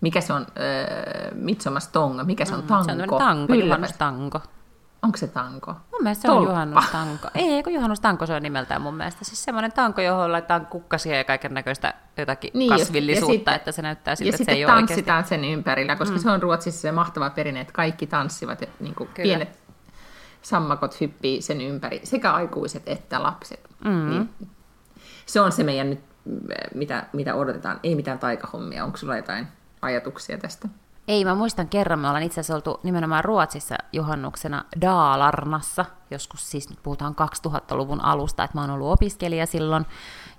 Mikä 0.00 0.20
se 0.20 0.32
on? 0.32 0.42
Äh, 0.42 1.32
Mitsomastonga. 1.34 2.24
Mikä 2.24 2.44
se 2.44 2.54
on? 2.54 2.62
Tanko. 2.62 2.92
Mm, 2.92 2.98
se 2.98 3.12
on 3.12 3.18
tanko, 3.18 3.54
juhannustanko. 3.54 4.40
Onko 5.02 5.16
se 5.16 5.26
tanko? 5.26 5.72
Mun 5.72 6.02
mielestä 6.02 6.22
se 6.22 6.30
on 6.30 6.42
juhannustanko. 6.42 7.28
Ei, 7.34 7.62
kun 7.62 7.72
juhannustanko 7.72 8.26
se 8.26 8.34
on 8.34 8.42
nimeltään 8.42 8.82
mun 8.82 8.94
mielestä. 8.94 9.24
Siis 9.24 9.44
semmoinen 9.44 9.72
tanko, 9.72 10.00
johon 10.00 10.32
laitetaan 10.32 10.66
kukkasia 10.66 11.16
ja 11.16 11.24
kaiken 11.24 11.54
näköistä 11.54 11.94
jotakin 12.16 12.50
niin, 12.54 12.70
kasvillisuutta, 12.70 13.32
sitten, 13.32 13.54
että 13.54 13.72
se 13.72 13.82
näyttää 13.82 14.14
siltä, 14.14 14.36
että 14.36 14.44
se 14.44 14.52
ei 14.52 14.64
ole 14.64 14.72
tanssitaan 14.72 15.16
oikeasti... 15.16 15.34
sen 15.34 15.44
ympärillä, 15.44 15.96
koska 15.96 16.16
mm. 16.16 16.22
se 16.22 16.30
on 16.30 16.42
Ruotsissa 16.42 16.80
se 16.80 16.92
mahtava 16.92 17.30
perinne, 17.30 17.60
että 17.60 17.72
kaikki 17.72 18.06
tanssivat 18.06 18.60
ja 18.60 18.66
niin 18.80 18.94
kuin 18.94 19.10
pienet 19.14 19.58
sammakot 20.42 21.00
hyppii 21.00 21.42
sen 21.42 21.60
ympäri, 21.60 22.00
sekä 22.04 22.32
aikuiset 22.32 22.82
että 22.86 23.22
lapset. 23.22 23.68
Mm. 23.84 24.10
Niin, 24.10 24.30
se 25.26 25.40
on 25.40 25.52
se 25.52 25.62
meidän 25.62 25.90
nyt, 25.90 26.00
mitä, 26.74 27.06
mitä 27.12 27.34
odotetaan. 27.34 27.80
Ei 27.82 27.94
mitään 27.94 28.18
taikahommia. 28.18 28.84
Onko 28.84 28.96
sulla 28.96 29.16
jotain 29.16 29.48
ajatuksia 29.82 30.38
tästä? 30.38 30.68
Ei, 31.08 31.24
mä 31.24 31.34
muistan 31.34 31.68
kerran, 31.68 31.98
me 31.98 32.06
ollaan 32.06 32.22
itse 32.22 32.40
asiassa 32.40 32.54
oltu 32.54 32.80
nimenomaan 32.82 33.24
Ruotsissa 33.24 33.74
juhannuksena 33.92 34.64
Daalarnassa, 34.80 35.84
joskus 36.10 36.50
siis 36.50 36.70
nyt 36.70 36.78
puhutaan 36.82 37.14
2000-luvun 37.46 38.04
alusta, 38.04 38.44
että 38.44 38.56
mä 38.56 38.60
oon 38.60 38.70
ollut 38.70 38.92
opiskelija 38.92 39.46
silloin, 39.46 39.86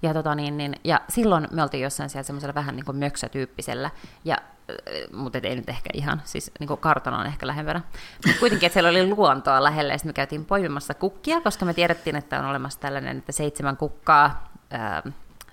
ja, 0.02 0.14
tota 0.14 0.36
niin, 0.36 0.58
niin, 0.58 0.76
ja 0.84 1.02
silloin 1.10 1.48
me 1.52 1.64
oltiin 1.64 1.84
jossain 1.84 2.10
siellä 2.10 2.24
semmoisella 2.24 2.56
vähän 2.56 2.76
niin 2.76 2.86
kuin 2.86 2.98
möksätyyppisellä, 2.98 3.90
ja 4.26 4.38
mutta 5.14 5.40
ei 5.44 5.56
nyt 5.56 5.70
ehkä 5.70 5.90
ihan, 5.94 6.22
siis 6.26 6.52
niin 6.60 6.68
kuin 6.68 6.80
kartano 6.80 7.18
on 7.18 7.26
ehkä 7.26 7.48
lähempänä. 7.48 7.82
Mutta 8.26 8.40
kuitenkin, 8.40 8.68
että 8.68 8.74
siellä 8.74 8.90
oli 8.90 9.10
luontoa 9.10 9.64
lähellä, 9.64 9.94
ja 9.94 9.98
sitten 9.98 10.10
me 10.10 10.14
käytiin 10.14 10.46
poimimassa 10.46 10.94
kukkia, 10.94 11.42
koska 11.42 11.66
me 11.66 11.74
tiedettiin, 11.74 12.16
että 12.16 12.40
on 12.40 12.46
olemassa 12.46 12.80
tällainen, 12.80 13.18
että 13.18 13.32
seitsemän 13.32 13.78
kukkaa 13.78 14.50
ää, 14.70 15.04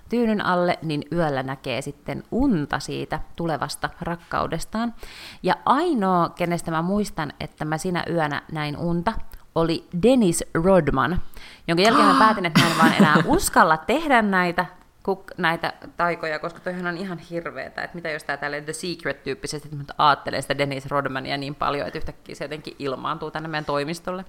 tyynyn 0.09 0.41
alle, 0.41 0.79
niin 0.83 1.03
yöllä 1.13 1.43
näkee 1.43 1.83
sitten 1.83 2.23
unta 2.31 2.79
siitä 2.79 3.21
tulevasta 3.37 3.91
rakkaudestaan. 4.01 4.95
Ja 5.43 5.55
ainoa, 5.65 6.29
kenestä 6.29 6.71
mä 6.71 6.83
muistan, 6.83 7.33
että 7.41 7.65
mä 7.65 7.79
sinä 7.79 8.05
yönä 8.11 8.43
näin 8.53 8.77
unta, 8.77 9.13
oli 9.55 9.89
Dennis 10.03 10.45
Rodman, 10.55 11.23
jonka 11.69 11.83
jälkeen 11.83 12.07
mä 12.07 12.19
päätin, 12.19 12.47
että 12.47 12.61
mä 12.61 12.67
en 12.67 12.79
vaan 12.79 12.95
enää 12.95 13.17
uskalla 13.27 13.77
tehdä 13.77 14.23
näitä, 14.23 14.67
kuk, 15.03 15.31
näitä 15.37 15.73
taikoja, 15.97 16.39
koska 16.39 16.61
toihan 16.61 16.87
on 16.87 16.97
ihan 16.97 17.19
hirveetä, 17.19 17.83
että 17.83 17.95
mitä 17.95 18.11
jos 18.11 18.25
tämä 18.25 18.37
tälle 18.37 18.61
The 18.61 18.73
Secret-tyyppisesti, 18.73 19.69
että 19.81 19.95
ajattelee 19.99 20.43
sitä 20.43 20.59
Dennis 20.59 20.87
Rodmania 20.87 21.37
niin 21.37 21.55
paljon, 21.55 21.87
että 21.87 21.99
yhtäkkiä 21.99 22.35
se 22.35 22.45
jotenkin 22.45 22.77
ilmaantuu 22.79 23.31
tänne 23.31 23.49
meidän 23.49 23.65
toimistolle 23.65 24.25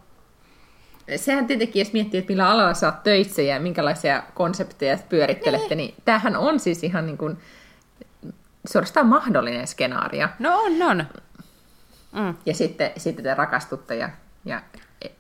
sehän 1.15 1.47
tietenkin, 1.47 1.79
jos 1.79 1.93
miettii, 1.93 2.17
että 2.17 2.31
millä 2.31 2.49
alalla 2.49 2.73
sä 2.73 2.87
oot 2.87 3.03
töissä 3.03 3.41
ja 3.41 3.59
minkälaisia 3.59 4.23
konsepteja 4.33 4.97
pyörittelette, 5.09 5.75
niin, 5.75 5.87
niin 5.87 6.03
tämähän 6.05 6.35
on 6.35 6.59
siis 6.59 6.83
ihan 6.83 7.05
niin 7.05 7.17
kuin 7.17 7.37
suorastaan 8.67 9.07
mahdollinen 9.07 9.67
skenaario. 9.67 10.27
No 10.39 10.59
on, 10.59 10.81
on. 10.81 11.05
Mm. 12.11 12.35
Ja 12.45 12.53
sitten, 12.53 12.91
sitten 12.97 13.23
te 13.23 13.33
rakastutte 13.33 13.95
ja, 13.95 14.09
ja 14.45 14.61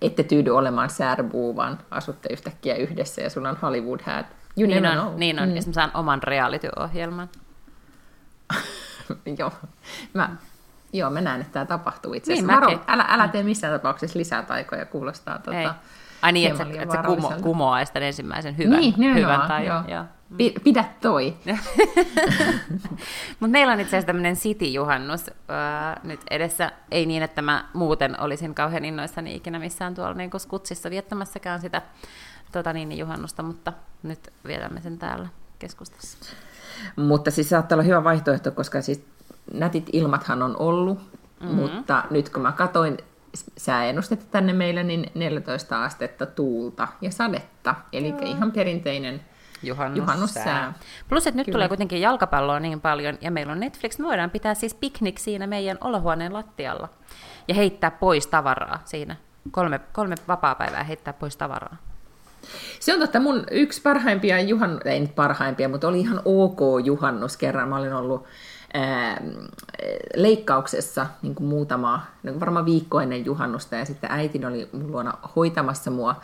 ette 0.01 0.23
tyydy 0.23 0.49
olemaan 0.49 0.89
särbuu, 0.89 1.55
vaan 1.55 1.79
asutte 1.91 2.29
yhtäkkiä 2.33 2.75
yhdessä 2.75 3.21
ja 3.21 3.29
sulla 3.29 3.49
on 3.49 3.57
Hollywood-häät. 3.61 4.25
You 4.57 4.67
niin 4.67 4.85
on, 4.85 5.19
niin 5.19 5.39
on. 5.39 5.49
Mm. 5.49 5.55
ja 5.55 5.61
mä 5.67 5.73
saan 5.73 5.91
oman 5.93 6.23
reality-ohjelman. 6.23 7.29
Joo. 9.39 9.51
Mä, 10.13 10.35
Joo, 10.93 11.09
mä 11.09 11.21
näen, 11.21 11.41
että 11.41 11.53
tämä 11.53 11.65
tapahtuu 11.65 12.13
itse 12.13 12.33
asiassa. 12.33 12.51
Niin, 12.51 12.61
Varo, 12.61 12.79
älä, 12.87 13.05
älä 13.09 13.27
tee 13.27 13.43
missään 13.43 13.73
tapauksessa 13.73 14.19
lisää 14.19 14.43
taikoja, 14.43 14.85
kuulostaa 14.85 15.39
tuota, 15.39 15.75
Ai 16.21 16.31
niin, 16.31 16.51
että 16.51 16.63
se, 16.63 16.81
että 16.81 16.95
se 16.95 17.03
kumo, 17.07 17.33
kumoaa 17.41 17.85
sitä 17.85 17.99
ensimmäisen 17.99 18.57
hyvän, 18.57 18.79
niin, 18.79 19.15
hyvän 19.15 19.47
tai 19.47 19.65
joo. 19.65 19.81
joo. 19.87 20.03
Pidä 20.63 20.85
toi. 21.01 21.33
Mutta 23.39 23.51
meillä 23.51 23.73
on 23.73 23.79
itse 23.79 23.89
asiassa 23.89 24.07
tämmöinen 24.07 24.35
City-juhannus 24.35 25.29
äh, 25.29 26.03
nyt 26.03 26.19
edessä. 26.29 26.71
Ei 26.91 27.05
niin, 27.05 27.23
että 27.23 27.41
mä 27.41 27.65
muuten 27.73 28.19
olisin 28.19 28.55
kauhean 28.55 28.85
innoissani 28.85 29.35
ikinä 29.35 29.59
missään 29.59 29.95
tuolla 29.95 30.13
niin 30.13 30.31
skutsissa 30.37 30.89
viettämässäkään 30.89 31.61
sitä 31.61 31.81
tota 32.51 32.73
niin, 32.73 32.97
juhannusta, 32.97 33.43
mutta 33.43 33.73
nyt 34.03 34.33
vietämme 34.47 34.81
sen 34.81 34.97
täällä 34.97 35.27
keskustassa. 35.59 36.35
Mutta 36.95 37.31
siis 37.31 37.49
saattaa 37.49 37.75
olla 37.75 37.83
hyvä 37.83 38.03
vaihtoehto, 38.03 38.51
koska 38.51 38.81
siis 38.81 39.05
nätit 39.53 39.89
ilmathan 39.93 40.41
on 40.41 40.55
ollut, 40.59 40.97
mm-hmm. 40.97 41.55
mutta 41.55 42.03
nyt 42.09 42.29
kun 42.29 42.41
mä 42.41 42.51
katoin 42.51 42.97
sääennustetta 43.57 44.25
tänne 44.31 44.53
meille, 44.53 44.83
niin 44.83 45.11
14 45.15 45.83
astetta 45.83 46.25
tuulta 46.25 46.87
ja 47.01 47.11
sadetta. 47.11 47.75
Eli 47.93 48.13
ihan 48.21 48.51
perinteinen 48.51 49.21
Juhannussää. 49.63 50.03
juhannussää. 50.03 50.73
Plus, 51.09 51.27
että 51.27 51.37
nyt 51.37 51.45
Kyllä. 51.45 51.55
tulee 51.55 51.67
kuitenkin 51.67 52.01
jalkapalloa 52.01 52.59
niin 52.59 52.81
paljon, 52.81 53.17
ja 53.21 53.31
meillä 53.31 53.51
on 53.51 53.59
Netflix, 53.59 53.99
me 53.99 54.05
voidaan 54.05 54.29
pitää 54.29 54.53
siis 54.53 54.73
piknik 54.73 55.19
siinä 55.19 55.47
meidän 55.47 55.77
olohuoneen 55.81 56.33
lattialla, 56.33 56.89
ja 57.47 57.55
heittää 57.55 57.91
pois 57.91 58.27
tavaraa 58.27 58.81
siinä. 58.85 59.15
Kolme, 59.51 59.79
kolme 59.79 60.15
vapaa-päivää 60.27 60.83
heittää 60.83 61.13
pois 61.13 61.37
tavaraa. 61.37 61.77
Se 62.79 62.93
on 62.93 62.99
totta, 62.99 63.19
mun 63.19 63.43
yksi 63.51 63.81
parhaimpia 63.81 64.39
juhan, 64.39 64.81
ei 64.85 64.99
nyt 64.99 65.15
parhaimpia, 65.15 65.69
mutta 65.69 65.87
oli 65.87 65.99
ihan 65.99 66.21
ok 66.25 66.59
juhannus 66.83 67.37
kerran. 67.37 67.69
Mä 67.69 67.77
olin 67.77 67.93
ollut 67.93 68.25
ää, 68.73 69.21
leikkauksessa 70.15 71.07
niin 71.21 71.35
kuin 71.35 71.47
muutama, 71.47 72.05
niin 72.23 72.39
varmaan 72.39 72.65
viikko 72.65 73.01
ennen 73.01 73.25
juhannusta, 73.25 73.75
ja 73.75 73.85
sitten 73.85 74.11
äiti 74.11 74.45
oli 74.45 74.69
mun 74.73 74.91
luona 74.91 75.13
hoitamassa 75.35 75.91
mua. 75.91 76.15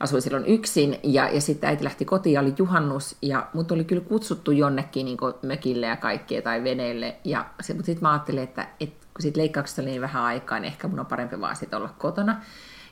Asuin 0.00 0.22
silloin 0.22 0.46
yksin, 0.46 0.98
ja, 1.02 1.28
ja 1.28 1.40
sitten 1.40 1.70
äiti 1.70 1.84
lähti 1.84 2.04
kotiin, 2.04 2.32
ja 2.32 2.40
oli 2.40 2.54
juhannus, 2.58 3.16
ja 3.22 3.46
mut 3.54 3.72
oli 3.72 3.84
kyllä 3.84 4.02
kutsuttu 4.02 4.50
jonnekin 4.50 5.04
niin 5.04 5.18
mökille 5.42 5.86
ja 5.86 5.96
kaikkea 5.96 6.42
tai 6.42 6.64
veneelle, 6.64 7.16
ja 7.24 7.46
se, 7.60 7.74
mutta 7.74 7.86
sitten 7.86 8.02
mä 8.02 8.12
ajattelin, 8.12 8.42
että, 8.42 8.68
että 8.80 9.06
kun 9.14 9.22
siitä 9.22 9.40
leikkauksesta 9.40 9.82
oli 9.82 9.90
niin 9.90 10.00
vähän 10.00 10.22
aikaa, 10.22 10.60
niin 10.60 10.72
ehkä 10.72 10.88
mun 10.88 11.00
on 11.00 11.06
parempi 11.06 11.40
vaan 11.40 11.56
sit 11.56 11.74
olla 11.74 11.94
kotona. 11.98 12.42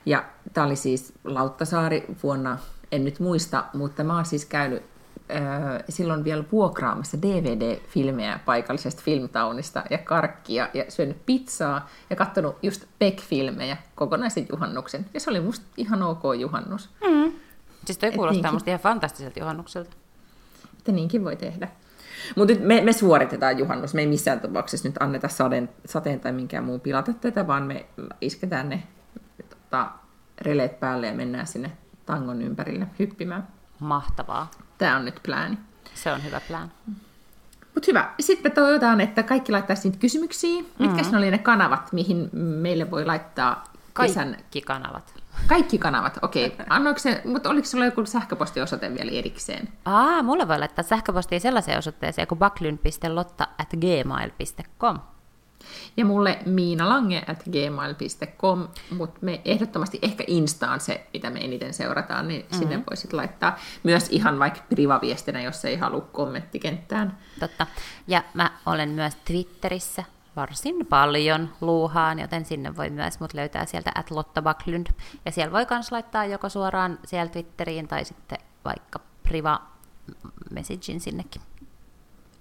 Ja 0.05 0.25
tämä 0.53 0.67
oli 0.67 0.75
siis 0.75 1.13
Lauttasaari 1.23 2.05
vuonna, 2.23 2.57
en 2.91 3.05
nyt 3.05 3.19
muista, 3.19 3.63
mutta 3.73 4.03
mä 4.03 4.15
oon 4.15 4.25
siis 4.25 4.45
käynyt 4.45 4.83
silloin 5.89 6.23
vielä 6.23 6.43
vuokraamassa 6.51 7.17
DVD-filmejä 7.21 8.39
paikallisesta 8.45 9.01
filmtaunista 9.05 9.83
ja 9.89 9.97
karkkia 9.97 10.69
ja 10.73 10.85
syönyt 10.89 11.25
pizzaa 11.25 11.89
ja 12.09 12.15
katsonut 12.15 12.57
just 12.63 12.85
Beck-filmejä 12.99 13.77
kokonaisen 13.95 14.45
juhannuksen. 14.51 15.05
Ja 15.13 15.19
se 15.19 15.29
oli 15.29 15.39
musta 15.39 15.65
ihan 15.77 16.03
ok 16.03 16.23
juhannus. 16.39 16.89
Mm. 17.07 17.31
Siis 17.85 17.97
toi 17.97 18.11
kuulostaa 18.11 18.33
niinkin. 18.33 18.53
musta 18.53 18.69
ihan 18.69 18.79
fantastiselta 18.79 19.39
juhannukselta. 19.39 19.89
Että 20.77 20.91
niinkin 20.91 21.23
voi 21.23 21.35
tehdä. 21.35 21.67
Mutta 22.35 22.53
me, 22.59 22.81
me 22.81 22.93
suoritetaan 22.93 23.57
juhannus. 23.59 23.93
Me 23.93 24.01
ei 24.01 24.07
missään 24.07 24.39
tapauksessa 24.39 24.87
nyt 24.87 24.97
anneta 24.99 25.27
sateen, 25.27 25.69
sateen 25.85 26.19
tai 26.19 26.31
minkään 26.31 26.63
muun 26.63 26.81
pilata 26.81 27.13
tätä, 27.13 27.47
vaan 27.47 27.63
me 27.63 27.85
isketään 28.21 28.69
ne 28.69 28.83
tota, 29.49 29.91
releet 30.41 30.79
päälle 30.79 31.07
ja 31.07 31.13
mennään 31.13 31.47
sinne 31.47 31.71
tangon 32.05 32.41
ympärille 32.41 32.87
hyppimään. 32.99 33.47
Mahtavaa. 33.79 34.51
Tämä 34.77 34.97
on 34.97 35.05
nyt 35.05 35.19
plääni. 35.23 35.57
Se 35.93 36.11
on 36.11 36.23
hyvä 36.23 36.41
plan. 36.47 36.71
Mutta 37.75 37.87
hyvä. 37.87 38.13
Sitten 38.19 38.51
toivotaan, 38.51 39.01
että 39.01 39.23
kaikki 39.23 39.51
laittaisi 39.51 39.87
niitä 39.87 39.99
kysymyksiä. 39.99 40.61
Mitkä 40.79 40.95
mm-hmm. 40.95 41.11
ne 41.11 41.17
oli 41.17 41.31
ne 41.31 41.37
kanavat, 41.37 41.93
mihin 41.93 42.29
meille 42.33 42.91
voi 42.91 43.05
laittaa 43.05 43.63
kesän... 44.01 44.31
Kaikki 44.31 44.61
kanavat. 44.61 45.13
Kaikki 45.47 45.77
kanavat, 45.77 46.19
okei. 46.21 46.45
Okay. 46.45 46.65
Annoiko 46.75 46.99
se, 46.99 47.21
mutta 47.25 47.49
oliko 47.49 47.67
sulla 47.67 47.85
joku 47.85 48.05
sähköpostiosoite 48.05 48.93
vielä 48.95 49.11
erikseen? 49.11 49.69
Aa, 49.85 50.23
mulle 50.23 50.47
voi 50.47 50.59
laittaa 50.59 50.83
sähköpostia 50.83 51.39
sellaiseen 51.39 51.77
osoitteeseen 51.77 52.27
kuin 52.27 52.39
baklyn.lotta 52.39 53.47
at 53.57 53.69
gmail.com. 53.69 54.99
Ja 55.97 56.05
mulle 56.05 56.39
miinalange 56.45 57.23
at 57.27 57.43
gmail.com, 57.43 58.67
mutta 58.97 59.19
me 59.21 59.41
ehdottomasti 59.45 59.99
ehkä 60.01 60.23
Instaan 60.27 60.79
se, 60.79 61.07
mitä 61.13 61.29
me 61.29 61.39
eniten 61.39 61.73
seurataan, 61.73 62.27
niin 62.27 62.41
mm-hmm. 62.41 62.59
sinne 62.59 62.83
voisit 62.89 63.13
laittaa 63.13 63.59
myös 63.83 64.09
ihan 64.09 64.39
vaikka 64.39 64.61
privaviestinä, 64.69 65.41
jos 65.41 65.65
ei 65.65 65.77
halua 65.77 66.01
kommenttikenttään. 66.01 67.17
Totta. 67.39 67.67
Ja 68.07 68.23
mä 68.33 68.51
olen 68.65 68.89
myös 68.89 69.15
Twitterissä 69.15 70.03
varsin 70.35 70.85
paljon 70.85 71.49
luuhaan, 71.61 72.19
joten 72.19 72.45
sinne 72.45 72.77
voi 72.77 72.89
myös 72.89 73.19
mut 73.19 73.33
löytää 73.33 73.65
sieltä 73.65 73.91
at 73.95 74.11
Lotta 74.11 74.41
Backlund. 74.41 74.87
Ja 75.25 75.31
siellä 75.31 75.51
voi 75.51 75.65
myös 75.69 75.91
laittaa 75.91 76.25
joko 76.25 76.49
suoraan 76.49 76.99
siellä 77.05 77.31
Twitteriin 77.31 77.87
tai 77.87 78.05
sitten 78.05 78.37
vaikka 78.65 78.99
priva 79.23 79.61
messagein 80.51 80.99
sinnekin. 80.99 81.41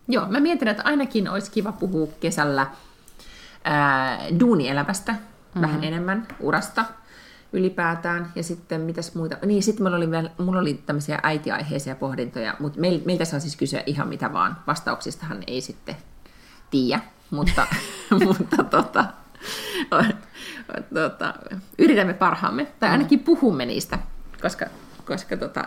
Joo, 0.09 0.27
mä 0.27 0.41
mietin, 0.41 0.69
että 0.69 0.83
ainakin 0.87 1.31
olisi 1.31 1.51
kiva 1.51 1.73
puhua 1.73 2.09
kesällä 2.21 2.67
ää, 3.65 4.19
duunielämästä 4.41 5.13
mm-hmm. 5.13 5.63
vähän 5.63 5.85
enemmän, 5.85 6.29
urasta 6.41 6.85
ylipäätään. 7.53 8.33
Ja 8.35 8.43
sitten 8.43 8.81
mitäs 8.81 9.15
muita, 9.15 9.37
niin 9.47 9.63
sitten 9.63 9.85
mulla 9.85 9.97
oli, 9.97 10.11
vielä, 10.11 10.31
mulla 10.39 10.61
oli 10.61 10.75
tämmöisiä 10.75 11.19
äitiaiheisia 11.23 11.95
pohdintoja, 11.95 12.55
mutta 12.59 12.81
meil, 12.81 13.01
meiltä 13.05 13.25
saa 13.25 13.41
siis 13.41 13.57
kysyä 13.57 13.83
ihan 13.87 14.09
mitä 14.09 14.33
vaan. 14.33 14.57
Vastauksistahan 14.67 15.43
ei 15.47 15.61
sitten 15.61 15.97
tiedä, 16.71 17.01
mutta, 17.31 17.67
mutta 18.27 18.65
tota, 18.65 19.05
tota, 20.95 21.35
yritämme 21.79 22.15
parhaamme, 22.15 22.67
tai 22.81 22.91
ainakin 22.91 23.21
puhumme 23.21 23.67
niistä, 23.67 23.99
koska, 24.43 24.67
koska 25.05 25.37
tota, 25.37 25.65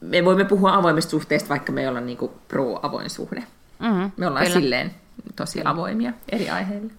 me 0.00 0.24
voimme 0.24 0.44
puhua 0.44 0.74
avoimista 0.74 1.10
suhteista, 1.10 1.48
vaikka 1.48 1.72
me 1.72 1.80
ei 1.80 1.88
olla 1.88 2.00
niinku 2.00 2.32
pro-avoin 2.48 3.10
suhde. 3.10 3.44
Mm-hmm, 3.78 4.10
Me 4.16 4.26
ollaan 4.26 4.46
kyllä. 4.46 4.60
silleen 4.60 4.94
tosi 5.36 5.62
avoimia 5.64 6.12
eri 6.28 6.50
aiheille. 6.50 6.92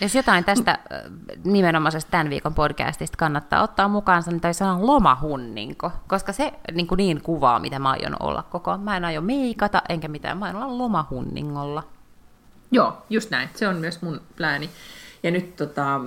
Jos 0.00 0.14
jotain 0.14 0.44
tästä 0.44 0.70
äh, 0.70 1.00
nimenomaisesta 1.44 2.10
tämän 2.10 2.30
viikon 2.30 2.54
podcastista 2.54 3.16
kannattaa 3.18 3.62
ottaa 3.62 3.88
mukaansa, 3.88 4.30
niin 4.30 4.40
toi 4.40 4.54
sana 4.54 4.86
lomahunninko, 4.86 5.92
koska 6.08 6.32
se 6.32 6.52
niin, 6.72 6.86
kuin 6.86 6.96
niin 6.96 7.22
kuvaa, 7.22 7.58
mitä 7.58 7.78
mä 7.78 7.90
aion 7.90 8.16
olla 8.20 8.42
koko 8.42 8.70
ajan. 8.70 8.80
Mä 8.80 8.96
en 8.96 9.04
aio 9.04 9.20
meikata, 9.20 9.82
enkä 9.88 10.08
mitään, 10.08 10.38
mä 10.38 10.44
aion 10.44 10.62
olla 10.62 10.78
lomahunningolla. 10.78 11.82
Joo, 12.70 13.02
just 13.10 13.30
näin. 13.30 13.48
Se 13.54 13.68
on 13.68 13.76
myös 13.76 14.02
mun 14.02 14.20
plääni. 14.36 14.70
Ja 15.22 15.30
nyt 15.30 15.56
tota, 15.56 16.00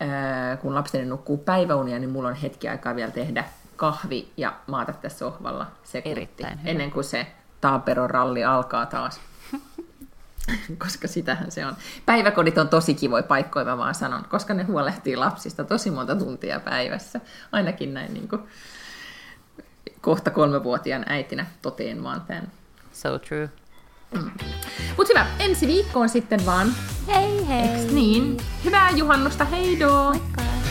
ää, 0.00 0.56
kun 0.56 0.74
lapseni 0.74 1.04
nukkuu 1.04 1.36
päiväunia, 1.36 1.98
niin 1.98 2.10
mulla 2.10 2.28
on 2.28 2.34
hetki 2.34 2.68
aikaa 2.68 2.96
vielä 2.96 3.10
tehdä 3.10 3.44
kahvi 3.76 4.32
ja 4.36 4.54
maata 4.66 4.92
tässä 4.92 5.18
sohvalla 5.18 5.66
sekunti, 5.84 6.44
ennen 6.64 6.90
kuin 6.90 7.04
se 7.04 7.26
Taaperon 7.60 8.10
ralli 8.10 8.44
alkaa 8.44 8.86
taas. 8.86 9.20
koska 10.84 11.08
sitähän 11.08 11.50
se 11.50 11.66
on. 11.66 11.76
Päiväkodit 12.06 12.58
on 12.58 12.68
tosi 12.68 12.94
kivoja 12.94 13.22
paikkoja, 13.22 13.64
mä 13.64 13.78
vaan 13.78 13.94
sanon, 13.94 14.24
koska 14.24 14.54
ne 14.54 14.62
huolehtii 14.62 15.16
lapsista 15.16 15.64
tosi 15.64 15.90
monta 15.90 16.16
tuntia 16.16 16.60
päivässä. 16.60 17.20
Ainakin 17.52 17.94
näin 17.94 18.14
niin 18.14 18.28
kuin 18.28 18.42
kohta 20.00 20.30
kolmevuotiaan 20.30 21.04
äitinä 21.08 21.46
toteen 21.62 22.04
vaan 22.04 22.20
tämän. 22.20 22.52
So 22.92 23.18
true. 23.18 23.50
Mutta 24.96 25.08
hyvä, 25.08 25.26
ensi 25.38 25.66
viikkoon 25.66 26.08
sitten 26.08 26.46
vaan. 26.46 26.68
Hei 27.06 27.48
hei! 27.48 27.68
Eiks 27.68 27.92
niin? 27.92 28.36
Hyvää 28.64 28.90
juhannusta, 28.90 29.44
heidoo! 29.44 30.04
Moikka! 30.04 30.63